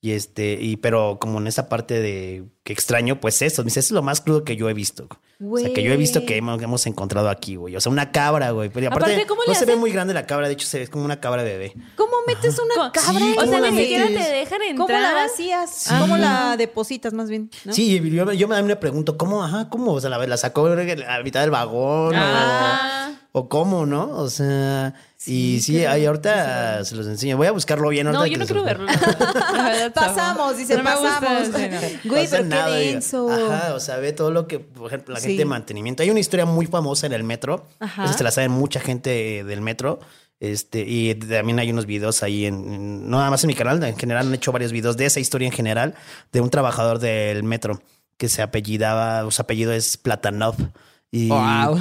[0.00, 3.80] Y este, y pero como en esa parte de que extraño, pues eso, me dice,
[3.80, 5.08] eso es lo más crudo que yo he visto.
[5.44, 7.74] O sea, que yo he visto que hemos, hemos encontrado aquí, güey.
[7.76, 8.70] O sea, una cabra, güey.
[8.70, 10.80] Pero aparte, Aparte, ¿cómo no le se ve muy grande la cabra, de hecho se
[10.80, 11.74] ve como una cabra bebé.
[11.96, 13.18] ¿Cómo metes una cabra?
[13.18, 14.76] Sí, o ¿cómo sea, la ni siquiera te dejan entrar.
[14.88, 15.86] ¿Cómo la vacías?
[16.00, 17.50] ¿Cómo la depositas más bien?
[17.64, 17.72] ¿no?
[17.72, 19.42] Sí, yo, yo me, me pregunto, ¿cómo?
[19.44, 19.92] Ajá, ¿cómo?
[19.92, 23.12] O sea, la, la sacó a la mitad del vagón Ah.
[23.32, 24.10] o, o cómo, ¿no?
[24.10, 24.94] O sea,
[25.26, 27.36] y sí, ahí ahorita se los enseño.
[27.36, 28.20] Voy a buscarlo bien ahorita.
[28.20, 28.86] No, yo no quiero verlo.
[29.94, 31.48] Pasamos, dice, no gusta, pasamos.
[31.56, 31.68] sí,
[32.04, 32.10] no.
[32.10, 32.92] Güey, pero nada, qué digo.
[32.92, 33.30] denso.
[33.30, 35.28] Ajá, o sea, ve todo lo que, por ejemplo, la Sí.
[35.28, 36.02] gente de mantenimiento.
[36.02, 37.66] Hay una historia muy famosa en el metro.
[37.80, 38.04] Ajá.
[38.04, 40.00] Esa se la sabe mucha gente del metro.
[40.40, 43.82] Este, y también hay unos videos ahí en, en- no nada más en mi canal,
[43.82, 45.94] en general han hecho varios videos de esa historia en general,
[46.32, 47.82] de un trabajador del metro
[48.16, 50.54] que se apellidaba, su apellido es Platanov.
[51.10, 51.38] Y Wow.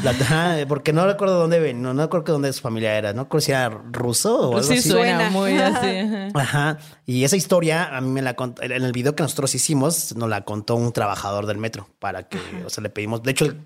[0.07, 3.45] Ajá, porque no recuerdo dónde ven, no, no recuerdo dónde su familia era, no recuerdo
[3.45, 4.89] si era ruso o algo Sí, así.
[4.89, 5.29] suena Suena.
[5.31, 5.97] muy así.
[5.97, 6.29] ajá.
[6.33, 6.77] Ajá.
[7.05, 10.29] Y esa historia a mí me la contó, en el video que nosotros hicimos, nos
[10.29, 13.61] la contó un trabajador del metro para que, o sea, le pedimos, de hecho, él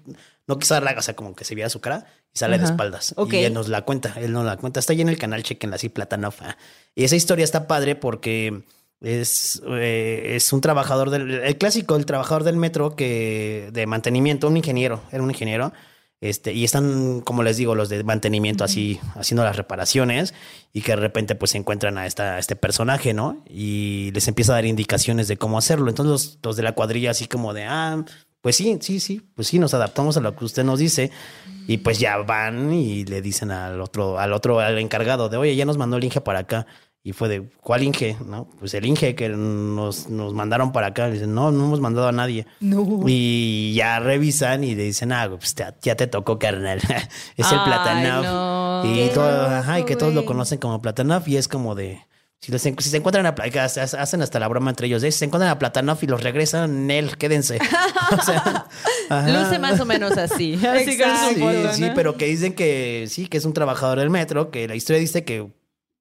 [0.47, 3.14] no quiso darla, o sea, como que se viera su cara y sale de espaldas.
[3.18, 3.34] Ok.
[3.34, 4.80] Y él nos la cuenta, él nos la cuenta.
[4.80, 6.34] Está ahí en el canal, chequenla así, Platanov.
[6.41, 6.57] ah.
[6.95, 8.64] Y esa historia está padre porque
[9.02, 14.47] es, eh, es un trabajador del, el clásico, el trabajador del metro que, de mantenimiento,
[14.47, 15.74] un ingeniero, era un ingeniero.
[16.22, 20.36] Este, y están, como les digo, los de mantenimiento así, haciendo las reparaciones
[20.72, 23.43] y que de repente pues se encuentran a, esta, a este personaje, ¿no?
[23.49, 25.89] Y les empieza a dar indicaciones de cómo hacerlo.
[25.89, 28.06] Entonces los, los de la cuadrilla así como de, ah,
[28.41, 31.10] pues sí, sí, sí, pues sí, nos adaptamos a lo que usted nos dice.
[31.68, 35.56] Y pues ya van y le dicen al otro, al otro, al encargado de, oye,
[35.56, 36.68] ya nos mandó el Inge para acá.
[37.04, 38.16] Y fue de, ¿cuál Inge?
[38.28, 38.47] ¿No?
[38.60, 41.08] Pues el Inge que nos, nos mandaron para acá.
[41.08, 42.45] Le dicen, no, no hemos mandado a nadie.
[43.08, 46.78] Y ya revisan y le dicen, ah, pues te- ya te tocó, carnal.
[47.38, 48.24] es el Platanov.
[48.24, 48.82] no.
[48.86, 51.28] Y, todo, ajá, y que todos lo conocen como Platanov.
[51.28, 52.02] Y es como de,
[52.39, 55.26] si, los si se encuentran a hacen hasta la broma entre ellos, de, si se
[55.26, 57.58] encuentran a Platanov y los regresan, él, quédense.
[58.12, 58.68] O sea.
[59.28, 60.56] Luce más o menos así.
[60.58, 60.97] Sí,
[61.39, 61.93] foto, sí, ¿no?
[61.95, 65.24] pero que dicen que sí, que es un trabajador del metro, que la historia dice
[65.24, 65.52] que,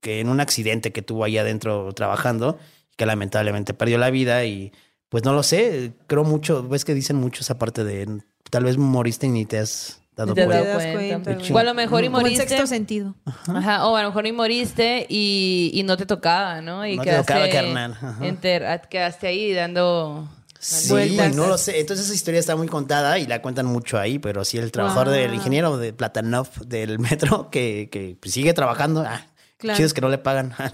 [0.01, 2.59] que en un accidente que tuvo ahí adentro trabajando,
[2.97, 4.73] que lamentablemente perdió la vida y
[5.09, 8.21] pues no lo sé, creo mucho, ves que dicen mucho esa parte de
[8.51, 10.65] tal vez moriste y ni te has dado Te cuenta.
[10.69, 11.55] das das cuenta.
[11.55, 12.47] O a lo mejor y moriste.
[12.47, 13.15] sexto sentido.
[13.47, 16.87] Ajá, o a lo mejor y moriste y, y no te tocaba, ¿no?
[16.87, 17.97] Y No te quedaste, tocaba, carnal.
[18.21, 20.29] Enter- ah, quedaste ahí dando
[20.59, 21.35] Sí, vueltas.
[21.35, 21.81] no lo sé.
[21.81, 25.07] Entonces esa historia está muy contada y la cuentan mucho ahí, pero sí el trabajador
[25.09, 25.17] Wow.
[25.17, 29.03] del ingeniero de Platanov del metro que, que sigue trabajando.
[29.07, 29.27] Ah,
[29.61, 29.77] Claro.
[29.77, 30.55] Chido es que no le pagan.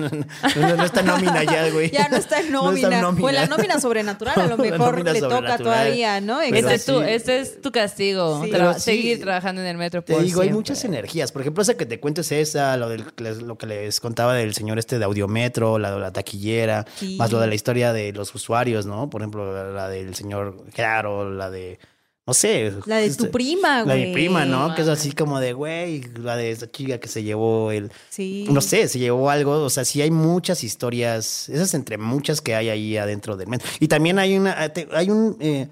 [0.56, 1.90] no, no está en nómina ya, güey.
[1.90, 2.88] Ya no está en No nómina.
[2.88, 6.40] está en O en la nómina sobrenatural, a lo mejor nómina le toca todavía, ¿no?
[6.40, 7.04] Este, es tu, sí.
[7.08, 8.50] este es tu castigo, Sí.
[8.50, 11.32] tra- Pero sí, seguir trabajando en el metro Te por digo, hay muchas energías.
[11.32, 13.04] Por ejemplo, esa que te cuento es esa, lo, del,
[13.44, 17.16] lo que les contaba del señor este de Audiometro, la de la taquillera, Sí.
[17.18, 19.10] más lo de la historia de los usuarios, ¿no?
[19.10, 21.78] Por ejemplo, la, la del señor Claro, la de,
[22.26, 22.72] no sé.
[22.86, 24.00] La de tu este, prima, La güey.
[24.00, 24.74] de mi prima, ¿no?
[24.74, 27.92] Que es así como de, güey, la de esa chica que se llevó el...
[28.10, 28.46] Sí.
[28.50, 29.52] No sé, se llevó algo.
[29.62, 33.68] O sea, sí hay muchas historias, esas entre muchas que hay ahí adentro del metro.
[33.80, 34.56] Y también hay una,
[34.92, 35.68] hay un, eh,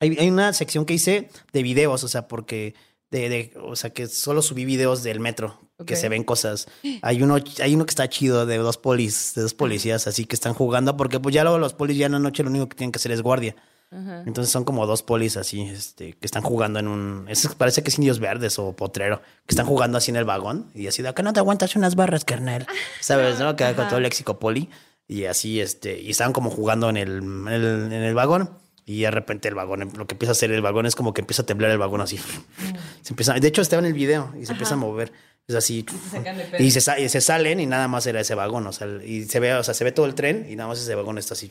[0.00, 2.74] hay, hay una sección que hice de videos, o sea, porque,
[3.10, 6.66] de, de- o sea, que solo subí videos del metro, que se ven cosas.
[7.02, 10.34] Hay uno, hay uno que está chido de dos polis, de dos policías, así que
[10.34, 12.76] están jugando, porque pues ya luego los polis ya en la noche lo único que
[12.76, 13.54] tienen que hacer es guardia.
[13.90, 14.22] Ajá.
[14.26, 17.26] Entonces son como dos polis así, este, que están jugando en un.
[17.28, 20.70] Eso parece que es indios verdes o potrero, que están jugando así en el vagón
[20.74, 22.66] y así de acá no te aguantas unas barras, carnal.
[23.00, 23.38] ¿Sabes?
[23.38, 23.56] ¿No?
[23.56, 24.68] Que con todo el léxico poli.
[25.10, 28.50] Y así, este, y estaban como jugando en el, en el, en el vagón.
[28.84, 31.20] Y de repente el vagón, lo que empieza a hacer el vagón es como que
[31.20, 32.18] empieza a temblar el vagón así.
[33.02, 35.12] Se empieza, de hecho, estaba en el video y se empieza a mover.
[35.46, 35.84] Es así.
[36.12, 36.62] pedo.
[36.62, 38.66] Y se, se salen y nada más era ese vagón.
[38.66, 40.78] O sea, y se ve, o sea, se ve todo el tren y nada más
[40.78, 41.50] ese vagón está así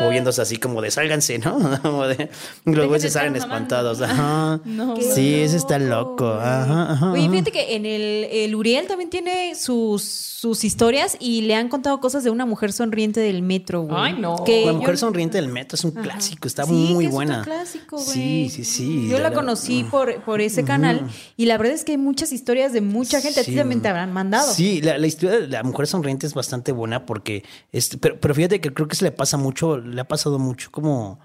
[0.00, 1.58] moviéndose así como de sálganse, ¿no?
[1.82, 2.28] Como de-
[2.64, 3.38] güeyes se salen mamando.
[3.54, 4.00] espantados.
[4.02, 4.60] Ajá.
[4.64, 6.26] No, sí, ese está loco.
[6.28, 7.12] Ajá, ajá.
[7.12, 7.30] Oye, ajá.
[7.30, 12.00] fíjate que en el, el Uriel también tiene sus, sus historias y le han contado
[12.00, 13.96] cosas de una mujer sonriente del metro, güey.
[14.00, 14.42] Ay, no.
[14.44, 17.14] Que La yo- mujer sonriente del metro es un clásico, está Sí, muy que es
[17.14, 17.40] buena.
[17.40, 18.06] otro clásico, güey.
[18.08, 19.08] Sí, sí, sí.
[19.08, 22.32] Yo la Ya conocí por, por ese canal y la verdad es que hay muchas
[22.32, 23.40] historias de mucha gente.
[23.40, 23.56] A ti Sí.
[23.56, 24.52] también te habrán mandado.
[24.52, 28.34] Sí, la, la historia de la mujer sonriente es bastante buena porque, es, pero, pero
[28.34, 31.18] fíjate que creo que se le pasa mucho, le ha pasado mucho como,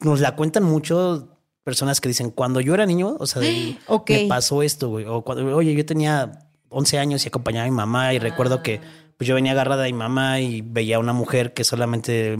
[0.00, 1.28] nos la cuentan mucho
[1.64, 4.10] personas que dicen, cuando yo era niño, o sea, de- Ok.
[4.10, 7.76] me pasó esto, güey, o cuando, oye, yo tenía 11 años y acompañaba a mi
[7.76, 8.80] mamá y recuerdo que
[9.16, 12.36] pues yo venía agarrada de mi mamá y veía a una mujer que solamente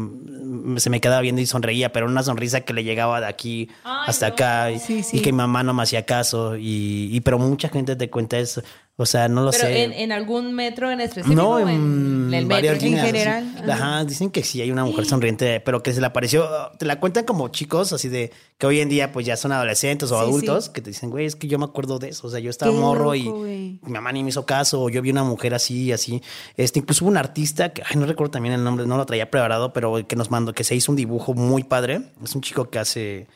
[0.77, 4.29] se me quedaba viendo y sonreía, pero una sonrisa que le llegaba de aquí hasta
[4.29, 5.17] acá y, Sí, sí.
[5.17, 8.39] y que mi mamá no me hacía caso y, y- pero mucha gente te cuenta
[8.39, 8.63] eso,
[9.01, 9.85] o sea, no lo Pero sé.
[9.85, 11.41] en, en algún metro en específico.
[11.41, 12.75] No, en, en el metro.
[12.75, 13.65] líneas, general.
[13.71, 16.49] Ajá, dicen que sí hay una mujer sonriente, pero que se le apareció.
[16.81, 20.11] Te la cuentan como chicos, así de que hoy en día pues ya son adolescentes
[20.11, 20.71] o Sí, adultos, sí.
[20.73, 22.27] que te dicen, güey, es que yo me acuerdo de eso.
[22.27, 25.01] O sea, yo estaba Qué morro y mi mamá ni me hizo caso, o yo
[25.01, 26.21] vi una mujer así y así.
[26.57, 29.31] Este, incluso hubo un artista que, ay, no recuerdo también el nombre, no lo traía
[29.31, 32.01] preparado, pero que nos mandó, que se hizo un dibujo muy padre.
[32.25, 33.29] Es un chico que hace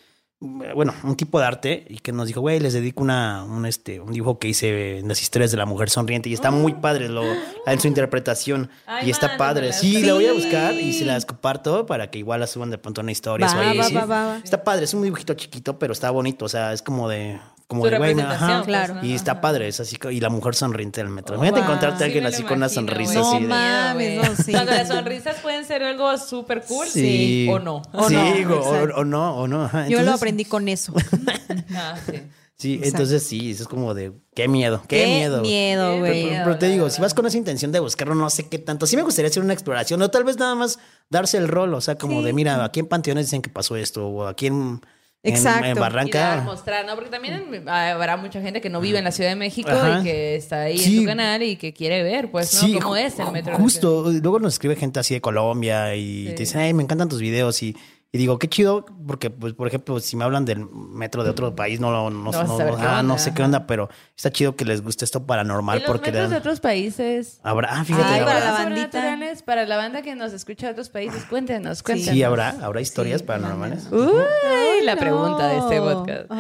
[0.74, 4.00] bueno, un tipo de arte y que nos dijo, güey, les dedico una, un, este,
[4.00, 7.08] un dibujo que hice en las historias de la mujer sonriente y está muy padre
[7.08, 7.22] lo,
[7.66, 9.72] en su interpretación Ay, y está padre.
[9.72, 12.78] Sí, la voy a buscar y se las comparto para que igual la suban de
[12.78, 13.46] pronto una historia.
[13.46, 14.40] Va.
[14.42, 17.38] Está padre, es un dibujito chiquito, pero está bonito, o sea, es como de...
[17.72, 18.56] Como de, güey, ajá.
[18.58, 18.96] pues, Claro.
[19.02, 21.36] Y está padre, es así, y la mujer sonriente del metro.
[21.36, 21.68] Imagínate Wow.
[21.70, 23.40] encontrarte a alguien así con una sonrisa así.
[23.40, 24.52] No de- no, sí.
[24.52, 27.00] Cuando las sonrisas pueden ser algo súper cool, sí.
[27.00, 27.48] Sí.
[27.50, 27.82] O no.
[27.92, 29.64] O sí, no, o, no, o no.
[29.64, 29.88] ajá.
[29.88, 30.92] Yo lo aprendí con eso.
[31.74, 32.20] Ah, sí.
[32.58, 32.88] Sí, Exacto.
[32.98, 35.40] entonces sí, eso es como de qué miedo, qué, Qué miedo.
[35.42, 36.28] miedo, güey.
[36.28, 38.86] Pero, pero te digo, si vas con esa intención de buscarlo, no sé qué tanto.
[38.86, 40.78] Sí me gustaría hacer una exploración, o tal vez nada más
[41.10, 44.06] darse el rol, o sea, como de, mira, aquí en Panteones dicen que pasó esto,
[44.06, 44.80] o aquí en,
[45.24, 45.64] en- Exacto.
[45.66, 46.42] en Y dar, Barranca.
[46.44, 46.94] mostrar, ¿no?
[46.96, 50.00] Porque también habrá mucha gente que no vive en la Ciudad de México Ajá.
[50.00, 50.96] y que está ahí Sí.
[50.96, 52.60] en tu canal y que quiere ver, pues, ¿no?
[52.60, 53.54] Sí, Cómo es el metro.
[53.56, 56.34] Justo, luego nos escribe gente así de Colombia y Sí.
[56.34, 57.76] te dicen, ay, me encantan tus videos y,
[58.14, 61.54] y digo, qué chido, porque, pues, por ejemplo, si me hablan del metro de otro
[61.56, 64.66] país, no, no, no, No no- ah, no sé qué onda, pero está chido que
[64.66, 67.40] les guste esto paranormal Y los porque metros de otros países.
[67.42, 69.44] habrá, ah, fíjate, Ay, para habrá- la ¿Son bandita.
[69.46, 72.12] Para la banda que nos escucha de otros países, cuéntenos, cuéntenos.
[72.14, 73.86] sí, habrá, habrá historias paranormales.
[73.90, 75.00] Uy, la no.
[75.00, 76.30] pregunta de este podcast.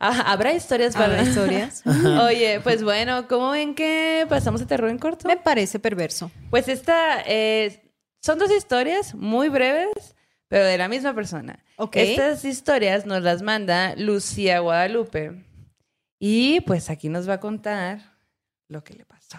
[0.00, 1.82] Ah, ¿Habrá historias para ¿Habrá historias?
[2.24, 5.26] Oye, pues bueno, ¿cómo ven que pasamos a terror en corto?
[5.26, 6.30] Me parece perverso.
[6.50, 7.82] Pues esta eh,
[8.22, 10.14] son dos historias muy breves,
[10.48, 11.64] pero de la misma persona.
[11.76, 11.96] Ok.
[11.96, 15.44] Estas historias nos las manda Lucía Guadalupe.
[16.18, 18.18] Y pues aquí nos va a contar
[18.68, 19.38] lo que le pasó.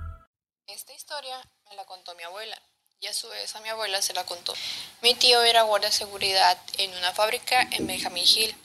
[1.11, 2.57] Historia me la contó mi abuela
[3.01, 4.53] y a su vez a mi abuela se la contó.
[5.01, 8.55] Mi tío era guardia de seguridad en una fábrica en Benjamin Hill.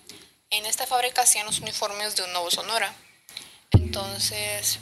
[0.51, 2.95] En esta fábrica hacían los uniformes de un Nuevo Sonora.
[3.73, 4.79] Entonces,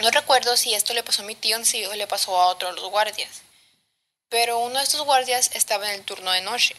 [0.00, 2.48] no recuerdo si esto le pasó a mi tío en sí o le pasó a
[2.48, 3.40] otro de los guardias.
[4.28, 6.76] Pero uno de estos guardias estaba en el turno de noche.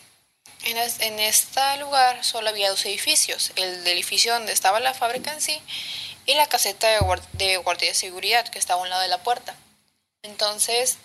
[0.66, 4.94] En, es- en este lugar solo había dos edificios, el del edificio donde estaba la
[4.94, 5.60] fábrica en sí
[6.28, 9.08] y la caseta de, guar- de guardia de seguridad que estaba a un lado de
[9.08, 9.56] la puerta.
[10.26, 10.98] Entonces,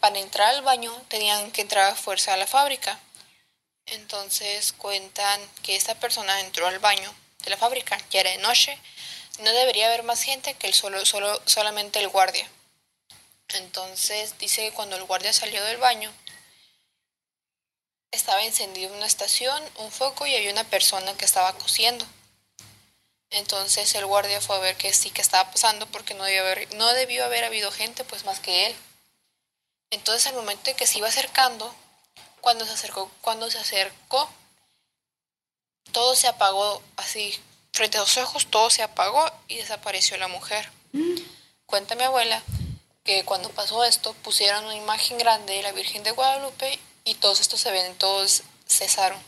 [0.00, 2.98] para entrar al baño tenían que entrar a fuerza a la fábrica.
[3.86, 7.12] Entonces cuentan que esta persona entró al baño
[7.42, 8.78] de la fábrica, ya era de noche,
[9.40, 12.48] no debería haber más gente que el solo, solo, solamente el guardia.
[13.48, 16.12] Entonces dice que cuando el guardia salió del baño,
[18.12, 22.06] estaba encendido una estación, un foco y había una persona que estaba cosiendo.
[23.30, 26.74] Entonces el guardia fue a ver que sí que estaba pasando porque no debió haber,
[26.74, 28.76] no debió haber habido gente pues más que él.
[29.90, 31.74] Entonces al momento de que se iba acercando,
[32.40, 34.30] cuando se acercó, cuando se acercó,
[35.92, 37.38] todo se apagó así,
[37.72, 40.70] frente a los ojos todo se apagó y desapareció la mujer.
[41.66, 42.42] Cuenta mi abuela
[43.04, 47.40] que cuando pasó esto pusieron una imagen grande de la Virgen de Guadalupe y todos
[47.40, 49.27] estos eventos cesaron.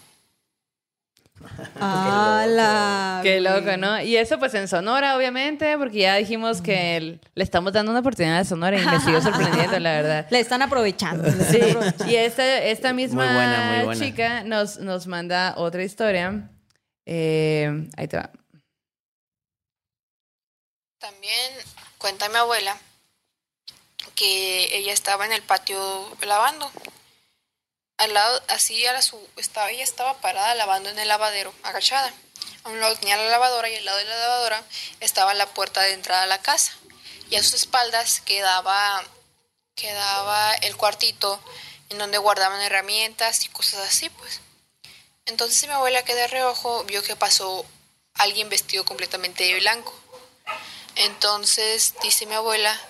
[1.80, 3.20] ¡Hala!
[3.22, 4.00] Qué loco, ¿no?
[4.02, 8.00] Y eso pues en Sonora, obviamente, porque ya dijimos que el- le estamos dando una
[8.00, 10.26] oportunidad a Sonora y me siguió sorprendiendo, la verdad.
[10.30, 11.22] Le están aprovechando.
[11.24, 12.06] le están Sí, aprovechando.
[12.12, 14.04] y esta, esta misma Muy buena, muy buena.
[14.04, 16.48] chica nos, nos manda otra historia.
[17.06, 18.30] Eh, ahí te va.
[20.98, 21.52] También
[21.98, 22.76] cuenta mi abuela
[24.14, 25.78] que ella estaba en el patio
[26.26, 26.70] lavando.
[28.00, 32.10] Al lado, así a la su, estaba, ella estaba parada lavando en el lavadero, agachada.
[32.64, 34.64] A un lado tenía la lavadora y al lado de la lavadora
[35.00, 36.72] estaba la puerta de entrada a la casa.
[37.28, 39.04] Y a sus espaldas quedaba,
[39.74, 41.38] quedaba el cuartito
[41.90, 44.40] en donde guardaban herramientas y cosas así, pues.
[45.26, 47.66] Entonces mi abuela que de reojo vio que pasó
[48.14, 49.92] alguien vestido completamente de blanco.
[50.96, 52.80] Entonces dice mi abuela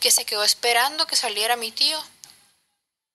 [0.00, 2.02] que se quedó esperando que saliera mi tío,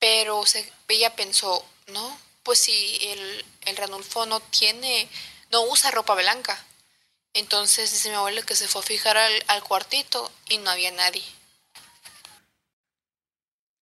[0.06, 5.10] pero se- ella pensó, no, pues si el, el Ranulfo no tiene,
[5.50, 6.64] no usa ropa blanca.
[7.34, 11.24] Entonces dice mi abuela que se fue a fijar al cuartito y no había nadie.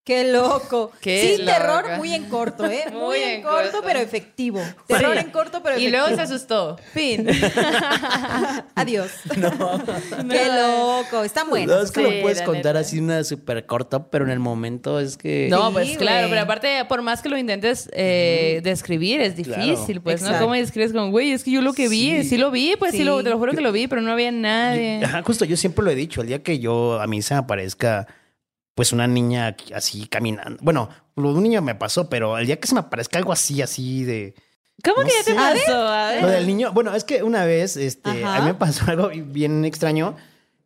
[0.06, 0.92] ¡Qué loco!
[1.02, 2.84] Qué sí, terror muy en corto, ¿eh?
[2.92, 3.82] Muy, Muy en en corto, corto.
[3.86, 4.62] pero efectivo.
[4.86, 5.20] Terror Sí.
[5.26, 6.02] en corto, pero Y efectivo.
[6.08, 6.78] luego se asustó.
[6.94, 7.26] Fin.
[8.76, 9.12] Adiós.
[9.34, 11.24] ¡Qué loco!
[11.24, 11.76] Están buenos.
[11.76, 12.80] No, es que Sí, lo puedes contar neta.
[12.80, 15.48] así una súper corta, pero en el momento es que...
[15.50, 20.02] No, Sí, pues claro, pero aparte, por más que lo intentes eh, describir, es difícil,
[20.02, 20.38] pues, ¿no?
[20.40, 22.98] ¿Cómo describes con, güey, es que yo lo que vi, sí, lo vi, pues sí,
[23.00, 23.04] Sí.
[23.04, 25.02] lo, te lo juro que lo vi, pero no había nadie.
[25.04, 27.40] Ajá, justo yo siempre lo he dicho, el día que yo a mí se me
[27.42, 28.08] aparezca
[28.76, 30.58] pues una niña así caminando.
[30.62, 33.32] Bueno, lo de un niño me pasó, pero el día que se me aparezca algo
[33.32, 34.34] así, así de...
[34.84, 35.88] ¿Cómo No que ya te pasó?
[35.88, 36.22] A ver.
[36.24, 38.38] Lo del niño, bueno, es que una vez, este, Ajá.
[38.38, 40.16] a mí me pasó algo bien extraño.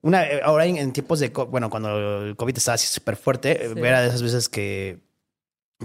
[0.02, 3.66] Una, eh, ahora en, en tiempos de, bueno, cuando el COVID estaba así súper fuerte,
[3.66, 3.80] eh, Sí.
[3.80, 5.00] era de esas veces que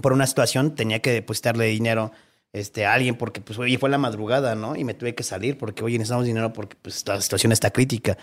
[0.01, 2.11] por una situación tenía que depositarle dinero
[2.53, 4.75] este, a alguien porque pues oye, fue la madrugada, ¿no?
[4.75, 8.15] Y me tuve que salir porque, oye, necesitamos dinero porque pues la situación está crítica.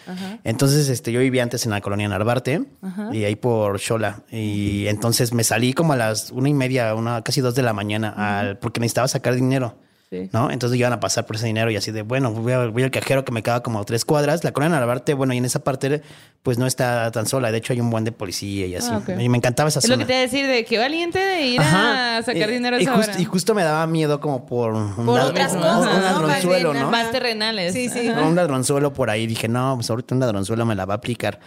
[0.44, 2.64] Entonces, este, yo vivía antes en la colonia Narvarte
[3.12, 4.22] y ahí por Xola.
[4.30, 7.72] Y entonces me salí como a las una y media, una, casi dos de la
[7.72, 9.76] mañana al, porque necesitaba sacar dinero.
[10.10, 10.28] Sí.
[10.32, 10.50] ¿no?
[10.50, 12.90] Entonces iban a pasar por ese dinero y así de, bueno, voy, a- voy al
[12.90, 14.42] cajero que me queda como a tres cuadras.
[14.42, 16.02] La colonia Narvarte, bueno, y en esa parte,
[16.42, 17.52] pues no está tan sola.
[17.52, 18.88] De hecho, hay un buen de policía y así.
[18.92, 19.10] Ah, ok.
[19.20, 19.94] Y me encantaba esa Es zona.
[19.94, 22.16] lo que te iba a decir de qué valiente de ir Ajá.
[22.16, 23.20] a sacar Eh, dinero a y, esa justo, hora.
[23.20, 25.92] y justo me daba miedo como por un, Por lad- otras un- cosas, un ¿no?
[25.92, 26.90] Más ladronzuelo, ¿no?
[26.90, 27.72] Más terrenales.
[27.72, 28.08] Sí, sí.
[28.08, 29.28] Un ladronzuelo por ahí.
[29.28, 31.38] Dije, no, pues ahorita un ladronzuelo me la va a aplicar.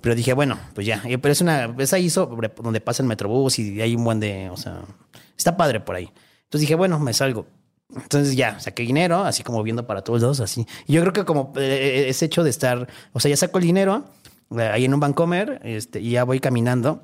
[0.00, 1.02] Pero dije, bueno, pues ya.
[1.08, 4.20] Y- Pero es una, es ahí sobre donde pasa el metrobús y hay un buen
[4.20, 4.78] de, o sea,
[5.36, 6.04] está padre por ahí.
[6.44, 7.46] Entonces dije, bueno, me salgo.
[7.94, 10.66] Entonces ya, saqué dinero, así como viendo para todos lados, así.
[10.86, 13.64] Y yo creo que como eh, ese hecho de estar, o sea, ya saco el
[13.64, 14.04] dinero
[14.58, 17.02] eh, ahí en un Bancomer este, y ya voy caminando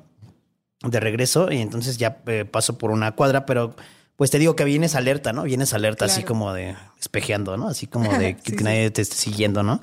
[0.81, 3.75] de regreso y entonces ya eh, paso por una cuadra, pero
[4.15, 5.43] pues te digo que vienes alerta, ¿no?
[5.43, 7.67] Vienes alerta así como de espejeando, ¿no?
[7.67, 9.81] Así como de que, que nadie te esté siguiendo, ¿no?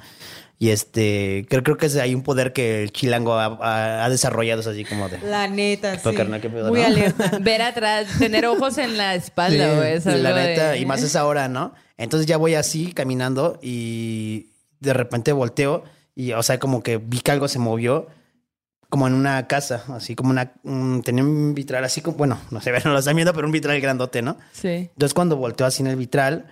[0.58, 4.08] Y este, creo, creo que es ahí un poder que el chilango ha, ha- ha
[4.08, 5.18] desarrollado, es así como de...
[5.20, 6.14] La neta, sí.
[6.14, 6.86] carnal, qué pedo, Muy ¿no?
[6.86, 7.38] alerta.
[7.42, 9.92] Ver atrás, tener ojos en la espalda, Sí, güey.
[9.92, 11.74] es la neta, de- y más esa hora, ¿no?
[11.98, 14.50] Entonces ya voy así caminando y
[14.80, 15.84] de repente volteo
[16.14, 18.06] y, o sea, como que vi que algo se movió
[18.88, 20.52] como en una casa, así como una...
[20.62, 23.52] un- tenía un vitral así como, bueno, no sé, no lo están viendo, pero un
[23.52, 24.38] vitral grandote, ¿no?
[24.52, 24.68] Sí.
[24.68, 26.46] Entonces cuando volteo así en el vitral,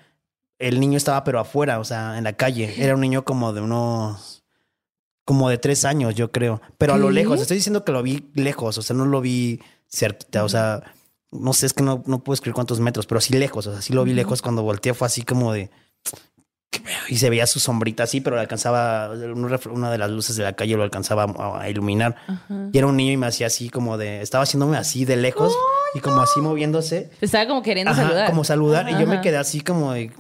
[0.69, 2.75] el niño estaba pero afuera, o sea, en la calle.
[2.83, 4.43] Era un niño como de unos...
[5.27, 6.61] Como de tres años, yo creo.
[6.77, 7.41] Pero a lo lejos.
[7.41, 10.83] Estoy diciendo que lo vi lejos, o sea, no lo vi cerquita, o sea...
[11.31, 13.83] No sé, es que no, no puedo escribir cuántos metros, pero sí lejos, o sea,
[13.83, 15.71] sí lo vi lejos cuando volteé, fue así como de...
[17.09, 19.11] Y se veía su sombrita así, pero le alcanzaba,
[19.71, 21.27] una de las luces de la calle lo alcanzaba
[21.61, 22.17] a, iluminar.
[22.73, 25.57] Y era un niño y me hacía así como de, estaba haciéndome así de lejos
[25.95, 27.11] y como así moviéndose.
[27.21, 28.31] Estaba como queriendo Ajá, saludar.
[28.31, 28.89] Como saludar.
[28.91, 30.13] Y yo me quedé así como de,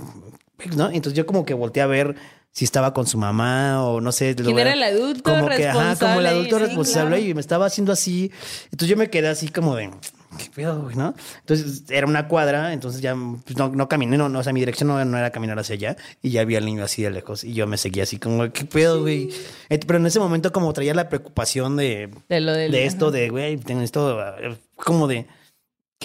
[0.76, 0.86] ¿no?
[0.90, 2.14] Entonces yo como que volteé a ver
[2.52, 4.34] si estaba con su mamá o no sé.
[4.36, 7.24] ¿Quién era el adulto como que, ajá, como el responsable adulto Sí, responsable claro.
[7.30, 8.30] y me estaba haciendo así.
[8.66, 9.90] Entonces yo me quedé así como de,
[10.38, 11.14] ¿qué pedo, güey, no?
[11.40, 14.60] Entonces era una cuadra, entonces ya pues, no, no caminé, no, no, o sea, mi
[14.60, 17.42] dirección no, no era caminar hacia allá y ya vi al niño así de lejos
[17.42, 19.30] y yo me seguía así como, ¿qué pedo, güey?
[19.68, 23.30] Pero en ese momento como traía la preocupación de, De lo del- de esto, de,
[23.30, 25.26] güey, tengo esto, eh, como de,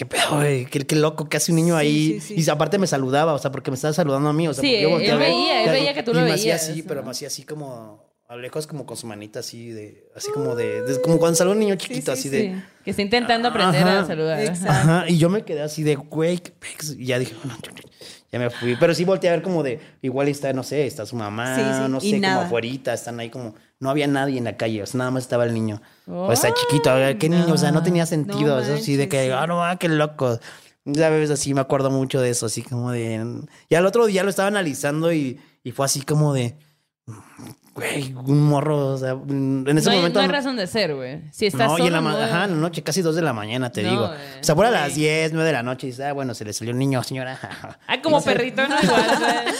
[0.00, 0.64] ¿qué pedo, güey?
[0.64, 2.18] ¿Qué, qué loco que hace un niño ahí.
[2.22, 2.40] sí, sí.
[2.46, 4.68] Y aparte me saludaba, o sea, porque me estaba saludando a mí, o sea, Sí,
[4.68, 6.54] porque yo él volteé a ver, veía, él veía que tú y lo me hacía
[6.54, 6.88] veías, así, ¿no?
[6.88, 10.54] pero me hacía así como a lejos, como con su manita así de, así como
[10.56, 12.40] de, de- como cuando sale un niño chiquito, así de.
[12.54, 14.00] Sí, que está intentando aprender Ajá.
[14.00, 14.40] a saludar.
[14.40, 14.70] Exacto.
[14.72, 16.52] Ajá, y yo me quedé así de, güey, qué
[16.96, 17.58] y ya dije, bueno,
[18.32, 18.76] ya me fui.
[18.78, 21.62] Pero sí volteé a ver como de, igual está, no sé, está su mamá, Sí,
[21.62, 22.46] sí, no sé, como nada.
[22.46, 25.44] afuerita, están ahí como, no había nadie en la calle, o sea, nada más estaba
[25.44, 25.80] el niño.
[26.06, 29.32] O está chiquito, qué niño, o sea, no tenía sentido, no eso sí, de que,
[29.32, 30.38] ah, no, ah, qué loco.
[30.84, 33.42] Ya ves, así me acuerdo mucho de eso, así como de.
[33.68, 36.56] Y al otro día lo estaba analizando y, y fue así como de.
[37.80, 40.18] Güey, un morro, o sea, en ese no, hay, momento.
[40.18, 41.20] no hay razón de ser, güey.
[41.32, 43.22] Si estás no, solo, y en la, no- ajá, en la noche, casi dos de
[43.22, 44.06] la mañana, te No, digo.
[44.08, 44.18] güey.
[44.40, 46.44] O sea, fuera a las 10, 9 de la noche y dices, ah, bueno, se
[46.44, 47.38] le salió un niño, señora.
[47.88, 48.76] Ah, como perrito, ¿no?
[48.80, 49.54] Igual, güey.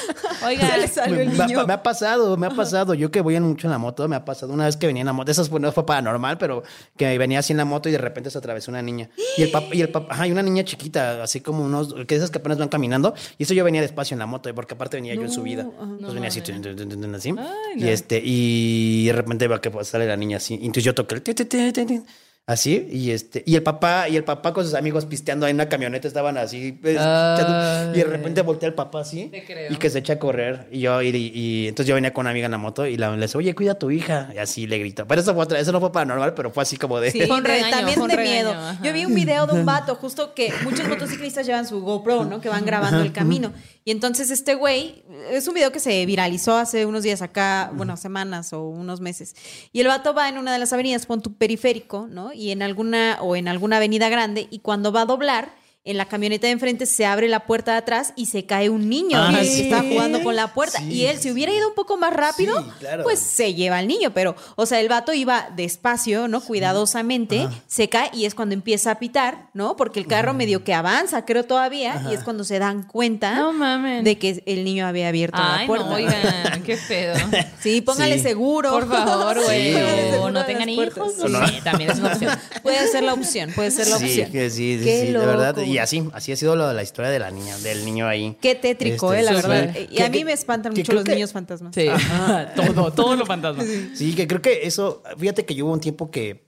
[0.54, 1.66] Oiga, Se le salió el Me, niño.
[1.66, 2.94] me ha pasado, me ha pasado.
[2.94, 4.52] Yo que voy mucho en la moto, me ha pasado.
[4.52, 6.62] Una vez que venía en la moto, eso fue- no fue paranormal, pero
[6.96, 9.10] que venía así en la moto y de repente se atravesó una niña.
[9.36, 12.14] Y el papá, y el papá, ajá, y una niña chiquita, así como unos, que
[12.14, 13.14] esas que apenas van caminando.
[13.38, 15.62] Y eso yo venía despacio en la moto, porque aparte venía yo en subida.
[15.62, 17.30] Entonces venía así, así.
[17.38, 17.88] Ay, Y no.
[18.10, 20.54] Este, y de repente veo que pues, sale la niña así.
[20.54, 22.02] Entonces yo toqué el ti, ti, ti, ti, ti.
[22.46, 25.56] Así, y este, y el papá, y el papá con sus amigos pisteando ahí en
[25.58, 27.90] una camioneta estaban así, pues, Ay.
[27.94, 29.30] y de repente voltea el papá así,
[29.68, 32.30] y que se echa a correr, y yo, y, y entonces yo venía con una
[32.30, 34.66] amiga en la moto, y la, le dice, oye, cuida a tu hija, y así
[34.66, 37.12] le gritó, pero eso fue otra, eso no fue paranormal, pero fue así como de,
[37.12, 38.50] Sí, de- regaño, también de regaño, miedo.
[38.50, 38.80] ajá.
[38.82, 42.40] Yo vi un video de un vato, justo que muchos motociclistas llevan su GoPro, ¿no?
[42.40, 43.52] Que van grabando el camino.
[43.84, 47.96] Y entonces este güey, es un video que se viralizó hace unos días acá, bueno,
[47.96, 49.34] semanas o unos meses.
[49.72, 52.32] Y el vato va en una de las avenidas, pon tu periférico, ¿no?
[52.32, 55.54] Y en alguna, o en alguna avenida grande, y cuando va a doblar,
[55.84, 58.90] en la camioneta de enfrente se abre la puerta de atrás y se cae un
[58.90, 59.62] niño Ah, que sí.
[59.62, 60.78] está jugando con la puerta.
[60.78, 60.92] Sí.
[60.92, 63.02] Y él, si hubiera ido un poco más rápido, Sí, claro.
[63.02, 66.42] pues se lleva al niño, pero, o sea, el vato iba despacio, ¿no?
[66.42, 69.76] Cuidadosamente, se cae y es cuando empieza a pitar, ¿no?
[69.76, 74.02] Porque el carro medio que avanza, creo todavía, y es cuando se dan cuenta No
[74.02, 75.86] de que el niño había abierto Ay, la puerta.
[75.88, 77.14] no, oigan, qué pedo.
[77.60, 78.20] Sí, póngale Sí.
[78.22, 78.70] seguro.
[78.70, 79.74] Por favor, güey.
[80.20, 81.16] O no a tengan hijos.
[81.18, 82.38] no también es una opción.
[82.62, 84.30] Puede ser la opción, puede ser la sí, opción.
[84.32, 85.54] que sí, sí, Qué sí, de verdad.
[85.72, 88.36] Y así, así ha sido lo de la historia de la niña, del niño ahí.
[88.40, 89.66] Qué tétrico, Este, eh, la súper.
[89.66, 89.80] verdad.
[89.90, 91.74] Y Que- a mí que- me espantan que mucho los que- niños fantasmas.
[91.74, 91.86] Sí,
[92.56, 93.64] todo, todo lo fantasma.
[93.94, 96.46] Sí, que creo que eso, fíjate que yo hubo un tiempo que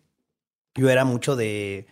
[0.74, 1.86] yo era mucho de,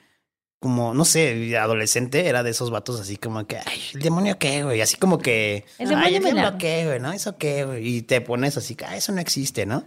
[0.59, 4.63] como, no sé, adolescente, era de esos vatos así como que, ay, el demonio qué,
[4.63, 7.13] güey, así como que, El ay, demonio el la- diablo qué, güey, ¿no?
[7.13, 9.85] Eso qué, güey, y te pones así, que, ah, eso no existe, ¿no?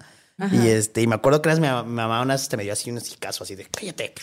[0.51, 2.89] Y este, y me acuerdo que mi, mi mamá una vez te me dio así
[2.89, 4.14] un caso así de cállate.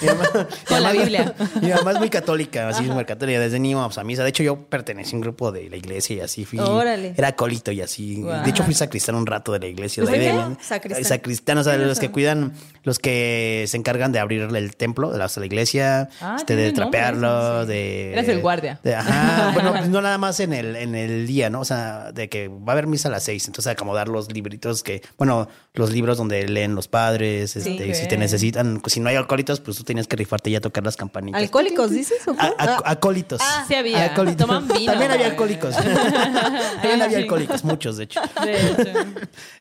[0.00, 1.34] Mi mamá- mi Con la Biblia.
[1.62, 3.38] Mi mamá es muy católica, así muy católica.
[3.38, 4.22] Desde niño vamos a misa.
[4.22, 6.58] De hecho, yo pertenecí a un grupo de la iglesia y así fui.
[6.58, 7.12] Órale.
[7.16, 8.22] Era acólito y así.
[8.22, 10.02] De hecho, fui sacristán un rato de la iglesia.
[10.04, 10.64] de ¿Fue ahí de- qué?
[10.64, 11.04] Sacristán.
[11.04, 12.54] Sacristán, o sea, los que cuidan,
[12.88, 16.72] los que se encargan de abrir el templo, de la, la iglesia, Ah, este, de
[16.72, 17.68] trapearlo, sí.
[17.68, 18.12] de.
[18.14, 18.80] Eres el guardia.
[18.82, 19.50] de- ajá.
[19.54, 21.60] bueno, pues no nada más en el, en el día, ¿no?
[21.60, 23.46] O sea, de que va a haber misa a las seis.
[23.46, 28.16] Entonces, acomodar los libritos que, bueno, los libros donde leen los padres, este, si te
[28.16, 30.96] necesitan, pues, si no hay alcoholitos, pues tú tienes que rifarte y a tocar las
[30.96, 31.40] campanitas.
[31.40, 32.26] ¿Alcohólicos dices?
[32.26, 32.40] o qué?
[32.40, 33.40] A- a- acólitos.
[33.44, 34.04] Ah, sí había.
[34.06, 34.46] Acólitos.
[34.46, 35.76] Toman vino, También había alcohólicos.
[36.82, 38.20] También había alcohólicos, muchos, de hecho.
[38.42, 38.92] De hecho.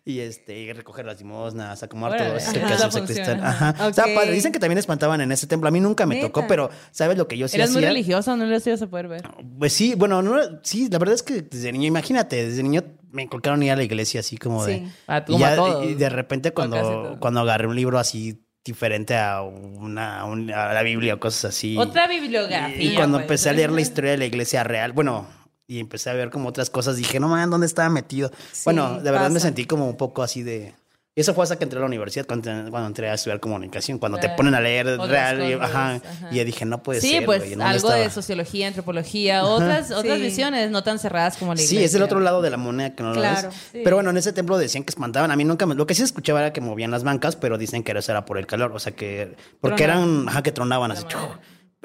[0.06, 2.60] Y este, y recoger las limosnas, acomodar todo eso que
[3.22, 3.88] Ajá.
[3.88, 3.95] Ok.
[4.15, 4.31] padre.
[4.31, 5.68] Dicen que también espantaban en ese templo.
[5.68, 6.27] A mí nunca me ¿Neta?
[6.27, 7.89] tocó, pero ¿sabes lo que yo sí Eres muy hacía?
[7.89, 9.22] religioso, no lo ibas a poder ver.
[9.60, 13.23] Pues sí, bueno, no, sí, la verdad es que desde niño, imagínate, desde niño me
[13.23, 14.80] inculcaron ir a la iglesia así como de...
[14.80, 14.88] Sí.
[15.07, 20.26] A- y, ya- y de repente cuando, cuando agarré un libro así diferente a una,
[20.26, 21.77] un- a la Biblia o cosas así.
[21.77, 22.76] Otra bibliografía.
[22.84, 23.23] Y cuando pues.
[23.23, 25.26] empecé a leer la historia de la iglesia real, bueno,
[25.69, 28.30] y empecé a ver como otras cosas, dije, no man, ¿dónde estaba metido?
[28.52, 30.73] Sí, bueno, de verdad me sentí como un poco así de...
[31.18, 33.98] Y eso fue hasta que entré a la universidad, cuando, cuando entré a estudiar comunicación,
[33.98, 36.02] cuando te ponen a leer Otras real, y, ajá, ajá.
[36.30, 37.26] y yo dije, no puede Sí, ser.
[37.26, 40.22] pues ¿en dónde algo de sociología, antropología, otras, otras Sí.
[40.22, 41.85] visiones no tan cerradas como la Sí, iglesia.
[41.88, 43.57] es el otro lado de la moneda que no Claro, lo ves.
[43.72, 43.81] sí.
[43.84, 45.31] Pero bueno, en ese templo decían que espantaban.
[45.31, 45.73] A mí nunca me...
[45.73, 48.38] Lo que sí escuchaba era que movían las bancas, pero dicen que eso era por
[48.38, 48.72] el calor.
[48.73, 49.35] O sea, que...
[49.60, 50.10] Porque Tronaban.
[50.19, 50.30] eran...
[50.30, 51.03] Ajá, que tronaban así.
[51.07, 51.19] chuj.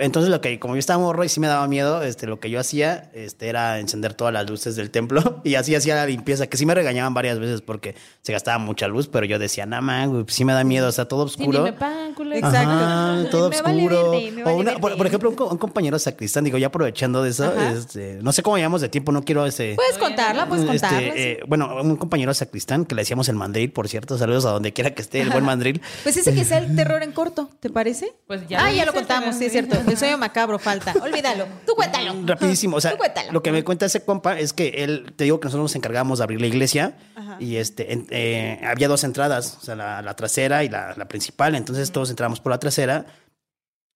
[0.03, 0.59] Entonces, lo que...
[0.59, 3.49] Como yo estaba morro y sí me daba miedo, este, lo que yo hacía este,
[3.49, 6.75] era encender todas las luces del templo y así hacía la limpieza, que sí me
[6.75, 10.35] regañaban varias veces porque se gastaba mucha luz, pero yo decía, nada más, güey, pues
[10.35, 11.63] sí me da miedo, o sea, todo Sí, ni oscuro.
[11.65, 12.47] me pagan, culero.
[12.47, 12.71] Exacto.
[12.71, 14.11] Ajá, todo Me vale oscuro.
[14.13, 17.23] verde, me o vale una, por, ejemplo, un, co- un compañero sacristán, digo, ya aprovechando
[17.23, 19.75] de eso, este, no sé cómo llamamos de tiempo, no quiero ese.
[19.77, 21.13] Puedes contarla, puedes Este, contarla.
[21.13, 21.19] sí.
[21.19, 24.73] eh, bueno, un compañero sacristán que le decíamos el mandril, por cierto, saludos a donde
[24.73, 25.81] quiera que esté el buen mandril.
[26.03, 28.13] Pues ese que sea el terror en corto, ¿te parece?
[28.27, 29.59] Pues ya Ah, ya lo contamos, sí, es sí.
[29.59, 29.77] cierto.
[29.97, 30.93] Sueño macabro falta.
[31.01, 31.47] Olvídalo.
[31.67, 32.15] Tú cuéntalo.
[32.27, 33.33] Rapidísimo, o sea, Tú cuéntalo.
[33.33, 36.19] lo que me cuenta ese compa es que él, te digo que nosotros nos encargábamos
[36.19, 36.97] de abrir la iglesia
[37.39, 41.07] y este, en- eh, había dos entradas, o sea, la, la trasera y la, la
[41.09, 43.07] principal, entonces todos entramos por la trasera.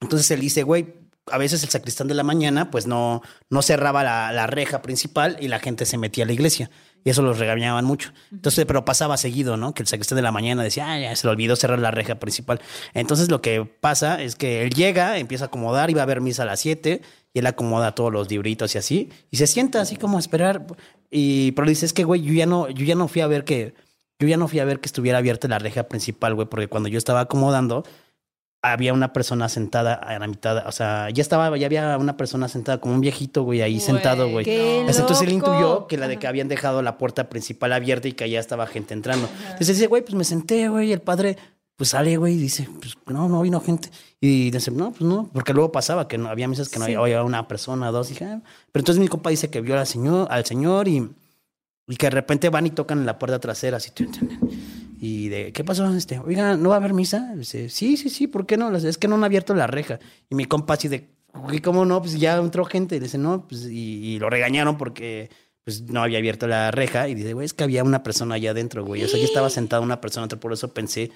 [0.00, 0.94] Entonces él dice, güey,
[1.30, 5.36] a veces el sacristán de la mañana pues no, no cerraba la, la reja principal
[5.40, 6.70] y la gente se metía a la iglesia.
[7.06, 8.12] Y eso los regañaban mucho.
[8.32, 9.74] Entonces, pero pasaba seguido, ¿no?
[9.74, 12.16] Que el sacristán de la mañana decía, ah, ya se le olvidó cerrar la reja
[12.16, 12.60] principal.
[12.94, 16.42] Entonces lo que pasa es que él llega, empieza a acomodar, iba a haber misa
[16.42, 19.10] a las 7 y él acomoda todos los libritos y así.
[19.30, 20.66] Y se sienta así como a esperar.
[21.08, 23.44] Y, pero dice, es que, güey, yo ya no, yo ya no fui a ver
[23.44, 23.74] que,
[24.18, 26.88] yo ya no fui a ver que estuviera abierta la reja principal, güey, porque cuando
[26.88, 27.84] yo estaba acomodando,
[28.72, 32.48] había una persona sentada a la mitad, o sea, ya estaba, ya había una persona
[32.48, 34.44] sentada como un viejito, güey, ahí sentado, güey.
[34.48, 38.24] Entonces él intuyó que la de que habían dejado la puerta principal abierta y que
[38.24, 39.28] allá estaba gente entrando.
[39.44, 41.36] Entonces dice, güey, pues me senté, güey, y el padre,
[41.76, 43.90] pues sale, güey, y dice, pues no, no vino gente.
[44.20, 46.98] Y dice, no, pues no, porque luego pasaba que no había mesas que no había,
[46.98, 48.42] había una persona, dos, y dije, ah.
[48.72, 51.08] pero entonces mi compa dice que vio al señor, al señor y,
[51.86, 53.90] y que de repente van y tocan en la puerta trasera, así.
[54.98, 55.92] Y de, ¿qué pasó?
[55.94, 57.34] Este, oiga, ¿no va a haber misa?
[57.36, 58.74] Dice, sí, sí, sí, ¿por qué no?
[58.74, 59.98] Es que no han abierto la reja.
[60.30, 62.00] Y mi compa así de, "Güey, ¿cómo no?
[62.00, 62.96] Pues ya entró gente.
[62.96, 65.30] Y dice, no, pues, y, y lo regañaron porque
[65.64, 67.08] pues no había abierto la reja.
[67.08, 69.02] Y dice, güey, es que había una persona allá adentro, güey.
[69.02, 71.10] O sea, ya estaba sentada una persona por eso pensé.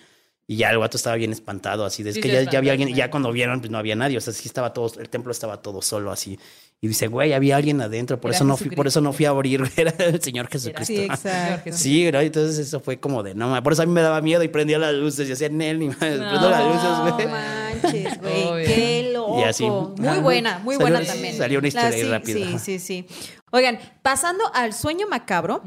[0.46, 2.02] Y ya el vato estaba bien espantado, así.
[2.02, 4.18] de, Es Sí, que ya, ya había alguien, ya cuando vieron, pues no había nadie.
[4.18, 6.36] O sea, sí estaba todo, el templo estaba todo solo, así.
[6.82, 9.26] Y dice, güey, había alguien adentro, por Era eso no fui, por eso no fui
[9.26, 10.86] a abrir, güey, era el Señor Jesucristo.
[10.94, 11.70] Sí, exacto.
[11.74, 12.20] Sí, ¿no?
[12.20, 14.78] Entonces eso fue como de, no, por eso a mí me daba miedo y prendía
[14.78, 17.26] las luces y hacía Nel, ni más, prendo las luces, No güey.
[17.26, 18.64] manches, güey.
[18.64, 19.40] Qué loco.
[19.40, 19.64] Y así.
[19.68, 20.20] Muy Ajá.
[20.20, 21.36] buena, muy Salió- buena también.
[21.36, 22.58] salió una historia La- ahí sí, rápida.
[22.58, 23.06] Sí, sí, sí.
[23.52, 25.62] Oigan, pasando al sueño macabro.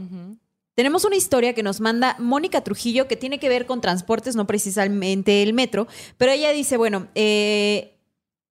[0.76, 4.48] Tenemos una historia que nos manda Mónica Trujillo que tiene que ver con transportes, no
[4.48, 5.88] precisamente el metro,
[6.18, 8.00] pero ella dice, bueno, eh,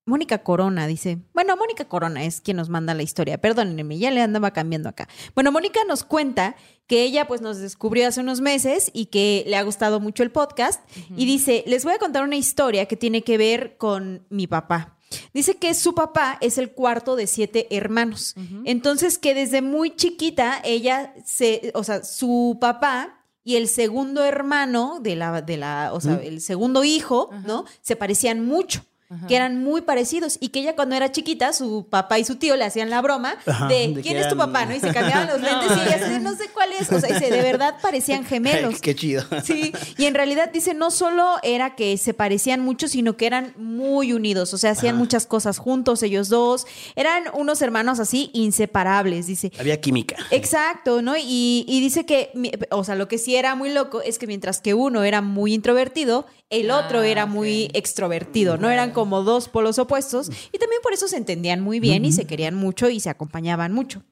[0.05, 4.21] Mónica Corona dice, bueno, Mónica Corona es quien nos manda la historia, perdónenme, ya le
[4.21, 5.09] andaba cambiando acá.
[5.35, 6.57] Bueno, Mónica nos cuenta
[6.89, 10.33] que ella pues nos descubrió hace unos meses y que le ha gustado mucho el
[10.33, 10.83] podcast
[11.17, 14.99] y dice, les voy a contar una historia que tiene que ver con mi papá.
[15.33, 18.35] Dice que su papá es el cuarto de siete hermanos.
[18.65, 24.99] Entonces que desde muy chiquita ella se, o sea, su papá y el segundo hermano
[25.01, 27.65] de la, de la, o sea, el segundo hijo, ¿no?
[27.83, 28.85] Se parecían mucho.
[29.29, 32.57] Que eran muy parecidos y que ella cuando era chiquita, su papá y su tío
[32.57, 34.67] le hacían la broma Ajá, de, ¿quién es tu papá?
[34.67, 34.75] ¿no?
[34.75, 36.91] Y se cambiaban los lentes y ella así, no sé cuál es.
[36.91, 38.81] O sea, dice, de verdad parecían gemelos.
[38.81, 39.25] Qué chido.
[39.45, 43.55] Sí, y en realidad dice, no solo era que se parecían mucho, sino que eran
[43.57, 46.67] muy unidos, o sea, hacían muchas cosas juntos ellos dos,
[46.97, 49.53] eran unos hermanos así inseparables, dice.
[49.59, 50.17] Había química.
[50.31, 51.17] Exacto, ¿no?
[51.17, 52.31] Y, y dice que,
[52.71, 55.55] o sea, lo que sí era muy loco es que mientras que uno era muy
[55.55, 58.71] introvertido, el otro Ah, era muy extrovertido, ¿no?
[58.71, 62.27] Eran como dos polos opuestos y también por eso se entendían muy bien y se
[62.27, 64.05] querían mucho y se acompañaban mucho.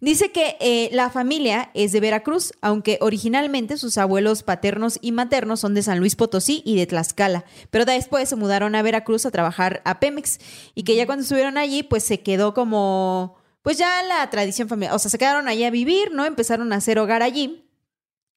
[0.00, 5.60] Dice que eh, la familia es de Veracruz, aunque originalmente sus abuelos paternos y maternos
[5.60, 9.30] son de San Luis Potosí y de Tlaxcala, pero después se mudaron a Veracruz a
[9.30, 10.38] trabajar a Pemex
[10.74, 14.94] y que ya cuando estuvieron allí pues se quedó como pues ya la tradición familiar,
[14.94, 16.24] o sea, se quedaron allí a vivir, ¿no?
[16.24, 17.65] Empezaron a hacer hogar allí.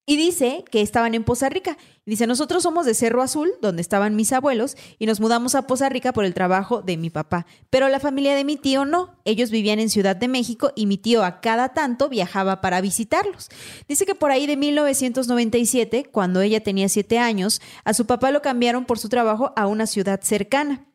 [0.09, 1.77] Y dice que estaban en Poza Rica.
[2.03, 5.87] Dice, nosotros somos de Cerro Azul, donde estaban mis abuelos, y nos mudamos a Poza
[5.87, 7.45] Rica por el trabajo de mi papá.
[7.69, 9.19] Pero la familia de mi tío no.
[9.23, 13.49] Ellos vivían en Ciudad de México y mi tío a cada tanto viajaba para visitarlos.
[13.87, 18.41] Dice que por ahí de 1997, cuando ella tenía siete años, a su papá lo
[18.41, 20.87] cambiaron por su trabajo a una ciudad cercana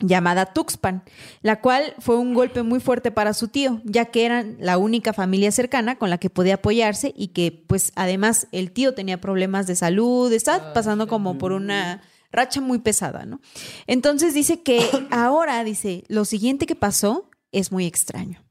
[0.00, 1.02] llamada Tuxpan,
[1.42, 5.12] la cual fue un golpe muy fuerte para su tío, ya que eran la única
[5.12, 9.66] familia cercana con la que podía apoyarse y que pues además el tío tenía problemas
[9.66, 12.02] de salud, estaba pasando como por una
[12.32, 13.40] racha muy pesada, ¿no?
[13.86, 18.42] Entonces dice que ahora, dice, lo siguiente que pasó es muy extraño.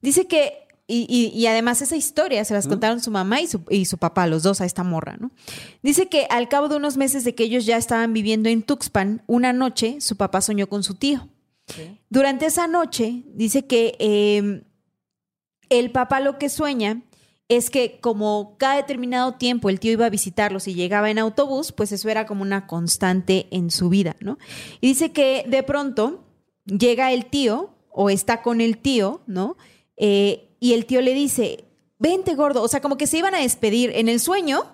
[0.00, 3.60] Dice que, y, y- y además esa historia se las contaron su mamá y su,
[3.70, 5.30] y su papá, los dos a esta morra, ¿no?
[5.82, 9.22] Dice que al cabo de unos meses de que ellos ya estaban viviendo en Tuxpan,
[9.26, 11.28] una noche su papá soñó con su tío.
[12.08, 14.62] Durante esa noche, dice que eh,
[15.68, 17.02] el papá lo que sueña
[17.48, 21.72] es que como cada determinado tiempo el tío iba a visitarlos y llegaba en autobús,
[21.72, 24.38] pues eso era como una constante en su vida, ¿no?
[24.80, 26.24] Y dice que de pronto
[26.66, 29.56] llega el tío o está con el tío, ¿no?
[29.96, 31.64] Eh, y el tío le dice,
[31.98, 33.92] vente gordo, o sea, como que se iban a despedir.
[33.94, 34.64] En el sueño,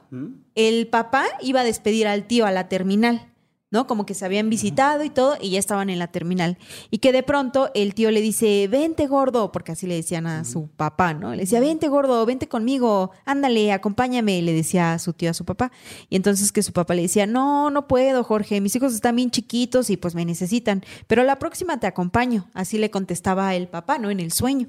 [0.55, 3.32] el papá iba a despedir al tío a la terminal,
[3.70, 3.86] ¿no?
[3.86, 6.59] Como que se habían visitado y todo y ya estaban en la terminal.
[6.90, 10.44] Y que de pronto el tío le dice, vente gordo, porque así le decían a
[10.44, 11.32] su papá, ¿no?
[11.32, 15.44] Le decía, vente gordo, vente conmigo, ándale, acompáñame, le decía a su tío a su
[15.44, 15.73] papá.
[16.09, 19.31] Y entonces que su papá le decía, no, no puedo, Jorge, mis hijos están bien
[19.31, 22.48] chiquitos y pues me necesitan, pero la próxima te acompaño.
[22.55, 24.11] Así le contestaba el papá, ¿no?
[24.11, 24.69] En el sueño.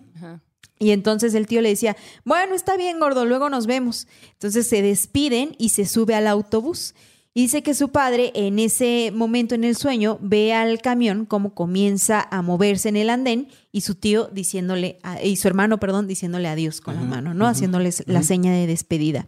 [0.79, 4.07] Y entonces el tío le decía, bueno, está bien, gordo, luego nos vemos.
[4.33, 6.93] Entonces se despiden y se sube al autobús.
[7.37, 11.53] Y dice que su padre en ese momento en el sueño ve al camión como
[11.53, 16.07] comienza a moverse en el andén y su tío diciéndole, a- y su hermano, perdón,
[16.07, 17.45] diciéndole adiós con la mano, ¿no?
[17.45, 19.27] Haciéndoles la seña de despedida.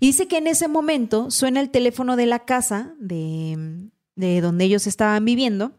[0.00, 4.64] Y dice que en ese momento suena el teléfono de la casa de, de donde
[4.66, 5.72] ellos estaban viviendo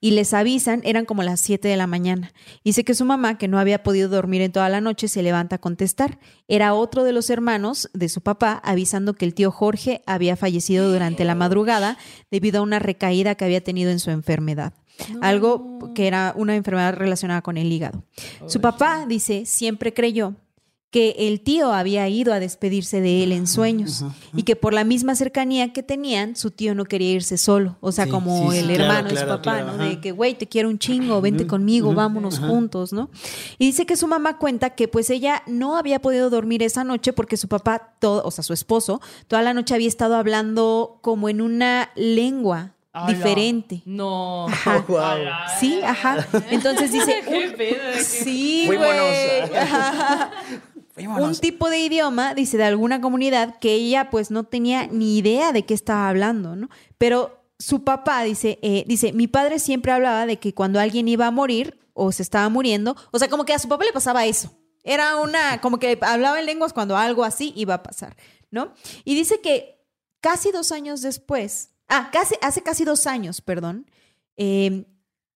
[0.00, 2.32] y les avisan, eran como las 7 de la mañana.
[2.64, 5.56] Dice que su mamá, que no había podido dormir en toda la noche, se levanta
[5.56, 6.18] a contestar.
[6.48, 10.90] Era otro de los hermanos de su papá avisando que el tío Jorge había fallecido
[10.92, 11.98] durante la madrugada
[12.30, 14.74] debido a una recaída que había tenido en su enfermedad.
[15.20, 18.04] Algo que era una enfermedad relacionada con el hígado.
[18.46, 20.36] Su papá, dice, siempre creyó
[20.94, 24.84] que el tío había ido a despedirse de él en sueños y que por la
[24.84, 28.58] misma cercanía que tenían, su tío no quería irse solo, o sea, Sí, como sí,
[28.58, 29.84] sí, el claro, hermano de su claro, papá, claro, ¿no?
[29.88, 33.10] De que, güey, te quiero un chingo, vente conmigo, vámonos juntos, ¿no?
[33.58, 37.12] Y dice que su mamá cuenta que pues ella no había podido dormir esa noche
[37.12, 41.28] porque su papá, todo, o sea, su esposo, toda la noche había estado hablando como
[41.28, 42.70] en una lengua
[43.08, 43.82] diferente.
[43.84, 44.46] No.
[44.46, 44.84] Ajá.
[45.58, 46.24] Sí, ajá.
[46.50, 48.90] Entonces dice, un- sí, Muy güey.
[50.96, 55.52] Un tipo de idioma, dice, de alguna comunidad que ella pues no tenía ni idea
[55.52, 56.68] de qué estaba hablando, ¿no?
[56.98, 61.26] Pero su papá dice, eh, dice, mi padre siempre hablaba de que cuando alguien iba
[61.26, 64.26] a morir o se estaba muriendo, o sea, como que a su papá le pasaba
[64.26, 64.56] eso.
[64.82, 68.16] Era una, como que hablaba en lenguas cuando algo así iba a pasar,
[68.50, 68.74] ¿no?
[69.04, 69.80] Y dice que
[70.20, 73.90] casi dos años después, ah, casi, hace casi dos años, perdón,
[74.36, 74.86] eh,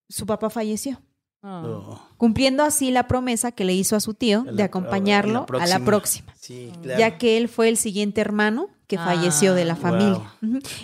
[0.08, 1.00] su papá falleció.
[1.42, 2.00] Oh.
[2.16, 5.66] Cumpliendo así la promesa que le hizo a su tío de acompañarlo a la a
[5.66, 6.34] la próxima.
[6.40, 6.98] Sí, claro.
[6.98, 9.82] Ya que él fue el siguiente hermano que Ah, falleció de la wow.
[9.82, 10.20] familia.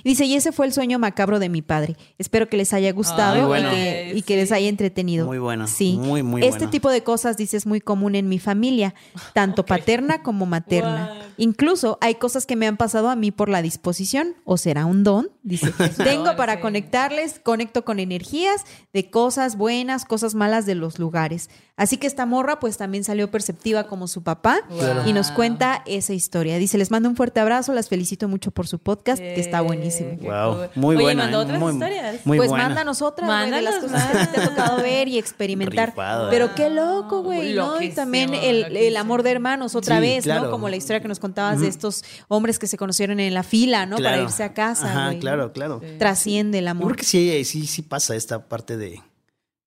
[0.05, 1.97] Y dice, y ese fue el sueño macabro de mi padre.
[2.19, 4.23] Espero que les haya gustado y que- y, Sí.
[4.23, 5.27] que les haya entretenido.
[5.27, 5.67] Muy bueno.
[5.67, 5.97] Sí.
[5.99, 6.71] Muy, muy este bueno.
[6.71, 8.95] tipo de cosas, dice, es muy común en mi familia,
[9.33, 11.15] tanto paterna como materna.
[11.37, 15.05] Incluso hay cosas que me han pasado a mí por la disposición, o será un
[15.05, 15.73] don, dice.
[16.05, 21.51] Tengo para conectarles, conecto con energías de cosas buenas, cosas malas de los lugares.
[21.77, 24.61] Así que esta morra pues también salió perceptiva como su papá
[25.07, 26.57] y nos cuenta esa historia.
[26.57, 30.17] Dice, les mando un fuerte abrazo, las felicito mucho por su podcast, que está buenísimo.
[30.21, 30.69] Wow, cool.
[30.77, 31.23] muy Oye, buena.
[31.25, 31.45] mandó ¿eh?
[31.45, 32.21] otras muy, historias.
[32.25, 32.69] Muy pues buena.
[32.69, 35.89] mándanos otras, güey, de las Mándanos cosas que te ha tocado ver y experimentar.
[35.89, 37.81] Rifado, Pero qué loco, güey, ¿no?
[37.83, 40.53] Y también el, amor de hermanos otra Sí, vez, ¿no?
[40.53, 43.87] Como la historia que nos contabas de estos hombres que se conocieron en la fila,
[43.87, 43.97] ¿no?
[43.97, 45.81] Para irse a casa, Ajá, güey, claro, claro.
[45.99, 46.87] Trasciende el Yo amor.
[46.89, 49.01] creo que sí, sí, sí pasa esta parte de,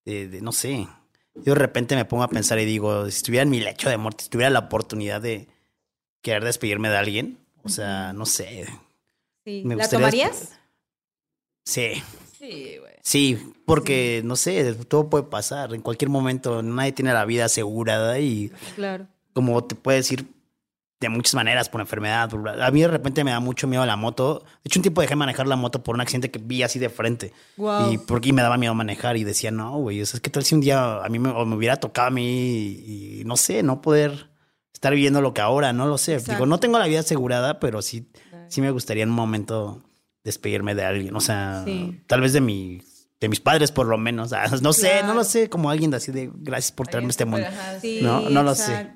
[0.05, 0.87] de, de, no sé.
[1.35, 3.97] Yo de repente me pongo a pensar y digo, si estuviera en mi lecho de
[3.97, 5.47] muerte, si tuviera la oportunidad de
[6.21, 8.65] querer despedirme de alguien, o sea, no sé.
[9.43, 9.63] Sí.
[9.65, 10.51] me ¿La tomarías?
[11.65, 12.03] Sí,
[12.39, 12.93] Sí, güey.
[13.01, 15.73] sí, porque no sé, todo puede pasar.
[15.73, 19.07] En cualquier momento nadie tiene la vida asegurada y Claro.
[19.33, 20.27] como te puedes ir
[20.99, 22.29] de muchas maneras por enfermedad.
[22.29, 24.39] por- A mí de repente me da mucho miedo la moto.
[24.63, 26.89] De hecho, un tiempo dejé manejar la moto por un accidente que vi así de
[26.89, 27.33] frente.
[27.55, 27.91] Guau.
[27.93, 30.61] Y porque me daba miedo manejar y decía, no, güey, es que tal si un
[30.61, 33.79] día a mí me, o me hubiera tocado a mí y, y no sé, no
[33.81, 34.31] poder
[34.73, 36.13] estar viviendo lo que ahora, no lo sé.
[36.13, 36.33] Exacto.
[36.33, 38.09] Digo, no tengo la vida asegurada, pero sí,
[38.47, 39.83] sí me gustaría en un momento
[40.23, 41.15] despedirme de alguien.
[41.15, 42.01] O sea, Sí.
[42.07, 42.81] tal vez de mi,
[43.19, 44.31] de mis padres por lo menos.
[44.63, 45.07] No sé, Claro.
[45.09, 47.45] no lo sé, como alguien así de gracias por traerme este mundo.
[47.81, 48.89] Sí, No, no lo sé.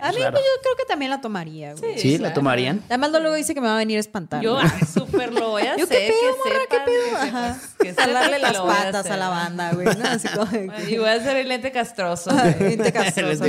[0.00, 0.32] A mí raro.
[0.32, 1.98] pues, yo creo que también la tomaría, güey.
[1.98, 2.12] ¿Sí?
[2.12, 2.34] ¿La claro.
[2.34, 2.82] tomarían?
[2.88, 4.42] Además luego dice que me va a venir a espantar.
[4.42, 5.98] Yo ah, súper lo voy a Yo, hacer.
[5.98, 6.64] ¿qué pedo, que morra?
[6.70, 7.16] ¿Qué pedo?
[7.16, 7.60] Ajá.
[7.78, 9.18] que que las a patas a hacer.
[9.18, 9.86] la banda, güey.
[9.86, 10.04] ¿no?
[10.04, 10.48] Así como
[10.88, 12.30] Y voy a hacer el lente castroso.
[12.58, 13.44] Gente castrosa.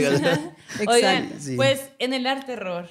[0.87, 1.35] Oigan, Exacto.
[1.39, 1.55] Sí.
[1.55, 2.87] pues en el arte terror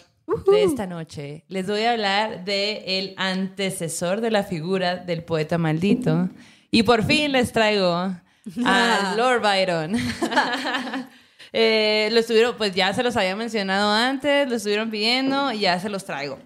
[0.47, 5.59] de esta noche les voy a hablar de el antecesor de la figura del poeta
[5.59, 6.29] maldito.
[6.71, 7.93] Y por fin les traigo
[8.65, 9.97] a Lord Byron.
[11.57, 15.79] Eh, lo estuvieron, pues ya se los había mencionado antes, lo estuvieron pidiendo y ya
[15.79, 16.41] se los traigo.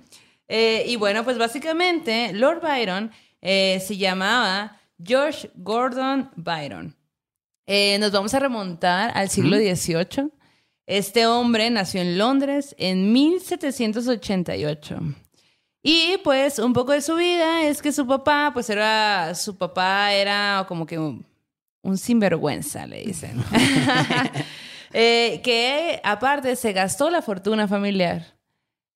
[0.49, 3.11] Eh, y bueno, pues básicamente Lord Byron
[3.41, 6.95] eh, se llamaba George Gordon Byron.
[7.67, 10.31] Eh, nos vamos a remontar al siglo XVIII.
[10.87, 14.99] Este hombre nació en Londres en 1788.
[15.83, 20.13] Y pues un poco de su vida es que su papá, pues era, su papá
[20.13, 21.25] era como que un,
[21.81, 23.43] un sinvergüenza, le dicen.
[24.93, 28.35] Eh, que aparte se gastó la fortuna familiar.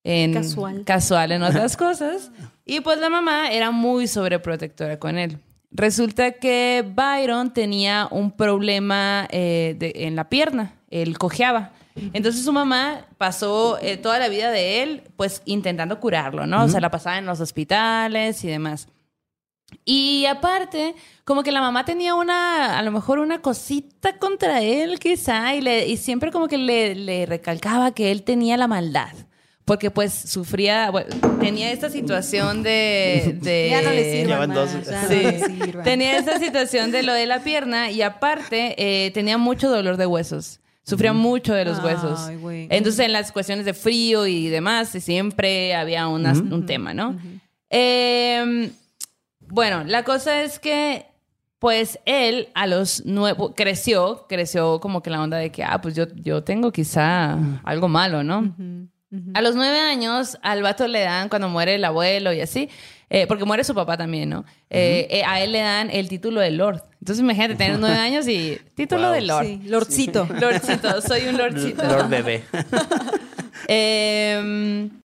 [0.03, 0.83] En, Casual.
[0.85, 2.31] Casual en otras cosas.
[2.65, 5.37] Y pues la mamá era muy sobreprotectora con él.
[5.71, 11.71] Resulta que Byron tenía un problema eh, de- en la pierna, él cojeaba.
[12.13, 16.63] Entonces su mamá pasó eh, toda la vida de él pues intentando curarlo, ¿no?
[16.63, 18.87] O sea, la pasaba en los hospitales y demás.
[19.85, 24.99] Y aparte, como que la mamá tenía una, a lo mejor una cosita contra él,
[24.99, 29.13] quizá, y, le, y siempre como que le, le recalcaba que él tenía la maldad.
[29.65, 33.37] Porque pues sufría, bueno, tenía esta situación de...
[33.41, 35.15] de Ya no le Llevan más, ya no Sí.
[35.15, 35.83] le sirvan.
[35.85, 40.05] Tenía esta situación de lo de la pierna y aparte eh, tenía mucho dolor de
[40.05, 40.59] huesos.
[40.85, 42.29] Sufría mucho de los Ay, huesos.
[42.41, 42.67] güey.
[42.69, 47.17] Entonces en las cuestiones de frío y demás siempre había unas- un tema, ¿no?
[47.69, 48.69] Eh,
[49.53, 51.05] bueno, la cosa es que
[51.59, 55.95] pues él a los nueve creció, creció como que la onda de que, ah, pues
[55.95, 58.53] yo, yo tengo quizá algo malo, ¿no?
[59.35, 62.67] A los nueve años, al vato le dan, cuando muere el abuelo y así,
[63.11, 64.43] eh, porque muere su papá también, ¿no?
[64.71, 66.81] Eh, eh, a él le dan el título de Lord.
[66.99, 69.11] Entonces imagínate tener nueve años y título Wow.
[69.13, 69.45] de Lord.
[69.45, 70.27] Sí, Lordcito.
[70.41, 71.83] Lordcito, soy un Lordcito.
[71.83, 72.43] Lord bebé.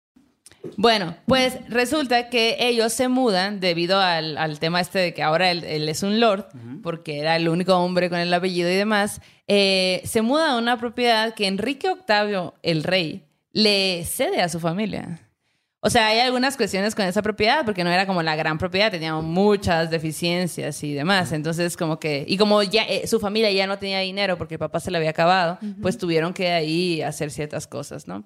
[0.77, 5.51] Bueno, pues resulta que ellos se mudan debido al, al tema este de que ahora
[5.51, 6.45] él, él es un lord,
[6.83, 9.21] porque era el único hombre con el apellido y demás.
[9.47, 14.59] eh, se muda a una propiedad que Enrique VIII, el rey, le cede a su
[14.59, 15.19] familia.
[15.83, 18.91] O sea, hay algunas cuestiones con esa propiedad, porque no era como la gran propiedad,
[18.91, 21.31] tenía muchas deficiencias y demás.
[21.31, 24.59] Entonces, como que, y como ya eh, su familia ya no tenía dinero porque el
[24.59, 28.23] papá se le había acabado, pues tuvieron que ahí hacer ciertas cosas, ¿no?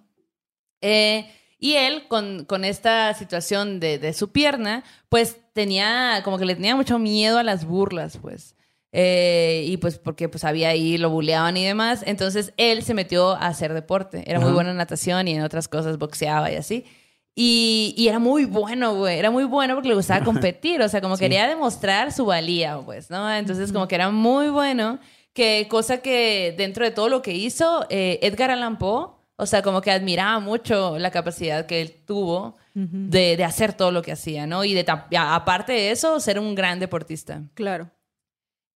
[0.81, 1.27] Eh,
[1.65, 6.53] y él, con, con esta situación de, de su pierna, pues tenía, como que le
[6.53, 8.55] tenía mucho miedo a las burlas, pues.
[8.91, 12.03] Eh, y pues porque pues había ahí, lo buleaban y demás.
[12.05, 14.23] Entonces él se metió a hacer deporte.
[14.27, 16.85] Era muy bueno en natación y en otras cosas, boxeaba y así.
[17.33, 19.17] Y, y era muy bueno, güey.
[19.17, 20.83] Era muy bueno porque le gustaba competir.
[20.83, 23.33] O sea, como quería demostrar su valía, pues, ¿no?
[23.33, 24.99] Entonces, como que era muy bueno.
[25.33, 29.61] Que cosa que dentro de todo lo que hizo, eh, Edgar Allan Poe, o sea,
[29.61, 34.11] como que admiraba mucho la capacidad que él tuvo de, de hacer todo lo que
[34.11, 34.63] hacía, ¿no?
[34.63, 34.85] Y de,
[35.17, 37.43] aparte de eso, ser un gran deportista.
[37.53, 37.89] Claro.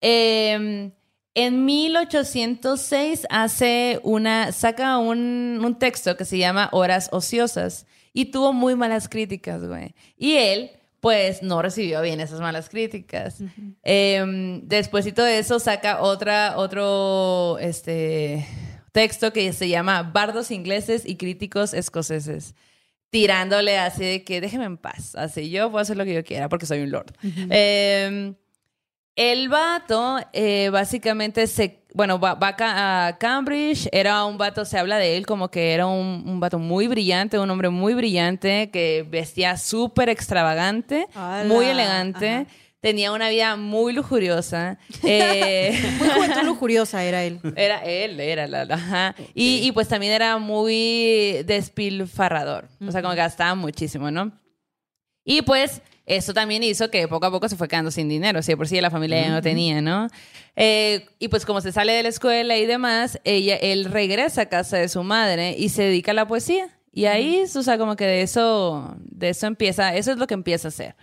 [0.01, 0.91] Eh,
[1.35, 8.51] en 1806 hace una, saca un, un texto que se llama Horas Ociosas y tuvo
[8.51, 9.93] muy malas críticas, güey.
[10.17, 13.41] Y él, pues, no recibió bien esas malas críticas.
[13.83, 18.45] Eh, despuésito de eso saca otra, otro, este,
[18.99, 22.53] texto que se llama Bardos ingleses y críticos escoceses.
[23.09, 25.15] Tirándole así de que déjeme en paz.
[25.15, 27.13] Así yo puedo hacer lo que yo quiera porque soy un lord.
[27.49, 28.33] Eh,
[29.15, 35.15] el vato, eh, básicamente, se, bueno, va, a Cambridge, era un vato, se habla de
[35.15, 39.55] él como que era un, un vato muy brillante, un hombre muy brillante, que vestía
[39.55, 41.07] súper extravagante,
[41.45, 42.47] muy elegante,
[42.81, 44.77] tenía una vida muy lujuriosa.
[45.03, 47.39] eh, Muy juventud lujuriosa era él.
[47.55, 49.15] era él, era la, la- ajá.
[49.33, 52.67] Y, y pues también era muy despilfarrador.
[52.85, 54.31] O sea, como que gastaba muchísimo, ¿no?
[55.25, 58.41] Y pues eso también hizo que poco a poco se fue quedando sin dinero.
[58.41, 60.07] Si de por sí la familia ya no tenía, ¿no?
[60.55, 64.45] Eh, y pues como se sale de la escuela y demás, ella, él regresa a
[64.47, 66.69] casa de su madre y se dedica a la poesía.
[66.91, 70.33] Y ahí, o sea, como que de eso, de eso empieza, eso es lo que
[70.33, 70.95] empieza a hacer.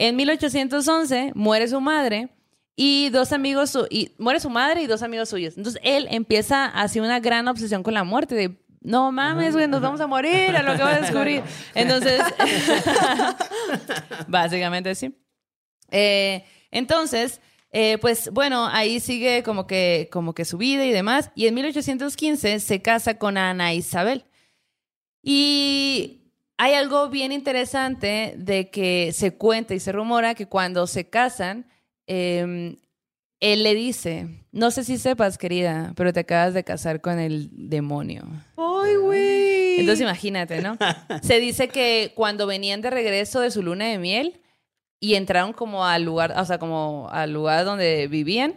[0.00, 2.30] En 1811 muere su madre
[2.74, 5.58] y dos amigos, su- y muere su madre y dos amigos suyos.
[5.58, 9.82] Entonces él empieza así una gran obsesión con la muerte de no mames, güey, nos
[9.82, 11.42] vamos a morir, a lo que va a descubrir.
[11.74, 12.18] Entonces,
[14.28, 15.14] básicamente sí.
[15.90, 17.40] Eh, entonces,
[17.72, 21.30] eh, pues bueno, ahí sigue como que, como que su vida y demás.
[21.34, 24.24] Y en 1815 se casa con Ana Isabel.
[25.22, 26.19] Y
[26.62, 31.66] hay algo bien interesante de que se cuenta y se rumora que cuando se casan,
[32.06, 32.76] eh,
[33.40, 37.48] él le dice, no sé si sepas, querida, pero te acabas de casar con el
[37.50, 38.24] demonio.
[38.58, 39.80] ¡Ay, güey!
[39.80, 40.76] Entonces imagínate, ¿no?
[41.22, 44.42] Se dice que cuando venían de regreso de su luna de miel
[45.00, 48.56] y entraron como al lugar, o sea, como al lugar donde vivían,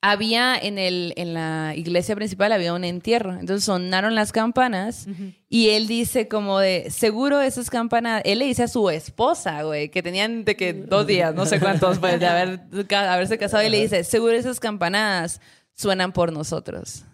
[0.00, 3.32] había en, el, en la iglesia principal había un entierro.
[3.32, 5.06] Entonces sonaron las campanas
[5.48, 9.88] y él dice como de, seguro esas campanas, él le dice a su esposa, güey,
[9.88, 12.60] que tenían de que dos días, no sé cuántos, pues, de haber,
[12.94, 15.40] haberse casado y le dice, seguro esas campanadas
[15.74, 17.04] suenan por nosotros.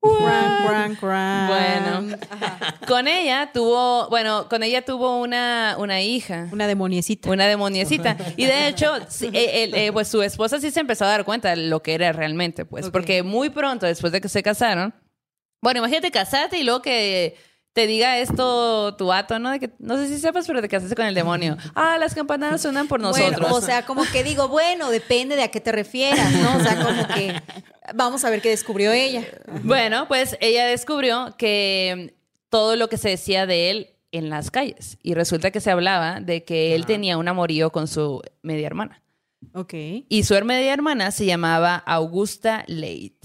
[0.00, 1.48] Cran, cran, cran.
[1.48, 2.16] Bueno.
[2.86, 6.48] Con ella tuvo, bueno, con ella tuvo una, una hija.
[6.52, 7.30] Una demoniecita.
[7.30, 8.16] Una demoniecita.
[8.36, 11.24] Y de hecho, sí, eh, eh, eh, pues su esposa sí se empezó a dar
[11.24, 12.88] cuenta de lo que era realmente, pues.
[12.88, 14.94] Porque muy pronto, después de que se casaron,
[15.60, 17.36] bueno, imagínate casarte y luego que
[17.72, 19.50] te diga esto tu vato, ¿no?
[19.50, 21.56] De que, no sé si sepas, pero te casaste con el demonio.
[21.74, 23.38] Ah, las campanadas suenan por nosotros.
[23.40, 26.56] Bueno, o sea, como que digo, bueno, depende de a qué te refieras, ¿no?
[26.56, 27.40] O sea, como que
[27.94, 29.24] vamos a ver qué descubrió ella.
[29.62, 32.14] Bueno, pues ella descubrió que
[32.48, 34.98] todo lo que se decía de él en las calles.
[35.02, 39.02] Y resulta que se hablaba de que él tenía un amorío con su media hermana.
[39.54, 39.74] Ok.
[40.08, 43.24] Y su media hermana se llamaba Augusta Leight.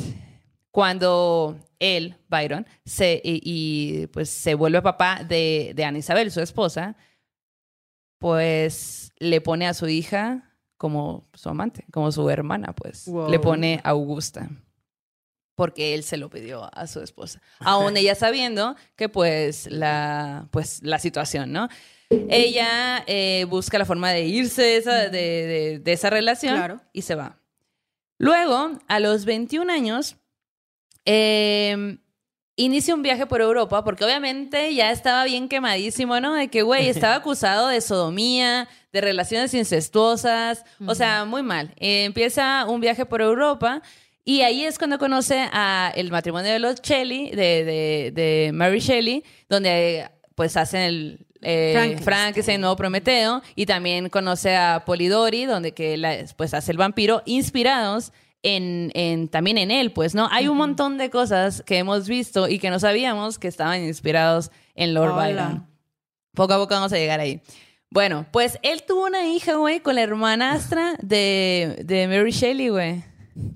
[0.72, 6.41] Cuando él, Byron, se, y, y, pues se vuelve papá de, de Ana Isabel, su
[6.41, 6.95] esposa,
[8.20, 13.06] pues le pone a su hija como su amante, como su hermana, pues.
[13.07, 13.30] Wow.
[13.30, 14.49] Le pone Augusta.
[15.56, 17.41] Porque él se lo pidió a su esposa.
[17.60, 21.70] Aún ella sabiendo que pues la, pues, la situación, ¿no?
[22.10, 26.82] Ella eh, busca la forma de irse de esa, de, de- de esa relación Claro.
[26.91, 27.40] y se va.
[28.20, 30.18] Luego, a los 21 años,
[31.06, 31.98] eh,
[32.57, 36.34] inicia un viaje por Europa porque obviamente ya estaba bien quemadísimo, ¿no?
[36.34, 41.73] De que, güey, estaba acusado de sodomía, de relaciones incestuosas, o sea, muy mal.
[41.77, 43.82] Eh, empieza un viaje por Europa
[44.23, 48.80] y ahí es cuando conoce a el matrimonio de los Shelley, de, de, de Mary
[48.80, 51.26] Shelley, donde pues hacen el...
[51.41, 52.03] eh, Frankenstein.
[52.03, 57.22] Frankenstein, nuevo Prometeo, y también conoce a Polidori, donde que la- pues hace el vampiro,
[57.26, 58.11] inspirados
[58.45, 60.27] en, en- también en él, pues, ¿no?
[60.31, 64.51] Hay un montón de cosas que hemos visto y que no sabíamos que estaban inspirados
[64.76, 65.23] en Lord Hola.
[65.27, 65.67] Byron.
[66.34, 67.41] Poco a poco vamos a llegar ahí.
[67.89, 73.03] Bueno, pues él tuvo una hija, güey, con la hermanastra de, de Mary Shelley, güey.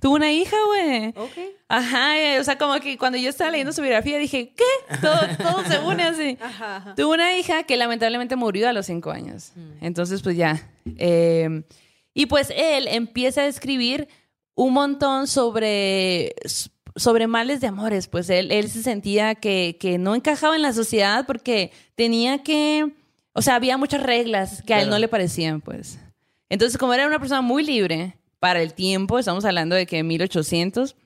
[0.01, 1.07] Tuvo una hija, güey.
[1.09, 1.37] Ok.
[1.67, 4.97] Ajá, eh, o sea, como que cuando yo estaba leyendo su biografía dije, ¿qué?
[5.01, 6.37] Todo, todo se une así.
[6.41, 6.95] Ajá, ajá.
[6.95, 9.51] Tuvo una hija que lamentablemente murió a los cinco años.
[9.81, 10.69] Entonces, pues ya.
[10.97, 11.63] eh,
[12.13, 14.07] y pues él empieza a escribir
[14.59, 16.35] un montón sobre,
[16.93, 18.09] sobre males de amores.
[18.09, 22.91] Pues él, él se sentía que, que no encajaba en la sociedad porque tenía que...
[23.31, 25.97] O sea, había muchas reglas que a él no le parecían, pues.
[26.49, 30.97] Entonces, como era una persona muy libre para el tiempo, estamos hablando de que 1800,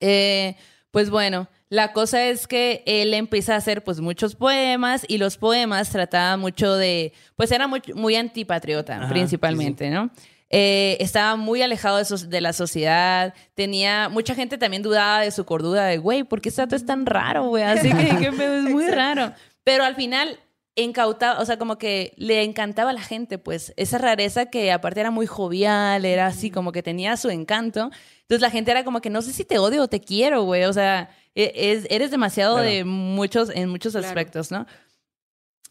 [0.00, 0.56] eh,
[0.90, 5.36] pues bueno, la cosa es que él empieza a hacer pues muchos poemas y los
[5.36, 10.10] poemas trataban mucho de, pues era muy, muy antipatriota Ajá, principalmente, ¿no?
[10.52, 15.30] Eh, estaba muy alejado de, so- de la sociedad, tenía, mucha gente también dudaba de
[15.30, 17.62] su cordura, de, güey, ¿por qué este dato es tan raro, güey?
[17.62, 19.32] Así que, es muy raro.
[19.62, 20.40] Pero al final
[20.74, 25.00] encautaba, o sea, como que le encantaba a la gente, pues, esa rareza que aparte
[25.00, 27.90] era muy jovial, era así, como que tenía su encanto.
[28.22, 30.64] Entonces la gente era como que no sé si te odio o te quiero, güey.
[30.64, 32.68] O sea, e- es- eres demasiado Claro.
[32.70, 34.66] de muchos, en muchos aspectos, ¿no?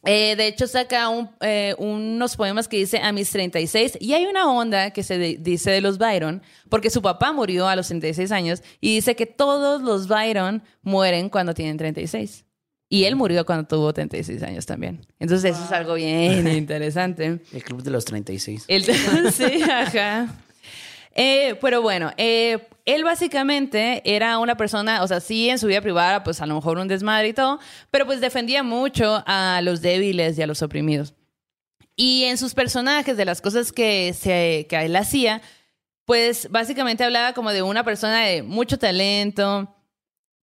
[0.06, 4.26] Eh, de hecho, saca un- eh, unos poemas que dice a mis 36 y hay
[4.28, 7.88] una onda que se de- dice de los Byron, porque su papá murió a los
[7.90, 12.46] 36 años y dice que todos los Byron mueren cuando tienen 36.
[12.92, 15.06] Y él murió cuando tuvo 36 años también.
[15.20, 17.40] Entonces eso es algo bien interesante.
[17.54, 18.66] El club de los 36.
[18.68, 18.84] El
[19.32, 20.28] sí, ajá.
[21.14, 25.82] Eh, pero bueno, eh, él básicamente era una persona, o sea, sí en su vida
[25.82, 27.60] privada, pues a lo mejor un desmadre y todo,
[27.92, 31.14] pero pues defendía mucho a los débiles y a los oprimidos.
[31.96, 35.42] Y en sus personajes, de las cosas que, se, que él hacía,
[36.06, 39.76] pues básicamente hablaba como de una persona de mucho talento,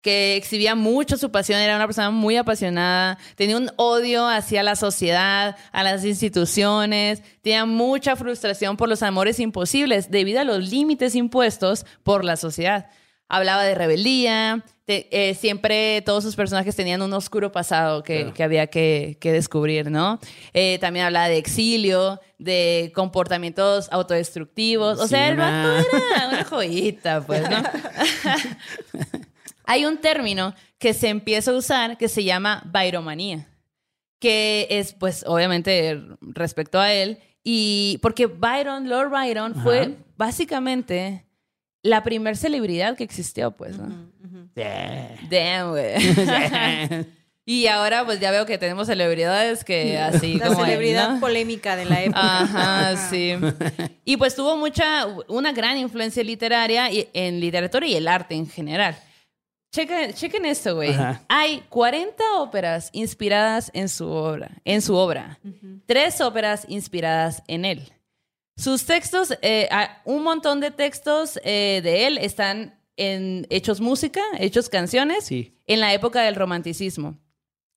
[0.06, 4.76] que exhibía mucho su pasión, era una persona muy apasionada, tenía un odio hacia la
[4.76, 11.16] sociedad, a las instituciones, tenía mucha frustración por los amores imposibles debido a los límites
[11.16, 12.86] impuestos por la sociedad.
[13.28, 18.44] Hablaba de rebeldía, te- eh, siempre todos sus personajes tenían un oscuro pasado que, que
[18.44, 20.20] había que, que descubrir, ¿no?
[20.54, 25.68] Eh, también hablaba de exilio, de comportamientos autodestructivos, o Sí, sea, el vato
[26.14, 27.56] era una joyita, pues, ¿no?
[29.66, 33.48] Hay un término que se empieza a usar que se llama bairomanía,
[34.20, 41.26] que es, pues, obviamente respecto a él, y porque Byron, Lord Byron, fue básicamente
[41.82, 44.10] la primer celebridad que existió, pues, ¿no?
[44.54, 45.16] Yeah.
[45.30, 45.94] Damn, güey.
[47.44, 51.20] y ahora, pues, ya veo que tenemos celebridades que así La como él, celebridad ¿no?
[51.20, 52.40] polémica de la época.
[52.40, 53.34] Ajá, sí.
[54.04, 58.48] Y pues tuvo mucha, una gran influencia literaria y, en literatura y el arte en
[58.48, 58.96] general.
[59.72, 60.94] Chequen, chequen esto, güey.
[61.28, 65.38] Hay 40 óperas inspiradas en su obra, en su obra.
[65.86, 67.92] Tres óperas inspiradas en él.
[68.56, 69.68] Sus textos, eh,
[70.04, 75.54] un montón de textos eh, de él están en hechos música, hechos canciones, Sí.
[75.66, 77.18] en la época del romanticismo.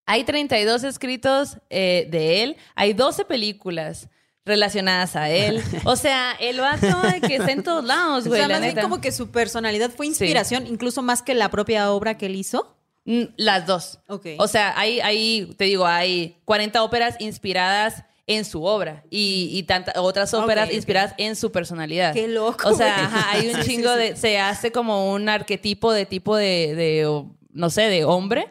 [0.05, 4.07] Hay 32 escritos eh, de él, hay 12 películas
[4.45, 5.61] relacionadas a él.
[5.85, 6.87] O sea, el vato
[7.27, 8.81] que está en todos lados, o güey, sea, la más bien neta.
[8.81, 12.75] como que su personalidad fue inspiración, incluso más que la propia obra que él hizo.
[13.05, 13.99] Mm, Las dos.
[14.07, 14.27] Ok.
[14.37, 19.63] O sea, hay, hay, te digo, hay 40 óperas inspiradas en su obra y, y
[19.63, 22.13] tantas otras óperas inspiradas en su personalidad.
[22.13, 23.99] Qué loco, O sea, ajá, hay un Sí, sí, chingo sí.
[23.99, 24.15] de...
[24.15, 28.47] Se hace como un arquetipo de tipo de, de, o, no sé, de hombre.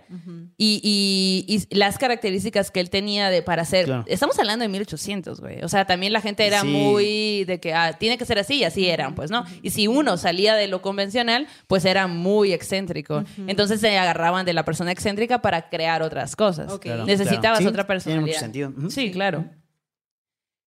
[0.56, 0.80] y,
[1.46, 3.84] y- y las características que él tenía de para ser...
[3.84, 4.04] Claro.
[4.08, 5.62] Estamos hablando de 1800, güey.
[5.62, 6.66] O sea, también la gente era Sí.
[6.66, 9.44] muy de que ah, tiene que ser así y así eran, pues, ¿no?
[9.62, 13.24] Y si uno salía de lo convencional, pues era muy excéntrico.
[13.46, 16.72] Entonces se agarraban de la persona excéntrica para crear otras cosas.
[16.72, 16.82] Ok.
[16.82, 17.56] Claro, Necesitabas claro.
[17.58, 18.24] Sí, otra personalidad.
[18.40, 18.90] Tiene mucho sentido.
[18.90, 19.44] Sí, claro.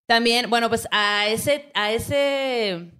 [0.06, 2.90] También, bueno, pues a ese, a ese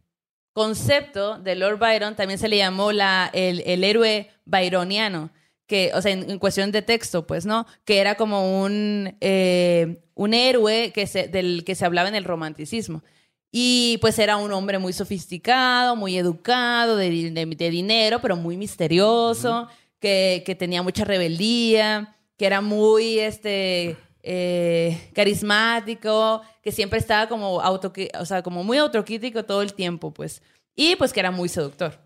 [0.52, 5.30] concepto de Lord Byron también se le llamó la, el, el héroe byroniano,
[5.66, 7.66] que, o sea, en, en cuestión de texto, pues, ¿no?
[7.84, 12.24] Que era como un, eh, un héroe que se, del que se hablaba en el
[12.24, 13.02] romanticismo.
[13.50, 19.68] Y pues era un hombre muy sofisticado, muy educado, de- de dinero, pero muy misterioso,
[19.98, 27.60] que, que tenía mucha rebeldía, que era muy este, eh, carismático, que siempre estaba como,
[27.60, 30.42] auto, o sea, como muy autocrítico todo el tiempo, pues.
[30.74, 31.98] Y pues que era muy seductor.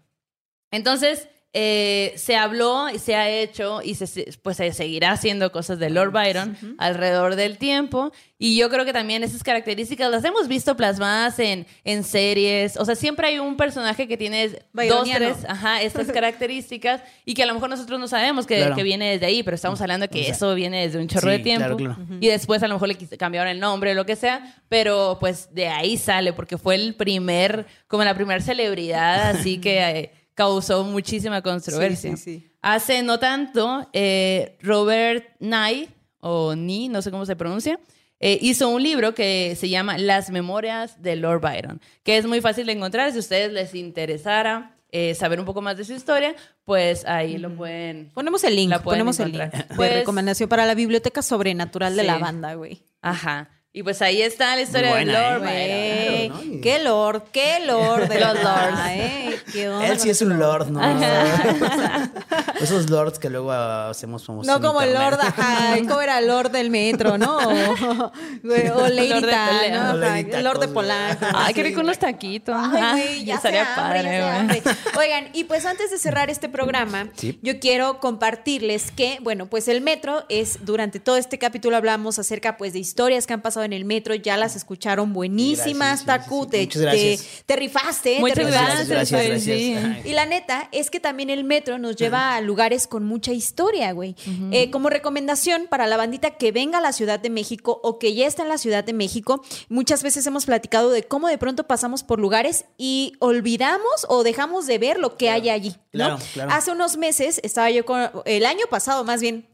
[0.71, 5.79] Entonces, eh, se habló y se ha hecho y se, pues se seguirá haciendo cosas
[5.79, 8.13] de Lord Byron alrededor del tiempo.
[8.39, 12.77] Y yo creo que también esas características las hemos visto plasmadas en, en series.
[12.77, 17.43] O sea, siempre hay un personaje que tiene dos, tres, ajá, estas características y que
[17.43, 18.75] a lo mejor nosotros no sabemos que, Claro.
[18.77, 21.39] que viene desde ahí, pero estamos hablando de que eso viene desde un chorro Sí,
[21.39, 21.77] de tiempo.
[21.79, 22.19] claro, claro.
[22.21, 25.55] Y después a lo mejor le cambiaron el nombre o lo que sea, pero pues
[25.55, 30.85] de ahí sale, porque fue el primer, como la primera celebridad, así que eh, causó
[30.85, 32.17] muchísima controversia.
[32.17, 32.51] Sí, sí, sí.
[32.63, 35.89] Hace no tanto, eh, Robert Nye,
[36.21, 37.81] o Ni, no sé cómo se pronuncia,
[38.21, 42.41] eh, hizo un libro que se llama Las Memorias de Lord Byron, que es muy
[42.41, 43.11] fácil de encontrar.
[43.11, 46.35] Si a ustedes les interesara eh, saber un poco más de su historia,
[46.65, 48.11] pues ahí lo pueden...
[48.15, 49.41] Ponemos el link, ponemos el link.
[49.43, 49.69] encontrar.
[49.69, 52.83] de Pues- recomendación para la biblioteca sobrenatural de la banda, güey.
[53.03, 53.51] Ajá.
[53.77, 56.31] Y pues ahí está la historia buena, Lord ¿eh?
[56.31, 56.31] Byron.
[56.31, 56.55] Claro, ¿no?
[56.57, 58.79] Y- Qué lord, qué lord de Los lords.
[58.89, 59.39] ¿eh?
[59.53, 60.81] ¿Qué onda Él sí es un lord, ¿no?
[62.61, 64.47] Esos lords que luego hacemos famosos.
[64.47, 65.11] No en como el internet.
[65.13, 67.37] Lord, ajá, como era Lord del metro, ¿no?
[67.37, 69.71] O, o Lady Lord de.
[69.73, 69.93] ¿no?
[69.99, 71.27] Lady el Lord de Polanco.
[71.35, 72.57] Ay, qué rico unos taquitos.
[72.59, 74.63] Ay, güey, ya se hambre, padre, hambre.
[74.99, 77.39] Oigan, y pues antes de cerrar este programa, Sí.
[77.43, 82.57] yo quiero compartirles que, bueno, pues el metro es, durante todo este capítulo hablamos acerca
[82.57, 86.25] pues de historias que han pasado en el metro, ya las escucharon buenísimas, Gracias, sí,
[86.25, 86.51] Taku, sí, sí.
[86.51, 87.21] te, Muchas gracias.
[87.21, 88.57] te- te rifaste, te Muchas rifaste.
[88.65, 89.57] gracias, gracias, güey, gracias.
[89.59, 89.75] sí.
[89.75, 90.03] Ay.
[90.05, 93.93] Y la neta es que también el metro nos lleva a lugares con mucha historia,
[93.93, 94.17] güey.
[94.53, 98.15] Eh, como recomendación para la bandita que venga a la Ciudad de México o que
[98.15, 101.67] ya está en la Ciudad de México, muchas veces hemos platicado de cómo de pronto
[101.67, 106.07] pasamos por lugares y olvidamos o dejamos de ver lo que hay allí, ¿no?
[106.07, 106.51] Claro, claro.
[106.53, 109.47] Hace unos meses estaba yo con, el año pasado más bien,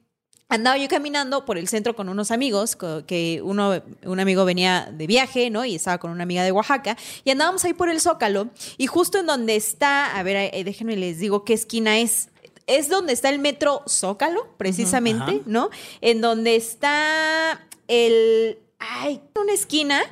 [0.52, 2.76] Andaba yo caminando por el centro con unos amigos,
[3.06, 5.64] que uno, un amigo venía de viaje, ¿no?
[5.64, 9.16] Y estaba con una amiga de Oaxaca, y andábamos ahí por el Zócalo, y justo
[9.16, 12.28] en donde está, a ver, déjenme les digo qué esquina es.
[12.66, 15.40] Es donde está el metro Zócalo, precisamente.
[15.46, 15.70] ¿no?
[16.02, 18.58] En donde está el.
[18.78, 20.02] Ay, una esquina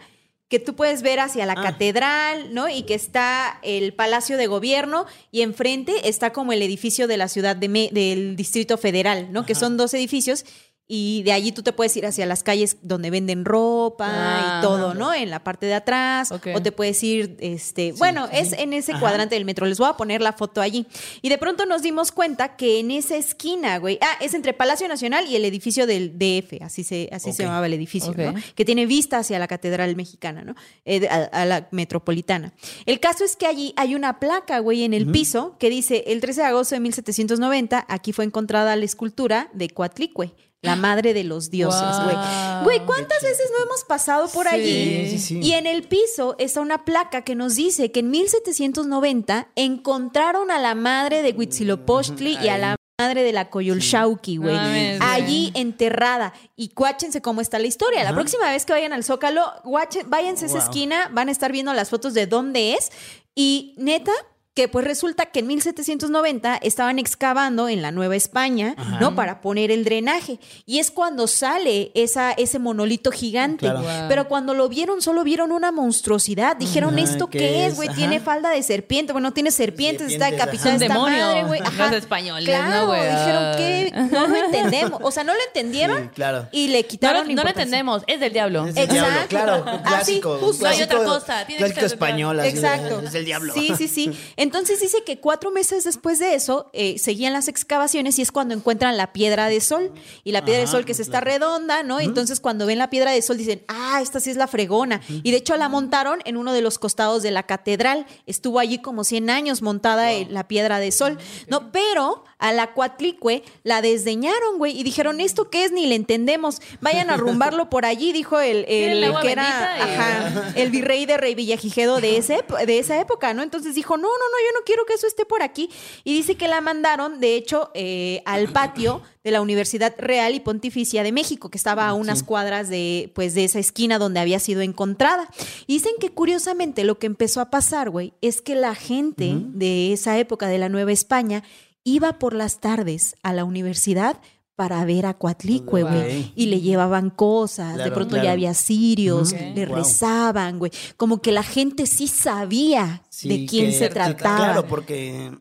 [0.51, 1.63] que tú puedes ver hacia la Ah.
[1.63, 2.69] catedral, ¿no?
[2.69, 7.29] Y que está el Palacio de Gobierno y enfrente está como el edificio de la
[7.29, 9.47] ciudad de Me- del Distrito Federal, ¿no?
[9.47, 10.45] Que son dos edificios
[10.93, 14.63] y de allí tú te puedes ir hacia las calles donde venden ropa Ah, y
[14.63, 15.15] todo, ¿no?
[15.15, 19.37] En la parte de atrás o te puedes ir, este, bueno, es en ese cuadrante
[19.37, 19.67] del metro.
[19.67, 20.87] Les voy a poner la foto allí.
[21.23, 24.89] Y de pronto nos dimos cuenta que en esa esquina, güey, ah, es entre Palacio
[24.89, 28.13] Nacional y el edificio del DF, así se, así se llamaba el edificio.
[28.13, 28.35] ¿no?
[28.57, 30.57] que tiene vista hacia la Catedral Mexicana, ¿no?
[30.85, 32.53] Eh, a la metropolitana.
[32.85, 36.21] El caso es que allí hay una placa, güey, en el piso que dice, el
[36.21, 41.25] 13 de agosto de 1790, aquí fue encontrada la escultura de Coatlicue, la madre de
[41.25, 42.15] los dioses, güey.
[42.17, 42.65] Wow.
[42.65, 44.55] Güey, ¿cuántas veces no hemos pasado por Sí.
[44.55, 45.07] allí?
[45.11, 45.41] Sí, sí, sí.
[45.43, 50.59] Y en el piso está una placa que nos dice que en 1790 encontraron a
[50.59, 54.55] la madre de Huitzilopochtli y a la madre de la Coyolxauhqui, güey.
[54.99, 55.05] No.
[55.07, 56.35] Allí enterrada.
[56.55, 58.05] Y cuáchense cómo está la historia.
[58.05, 61.51] La próxima vez que vayan al Zócalo, guachen- váyanse a esa esquina, van a estar
[61.51, 62.91] viendo las fotos de dónde es.
[63.35, 64.13] Y neta,
[64.61, 69.15] que pues resulta que en 1790 estaban excavando en la Nueva España, ¿no?
[69.15, 70.39] Para poner el drenaje.
[70.67, 73.61] Y es cuando sale esa, ese monolito gigante.
[73.61, 73.81] Claro.
[73.81, 74.09] Wow.
[74.11, 76.57] Pero cuando lo vieron, solo vieron una monstruosidad.
[76.57, 77.89] Dijeron, Ajá, ¿esto ¿qué qué es, güey?
[77.89, 77.97] Ajá.
[77.97, 79.13] Tiene falda de serpiente.
[79.15, 80.75] Bueno, tiene serpientes, está Serpientes, decapitada ajá.
[80.75, 81.27] esta Es un demonio.
[81.27, 81.61] madre, güey.
[81.79, 83.01] Los españoles, claro, ¿no, güey?
[83.03, 85.01] Dijeron que no lo entendemos.
[85.03, 86.49] O sea, no lo entendieron Sí, claro.
[86.53, 88.67] y le No quitaron lo, no lo entendemos, es del diablo.
[88.67, 89.27] Es del Exacto.
[89.29, 89.63] diablo, claro.
[89.63, 90.33] un Así, Clásico.
[90.35, 90.65] un justo.
[90.65, 92.41] No hay otra clásico- cosa, tiene que Clásico ser español.
[92.41, 93.01] así de- Exacto.
[93.01, 93.55] Es del diablo.
[93.55, 94.11] Sí, sí, sí.
[94.37, 94.50] Entonces
[94.81, 98.97] dice que cuatro meses después de eso eh, seguían las excavaciones y es cuando encuentran
[98.97, 99.93] la piedra de sol.
[100.25, 102.01] Y la piedra de Ajá, sol que se está redonda, ¿no?
[102.01, 105.01] Entonces cuando ven la piedra de sol dicen, ah, esta sí es la fregona.
[105.09, 108.07] Y de hecho la montaron en uno de los costados de la catedral.
[108.27, 111.19] Estuvo allí como 100 años montada eh, la piedra de sol.
[111.49, 115.73] No, pero a la Coatlicue la desdeñaron, güey, y dijeron, ¿esto qué es?
[115.73, 116.61] Ni le entendemos.
[116.81, 121.07] Vayan a rumbarlo por allí, dijo el, el que era bendita y- ajá, el virrey
[121.07, 123.43] de Rey Villagigedo de, ese, de esa época, ¿no?
[123.43, 124.15] Entonces dijo, no, no, no,
[124.47, 125.71] yo no quiero que eso esté por aquí.
[126.03, 130.41] Y dice que la mandaron, de hecho, eh, al patio de la Universidad Real y
[130.41, 134.39] Pontificia de México, que estaba a unas cuadras de, pues, de esa esquina donde había
[134.39, 135.29] sido encontrada.
[135.67, 139.93] Y dicen que curiosamente lo que empezó a pasar, güey, es que la gente de
[139.93, 141.43] esa época de la Nueva España
[141.85, 144.21] iba por las tardes a la universidad
[144.57, 146.33] para ver a Coatlicue, güey.
[146.37, 147.79] Y le llevaban cosas.
[147.79, 148.25] de pronto claro.
[148.25, 150.71] ya había sirios, le rezaban, güey.
[150.99, 154.37] Como que la gente sí sabía Sí, de quién que- se trataba.
[154.37, 155.33] Claro, porque,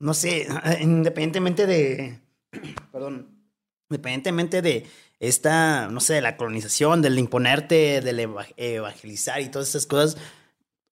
[0.00, 0.46] no sé,
[0.80, 2.20] independientemente de,
[2.92, 3.28] perdón,
[3.90, 4.86] independientemente de
[5.20, 10.16] esta, no sé, de la colonización, del imponerte, del eva- evangelizar y todas esas cosas,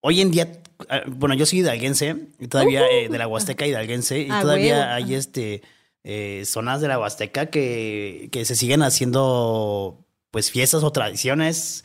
[0.06, 4.20] hoy en día, ah, bueno, yo soy hidalguense, y todavía eh, de la Huasteca hidalguense,
[4.20, 5.62] y Ah, todavía hay este
[6.04, 9.98] eh, zonas de la Huasteca que, que se siguen haciendo
[10.30, 11.82] pues fiestas o tradiciones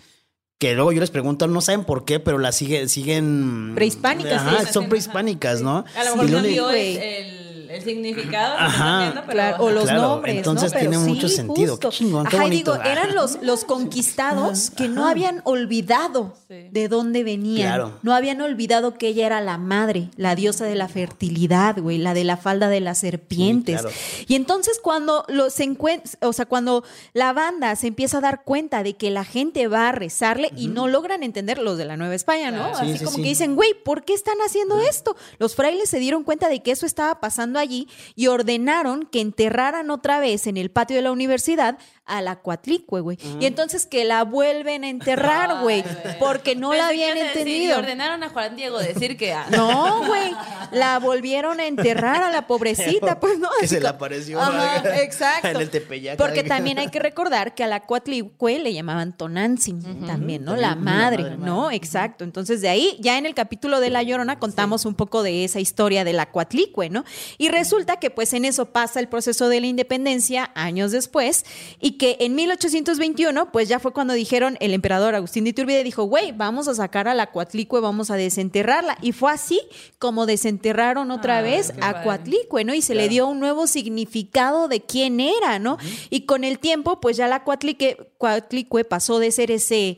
[0.59, 4.65] que luego yo les pregunto, no saben por qué, pero las siguen, siguen Prehispánicas, Ajá,
[4.67, 4.71] sí.
[4.73, 5.83] son prehispánicas, ¿no?
[5.95, 6.97] A lo Y mejor único- dio güey.
[6.97, 7.40] el,
[7.75, 8.69] el, significado, que Ajá.
[8.69, 10.79] están viendo, pero- Claro, o los Claro, nombres, entonces ¿no?
[10.79, 11.79] Pero tiene sí, mucho sentido.
[11.79, 11.91] Qué justo.
[11.91, 12.73] chingón, qué Ajá, bonito.
[12.73, 16.67] digo, eran los, los conquistados que no habían olvidado Sí.
[16.71, 17.67] de dónde venían.
[17.67, 17.93] Claro.
[18.01, 22.13] No habían olvidado que ella era la madre, la diosa de la fertilidad, güey, la
[22.13, 23.79] de la falda de las serpientes.
[23.81, 23.95] claro.
[24.27, 26.83] Y entonces cuando los encuent- o sea, cuando
[27.13, 30.67] la banda se empieza a dar cuenta de que la gente va a rezarle y
[30.67, 32.69] no logran entender los de la Nueva España, ¿no?
[32.71, 32.79] Claro.
[32.79, 33.23] Sí, Así sí, como sí.
[33.23, 35.15] que dicen, güey, ¿por qué están haciendo esto?
[35.39, 39.89] Los frailes se dieron cuenta de que eso estaba pasando allí y ordenaron que enterraran
[39.89, 43.17] otra vez en el patio de la universidad a la cuatlicue, güey.
[43.39, 45.83] Y entonces que la vuelven a enterrar, güey,
[46.19, 47.75] porque no la Pensé habían decir, entendido.
[47.75, 49.31] y ordenaron a Juan Diego decir que...
[49.33, 50.31] ah, No, güey,
[50.71, 53.47] la volvieron a enterrar a la pobrecita, pues no.
[53.59, 54.89] Que se le apareció, Ajá, ¿no?
[54.95, 55.47] exacto.
[55.47, 56.17] En el Tepeyac.
[56.17, 60.55] Porque también hay que recordar que a la Cuatlicue le llamaban Tonantzin también, ¿no?
[60.55, 61.71] La También, madre, la madre, ¿no?
[61.71, 62.23] Exacto.
[62.23, 65.59] Entonces de ahí, ya en el capítulo de La Llorona contamos un poco de esa
[65.59, 67.05] historia de la Cuatlicue, ¿no?
[67.37, 71.45] Y resulta que pues en eso pasa el proceso de la independencia años después
[71.79, 76.03] y que en 1821 pues ya fue cuando dijeron el emperador Agustín de Iturbide dijo,
[76.03, 78.97] güey, vamos a sacar a la Cuatlicue, vamos a desenterrarla.
[79.01, 79.61] Y fue así
[79.99, 82.03] como desenterraron otra Ay, vez a padre.
[82.03, 82.73] Cuatlicue, ¿no?
[82.73, 85.77] Y se le dio un nuevo significado de quién era, ¿no?
[86.09, 89.97] Y con el tiempo, pues ya la Cuatlique, Cuatlicue pasó de ser ese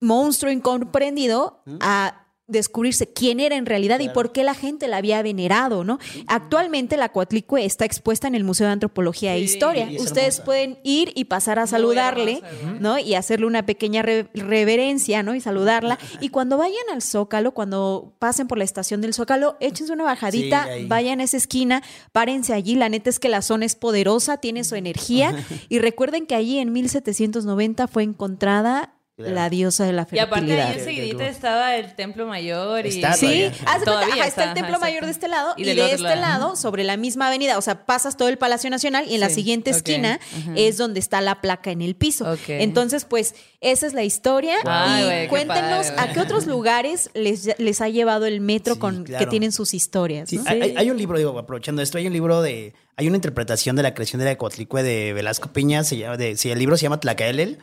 [0.00, 5.22] monstruo incomprendido a descubrirse quién era en realidad y por qué la gente la había
[5.22, 5.98] venerado, ¿no?
[6.26, 9.84] Actualmente la Coatlicue está expuesta en el Museo de Antropología e Historia.
[9.98, 10.44] Ustedes hermosa.
[10.44, 12.78] pueden ir y pasar a Muy saludarle, hermosa.
[12.80, 12.98] ¿no?
[12.98, 15.34] Y hacerle una pequeña re- reverencia, ¿no?
[15.34, 15.98] Y saludarla.
[16.20, 20.66] Y cuando vayan al Zócalo, cuando pasen por la estación del Zócalo, échense una bajadita,
[20.74, 22.74] Sí, vayan a esa esquina, párense allí.
[22.74, 25.34] La neta es que la zona es poderosa, tiene su energía.
[25.68, 29.34] y recuerden que allí en 1790 fue encontrada Claro.
[29.34, 30.68] la diosa de la Y aparte fertilidad.
[30.68, 32.90] ahí enseguidita estaba el templo mayor y...
[32.90, 33.50] Está Sí,
[33.84, 34.14] todavía.
[34.14, 36.20] de ajá, está el está, templo mayor de este lado Y de este lado.
[36.20, 39.28] lado, sobre la misma avenida, o sea, pasas todo el Palacio Nacional y en la
[39.28, 40.52] siguiente esquina ajá.
[40.54, 42.32] es donde está la placa en el piso.
[42.46, 44.54] Entonces, pues, esa es la historia.
[44.60, 48.80] Y qué cuéntenos padre, a qué otros lugares les, les ha llevado el metro Sí,
[48.80, 50.28] con que tienen sus historias.
[50.28, 52.72] Sí, hay- hay un libro, digo, aprovechando esto, hay un libro de.
[52.98, 55.84] Hay una interpretación de la creación de la Coatlicue de Velasco Piña.
[55.84, 57.58] Se llama, de, sí, el libro se llama Tlacaelel.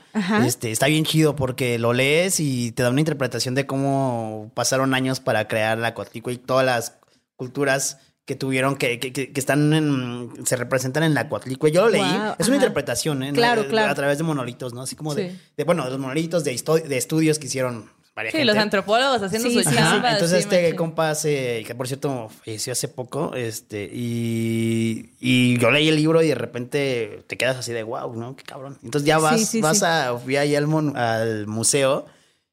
[0.46, 4.94] Este, está bien chido porque lo lees y te da una interpretación de cómo pasaron
[4.94, 6.98] años para crear la Coatlicue y todas las
[7.36, 11.70] culturas que tuvieron, que, que, que- están en, se representan en la Coatlicue.
[11.70, 12.56] Yo lo leí, es una ajá.
[12.56, 13.34] interpretación, ¿eh?
[13.34, 13.92] Claro, Eh, claro.
[13.92, 14.84] A través de monolitos, ¿no?
[14.84, 15.38] Así como de, Sí.
[15.58, 16.56] de, bueno, de los monolitos de,
[16.88, 18.54] de estudios que hicieron varias Sí, gente.
[18.54, 20.14] los antropólogos haciendo Sí, su sí, chamba.
[20.14, 25.70] Entonces sí, este compa hace, que por cierto falleció hace poco, este, y, y yo
[25.72, 28.36] leí el libro y de repente te quedas así de wow, ¿no?
[28.36, 28.78] Qué cabrón.
[28.84, 29.86] Entonces ya vas, Sí, sí, vas sí.
[29.86, 32.06] a, fui ahí al, mon- al museo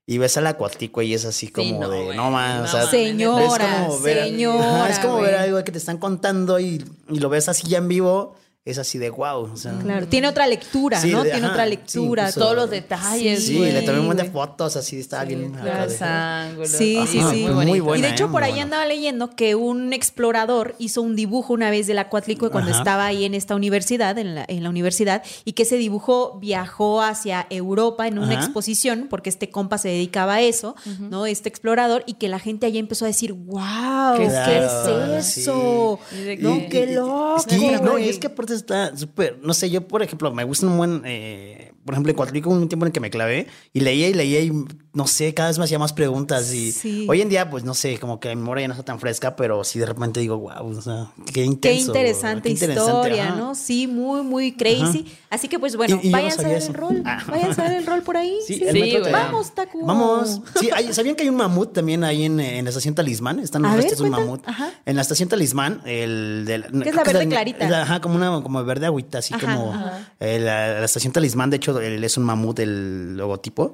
[0.05, 2.67] y ves a la Cuaticue y es así como no, de, no más, no o
[2.67, 2.87] sea.
[2.91, 6.85] Señora, es como ver, señora, Ajá, es como ver algo que te están contando y,
[7.09, 10.29] y lo ves así ya en vivo, es así de wow, o sea, Claro, tiene
[10.29, 11.25] otra lectura, Sí, ¿no?
[11.25, 12.31] de- tiene ajá, otra sí, lectura.
[12.31, 15.93] Todos los detalles, Sí, le tomé un montón de fotos así, estaba bien acá de-
[15.93, 16.71] Los ángulos.
[16.71, 17.41] Sí, sí, Ajá, sí.
[17.43, 17.85] Muy, Muy bonito.
[17.87, 18.29] buena, y de hecho, ¿eh?
[18.29, 18.63] por Muy ahí buena.
[18.63, 22.79] andaba leyendo que un explorador hizo un dibujo una vez de la Cuatlicue cuando Ajá.
[22.79, 27.03] estaba ahí en esta universidad, en la, en la universidad, y que ese dibujo viajó
[27.03, 28.45] hacia Europa en una Ajá.
[28.45, 31.27] exposición, porque este compa se dedicaba a eso, ¿no?
[31.27, 35.99] Este explorador, y que la gente allí empezó a decir, wow, ¿qué, Claro, es eso?
[36.13, 36.37] sí.
[36.39, 37.45] No, qué loco.
[37.49, 40.77] Sí, no, y es que está súper, no sé, yo por ejemplo, me gusta un
[40.77, 42.17] buen, eh, por ejemplo, en
[42.49, 44.53] hubo un tiempo en el que me clavé y leía y leía y
[44.95, 47.07] no sé, cada vez me hacía más preguntas y Sí.
[47.09, 49.37] hoy en día, pues no sé, como que mi memoria ya no está tan fresca,
[49.37, 51.87] pero sí de repente digo, wow, o sea, qué Qué intenso.
[51.87, 53.37] interesante qué interesante, historia, ajá.
[53.37, 53.55] ¿no?
[53.55, 55.07] Sí, muy, muy crazy.
[55.31, 56.69] Así que, pues bueno, Y- y yo no vayan a ver eso.
[56.69, 57.03] el rol.
[57.07, 57.23] Ah.
[57.27, 58.37] Vayan a ver el rol por ahí.
[58.47, 59.87] Sí, Sí, Vamos, Taku.
[59.87, 60.41] Vamos.
[60.61, 63.39] Sí, hay- ¿sabían que hay un mamut también ahí en, en la estación Talismán?
[63.39, 64.27] Están los restos de un cuenta.
[64.27, 64.49] mamut.
[64.49, 64.71] Ajá.
[64.85, 66.65] En la estación Talismán, el del.
[66.83, 67.69] Que es la verde clarita.
[67.69, 69.75] la- Ajá, como una como verde agüita, así como.
[70.21, 73.73] eh, la, la estación Talismán, de hecho, el- es un mamut el logotipo.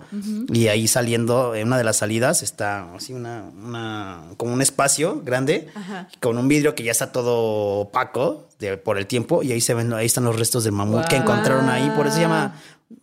[0.53, 5.23] Y ahí saliendo, en una de las salidas, está así una, una como un espacio
[5.25, 6.07] grande Ajá.
[6.21, 9.43] con un vidrio que ya está todo opaco de- por el tiempo.
[9.43, 11.91] Y ahí se ven, ahí están los restos del mamut que encontraron ahí.
[11.97, 12.57] Por eso se llama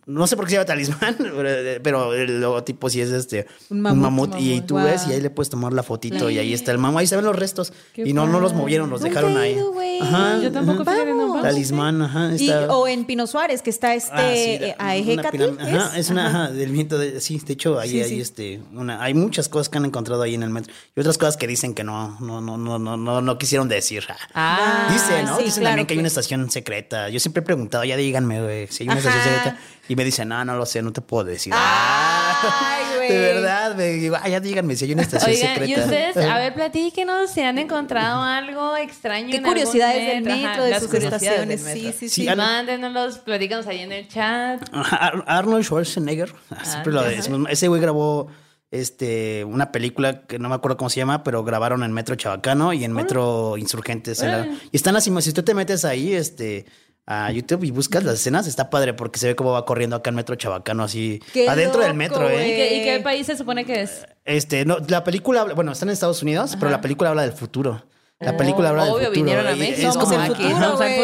[0.06, 1.16] No sé por qué se llama talismán,
[1.82, 3.46] pero, el logotipo sí es este.
[3.70, 4.02] Un Un mamut.
[4.30, 4.34] mamut.
[4.40, 4.84] Y tú Wow.
[4.84, 7.00] ves y ahí le puedes tomar la fotito y ahí está el mamut.
[7.00, 7.72] Ahí se ven los restos.
[7.92, 9.58] Qué y no, no los movieron, los dejaron ahí.
[10.00, 10.38] Ajá.
[10.40, 11.04] Yo tampoco ajá.
[11.04, 11.42] vamos.
[11.42, 12.30] Talismán, ajá.
[12.38, 15.42] Y- o en Pino Suárez, que está este Ah, sí, eh, Aejecatl.
[15.60, 16.10] Ajá, ¿es?
[16.10, 18.20] una, ajá, del viento de, sí, de hecho ahí Sí, hay sí.
[18.20, 21.36] este, una, hay muchas cosas que han encontrado ahí en el metro y otras cosas
[21.36, 24.04] que dicen que no, no, no, no, no, no, no quisieron decir.
[24.34, 25.38] Ah, Dice, ¿no?
[25.38, 27.08] Dicen claro también que hay una estación secreta.
[27.08, 29.58] Yo siempre he preguntado, ya díganme, güey, si hay una estación secreta.
[29.88, 31.52] Y me dicen, no, no lo sé, no te puedo decir.
[31.56, 33.08] Ay, güey.
[33.08, 35.80] De verdad, me digo, ah, ya díganme si hay una estación Oigan, secreta.
[35.80, 39.30] y ustedes, a ver, platíquenos si han encontrado algo extraño.
[39.30, 40.36] ¿Qué en algún curiosidades del metro.
[40.36, 41.64] metro, Ajá, de las sus curiosidades estaciones?
[41.64, 41.98] del Sí, metro.
[42.00, 42.36] sí, Sí, sí.
[42.36, 44.60] Mándenoslos, platícanos ahí en el chat.
[45.26, 47.48] Arnold Schwarzenegger, ah, siempre lo decimos.
[47.50, 48.28] Ese güey grabó
[48.72, 52.72] este una película que no me acuerdo cómo se llama, pero grabaron en Metro Chabacano
[52.72, 54.20] y en Metro Insurgentes.
[54.22, 54.58] en la- Órale.
[54.72, 56.66] y están así, si tú te metes ahí, este
[57.06, 60.10] a YouTube y buscas las escenas, está padre porque se ve cómo va corriendo acá
[60.10, 62.56] en Metro Chabacano, así Qué adentro del metro, ¿Y ¿eh?
[62.56, 64.04] qué, y qué país se supone que es?
[64.24, 67.32] Este, no, la película, habla- bueno, está en Estados Unidos, pero la película habla del
[67.32, 67.84] futuro.
[68.18, 69.24] La Oh, película habla del obvio, futuro.
[69.24, 69.88] vinieron a México.
[69.88, 70.42] es Somos como el aquí,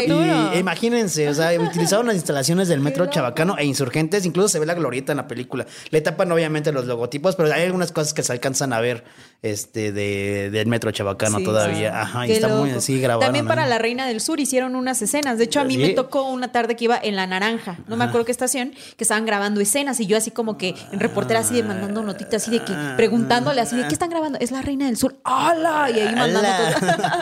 [0.09, 0.55] futuro.
[0.55, 4.65] Y, imagínense, o sea, utilizaron las instalaciones del metro Chabacano e insurgentes, incluso se ve
[4.65, 5.67] la glorieta en la película.
[5.91, 9.05] Le tapan obviamente los logotipos, pero hay algunas cosas que se alcanzan a ver
[9.43, 11.91] este de, del metro Chabacano Sí, todavía.
[11.91, 11.97] sí.
[11.97, 13.21] Ajá, y está muy así grabado.
[13.27, 15.37] También para La Reina del Sur hicieron unas escenas.
[15.37, 18.05] De hecho, a mí me tocó una tarde que iba en La Naranja, no me
[18.05, 21.55] acuerdo qué estación, que estaban grabando escenas y yo así como que en reportera así
[21.55, 24.39] de mandando notitas así de que preguntándole así de qué están grabando.
[24.39, 25.17] Es La Reina del Sur.
[25.25, 25.91] ¡Hala!
[25.91, 26.49] Y ahí mandando.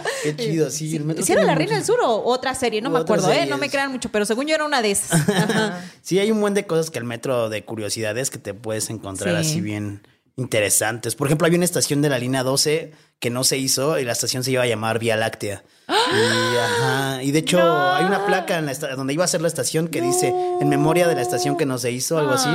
[0.22, 0.94] Qué chido, sí.
[0.96, 2.82] el metro ¿Sí era La Reina del Sur o otra serie?
[2.82, 3.46] No me acuerdo, ¿eh?
[3.46, 5.26] No me crean mucho, pero según yo era una de esas.
[5.28, 5.80] Ajá.
[6.02, 9.42] Sí, hay un buen de cosas que el metro de curiosidades que te puedes encontrar
[9.42, 9.50] Sí.
[9.52, 10.02] así bien
[10.40, 11.14] interesantes.
[11.14, 14.12] Por ejemplo, hay una estación de la línea 12 que no se hizo y la
[14.12, 15.62] estación se iba a llamar Vía Láctea.
[15.88, 19.42] Y, ajá, y de hecho hay una placa en la esta- donde iba a ser
[19.42, 22.48] la estación que dice en memoria de la estación que no se hizo, algo así.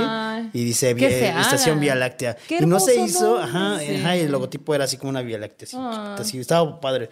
[0.53, 1.79] Y dice estación.
[1.79, 2.35] Vía Láctea.
[2.47, 3.95] Qué y no se hizo, ajá, Sí.
[3.97, 5.67] ajá, y el logotipo era así como una Vía Láctea.
[5.75, 6.15] Ah.
[6.19, 7.09] así, estaba padre.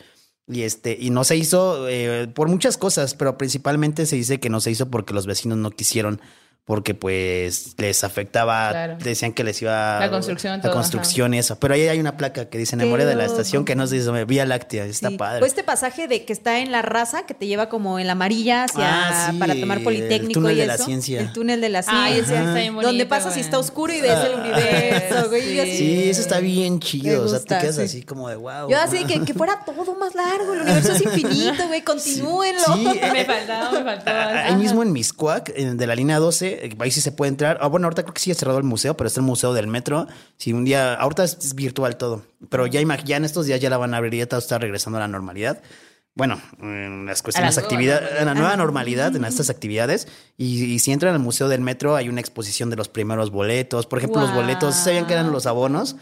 [0.47, 4.49] Y este, y no se hizo eh, por muchas cosas, pero principalmente se dice que
[4.49, 6.19] no se hizo porque los vecinos no quisieron,
[6.65, 8.97] porque pues les afectaba, Claro.
[9.03, 11.59] decían que les iba La construcción, la todo, construcción y eso.
[11.59, 13.85] Pero ahí hay una placa que dice en Qué memoria de la estación que no
[13.85, 15.17] se hizo, Vía Láctea, está Sí.
[15.17, 15.39] padre.
[15.39, 18.13] Pues este pasaje de que está en la raza, que te lleva como en la
[18.13, 20.85] amarilla hacia Ah, sí, para tomar el Politécnico túnel y de la eso.
[20.85, 21.19] ciencia.
[21.19, 22.39] El túnel de la ciencia.
[22.39, 23.41] está bien bonito, donde pasas y güey.
[23.41, 25.53] está oscuro y ves el universo, güey.
[25.55, 25.77] y así.
[25.77, 27.25] sí, eso está bien chido.
[27.25, 27.81] o sea, te quedas sí.
[27.81, 28.69] así como de wow.
[28.69, 32.63] Yo así que, que fuera todo más largo, el universo es infinito, güey, continúenlo.
[32.73, 34.23] Sí, eh, Me faltaba, me faltaba.
[34.29, 37.29] Ah, Ahí mismo en Miscuac, en- de la línea 12, eh, ahí sí se puede
[37.29, 37.57] entrar.
[37.61, 39.67] Ah, bueno, ahorita creo que sí ha cerrado el museo, pero está el museo del
[39.67, 40.07] metro.
[40.37, 43.77] Si un día, ahorita es, virtual todo, pero ya, ya en estos días ya la
[43.77, 45.61] van a abrir y ya todo está regresando a la normalidad.
[46.15, 50.07] Bueno, en las cuestiones, actividades, en la nueva normalidad, en estas actividades.
[50.37, 53.87] Y, y si entran al museo del metro, hay una exposición de los primeros boletos.
[53.87, 54.41] Por ejemplo, los Guau.
[54.41, 55.95] boletos, ¿sabían que eran los abonos?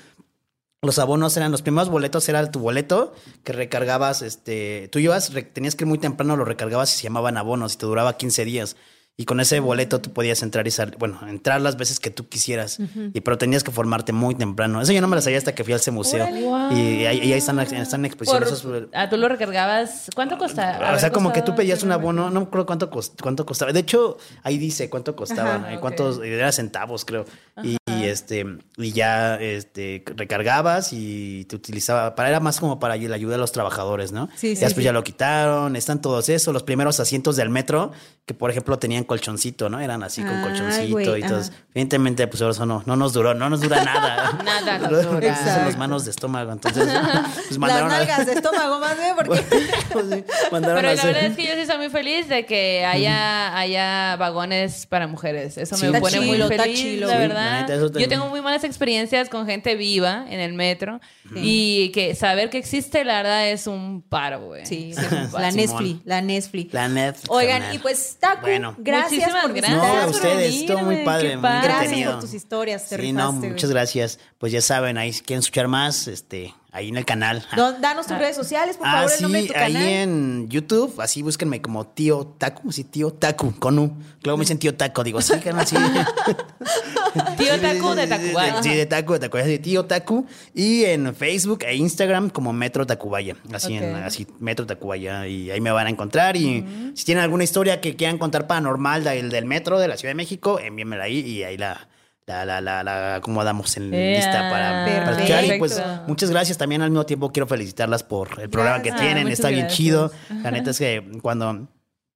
[0.84, 3.14] Los abonos eran, los primeros boletos era tu boleto
[3.44, 7.38] que recargabas, este, tú ibas, tenías que ir muy temprano, lo recargabas y se llamaban
[7.38, 8.76] abonos y te duraba 15 días.
[9.18, 12.28] Y con ese boleto tú podías entrar y salir, bueno, entrar las veces que tú
[12.28, 12.80] quisieras.
[13.14, 14.82] y, pero tenías que formarte muy temprano.
[14.82, 16.28] Eso yo no me lo sabía hasta que fui a ese museo.
[16.72, 20.10] Y, ahí, y ahí están, están esos- ah, tú lo recargabas.
[20.16, 20.94] ¿Cuánto costaba?
[20.94, 22.90] o sea, como que tú pedías un abono, no me acuerdo cuánto,
[23.22, 23.72] cuánto costaba.
[23.74, 27.26] De hecho, ahí dice cuánto costaba, Ajá, eh, cuántos, era centavos, creo.
[27.64, 28.46] Y, y, este,
[28.78, 33.38] y ya este, recargabas y te utilizaba, para, era más como para la ayuda de
[33.38, 34.30] los trabajadores, ¿no?
[34.36, 34.84] Sí, Y después sí.
[34.84, 37.92] ya lo quitaron, están todos eso, los primeros asientos del metro,
[38.32, 39.80] que por ejemplo tenían colchoncito, ¿no?
[39.82, 41.42] Eran así con colchoncito y todo.
[41.74, 44.40] Evidentemente, pues eso no, no nos duró, no nos dura nada.
[44.46, 45.36] Nada nos dura.
[45.36, 46.86] Son las manos de estómago, entonces
[47.34, 49.42] pues Las mandaron a- nalgas de estómago más bien, porque
[49.92, 52.28] Pues sí, mandaron Pero a la hacer- verdad es que yo sí estoy muy feliz
[52.30, 55.58] de que haya, haya vagones para mujeres.
[55.58, 55.88] Eso Sí.
[55.88, 57.08] me pone muy chilo, está feliz, chilo.
[57.08, 57.46] la Sí, verdad.
[57.52, 61.00] la neta, eso yo tengo muy malas experiencias con gente viva en el metro
[61.36, 64.66] y que saber que existe, la verdad, es un paro, güey.
[64.66, 65.40] Sí, es un paro.
[65.44, 65.52] la.
[65.52, 66.74] Netflix, la Netflix.
[66.74, 68.76] La Netflix, Oigan, y pues, Taku, Bueno.
[68.78, 69.78] gracias Muchísimas por gracias.
[69.78, 71.64] No, a ustedes, estuvo muy padre, muy padre.
[71.64, 72.12] Gracias entretenido.
[72.14, 73.50] por tus historias, te Sí, no, rifaste, güey.
[73.52, 74.20] muchas gracias.
[74.38, 77.46] Pues ya saben, ahí si quieren escuchar más, este, ahí en el canal.
[77.58, 79.88] No, danos tus redes sociales, por Ah, favor, el sí, nombre de tu ahí canal.
[79.90, 83.98] en YouTube, así búsquenme como Tío Taku, así Tío Taku, con U.
[84.24, 85.76] Luego me dicen Tío Taco, digo, sí, canal, sí.
[87.38, 88.64] Tío Taku de Tacubaya.
[88.64, 90.26] Sí, de Taku, de Tacubaya, sí, Tío Taku.
[90.54, 93.36] Y en Facebook e Instagram como Metro Tacubaya.
[93.54, 95.28] Así, en, así Metro Tacubaya.
[95.28, 96.36] Y ahí me van a encontrar.
[96.38, 100.12] Y si tienen alguna historia que quieran contar paranormal del, del metro de la Ciudad
[100.12, 101.88] de México, envíenmela ahí y ahí la.
[102.32, 105.44] La, la, la, la acomodamos en Ea, lista para, para escuchar.
[105.46, 109.08] Y pues muchas gracias también al mismo tiempo quiero felicitarlas por el programa que Gracias.
[109.12, 109.28] tienen.
[109.28, 109.78] Está bien gracias.
[109.78, 110.12] chido.
[110.44, 111.68] La neta es que cuando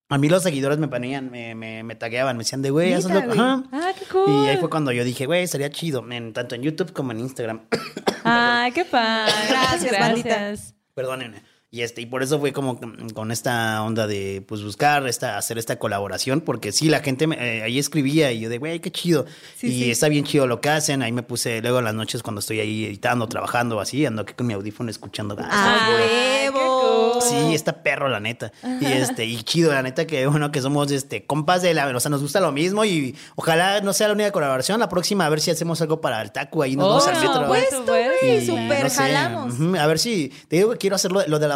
[0.09, 3.13] A mí los seguidores me ponían, me, me, me tagueaban, me decían de, güey, hazlo.
[3.15, 3.39] Neta, güey.
[3.39, 3.63] Ajá.
[3.71, 4.45] Ah, qué cool.
[4.45, 7.19] Y ahí fue cuando yo dije, güey, sería chido, en, tanto en YouTube como en
[7.19, 7.61] Instagram.
[8.23, 9.33] Ay, qué padre.
[9.49, 10.53] Gracias, bandita.
[10.93, 11.41] Perdónenme.
[11.75, 15.37] Y este, y por eso fue como con con esta onda de pues buscar esta,
[15.37, 18.79] hacer esta colaboración, porque sí, la gente me- eh, ahí escribía y yo de güey,
[18.79, 19.25] qué chido.
[19.61, 21.01] y está bien chido lo que hacen.
[21.01, 24.33] Ahí me puse luego en las noches cuando estoy ahí editando, trabajando así, ando aquí
[24.33, 25.35] con mi audífono escuchando.
[25.37, 27.19] ¡A Ah, huevo!
[27.21, 28.51] Sí, está perro, la neta.
[28.79, 31.99] Y este, y chido, la neta, que bueno, que somos este compas de la, o
[31.99, 34.79] sea, nos gusta lo mismo y ojalá no sea la única colaboración.
[34.79, 37.47] La próxima, a ver si hacemos algo para el taco ahí nos vamos al metro.
[37.47, 39.53] por supuesto, güey, no súper sé, jalamos.
[39.59, 41.51] ujú, A ver si te digo que quiero hacerlo, lo del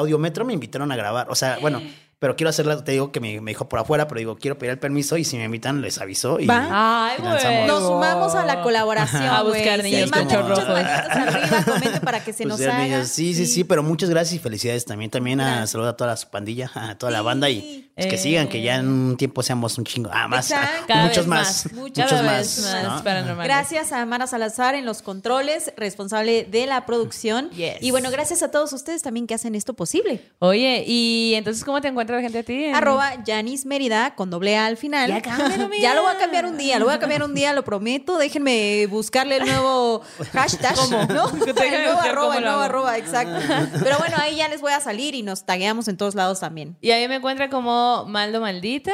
[0.45, 1.27] me invitaron a grabar.
[1.29, 1.81] O sea, bueno,
[2.19, 4.71] pero quiero hacerlo, te digo que me, me dijo por afuera, pero digo, quiero pedir
[4.71, 7.07] el permiso y si me invitan les aviso y, Va.
[7.09, 7.65] Ay, güey.
[7.67, 9.23] Nos sumamos a la colaboración.
[9.23, 12.79] A buscar niños con manitas arriba, comenten para que se Pues nos haga.
[12.83, 15.09] niños, sí, sí, sí, pero muchas gracias y felicidades también.
[15.11, 18.17] También a saludar a toda la pandilla, a toda la banda y pues, que Eh.
[18.17, 20.09] sigan, que ya en un tiempo seamos un chingo.
[20.13, 20.49] Ah, más.
[20.87, 22.59] Cada muchos vez más, más, muchos cada más.
[23.03, 23.37] más ¿no?
[23.43, 27.49] Gracias a Mara Salazar en los controles, responsable de la producción.
[27.51, 27.77] Yes.
[27.81, 30.21] Y bueno, gracias a todos ustedes también que hacen esto posible.
[30.39, 32.65] Oye, y entonces, ¿cómo te encuentra la gente a ti?
[32.65, 35.09] En- Arroba Yanis Mérida con doble A al final.
[35.09, 35.69] Ya cámbialo.
[35.79, 38.17] Ya lo voy a cambiar un día, lo voy a cambiar un día, lo prometo.
[38.17, 40.01] Déjenme buscarle el nuevo
[40.33, 40.75] hashtag.
[41.09, 41.29] ¿no?
[41.69, 43.39] El nuevo arroba, el nuevo arroba, exacto.
[43.83, 46.77] Pero bueno, ahí ya les voy a salir y nos tagueamos en todos lados también.
[46.81, 48.93] Y a mí me encuentra como Maldo Maldita.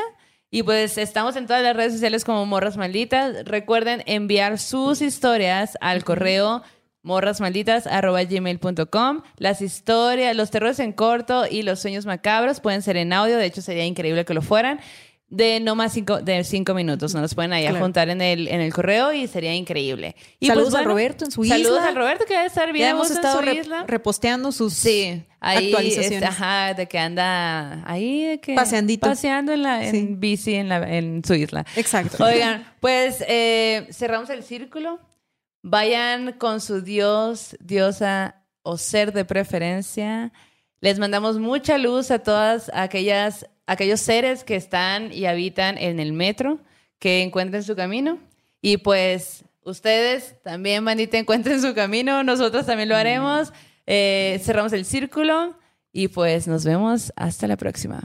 [0.51, 3.43] Y pues estamos en todas las redes sociales como Morras Malditas.
[3.45, 6.63] Recuerden enviar sus historias al correo
[7.05, 9.21] morrasmalditas.gmail.com.
[9.37, 13.37] Las historias, los terrores en corto y los sueños macabros pueden ser en audio.
[13.37, 14.79] De hecho, sería increíble que lo fueran.
[15.27, 17.13] De no más cinco, de cinco minutos.
[17.15, 17.79] Nos los pueden ahí Claro.
[17.79, 20.15] juntar en el, en el correo y sería increíble.
[20.39, 21.89] Y Saludos pues, a Roberto en su Saludos isla.
[21.89, 23.83] a Roberto que debe estar bien Ya hemos estado en su re- isla.
[23.87, 26.11] reposteando sus Sí, ahí actualizaciones.
[26.11, 29.07] este, ajá, de que anda ahí de que Paseandito.
[29.07, 30.07] paseando en la en Sí.
[30.11, 31.65] bici en la en su isla.
[31.75, 32.23] Exacto.
[32.23, 34.99] Oigan, pues eh, cerramos el círculo.
[35.67, 40.31] Vayan con su dios, diosa o ser de preferencia.
[40.79, 46.13] Les mandamos mucha luz a todas aquellas aquellos seres que están y habitan en el
[46.13, 46.59] metro,
[46.99, 48.19] que encuentren su camino
[48.61, 52.21] y pues ustedes también, bandita, encuentren su camino.
[52.23, 53.51] Nosotros también lo haremos.
[53.87, 55.57] Eh, cerramos el círculo
[55.91, 58.03] y pues nos vemos hasta la próxima.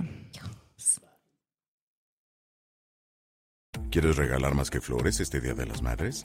[3.91, 6.25] ¿Quieres regalar más que flores este Día de las Madres?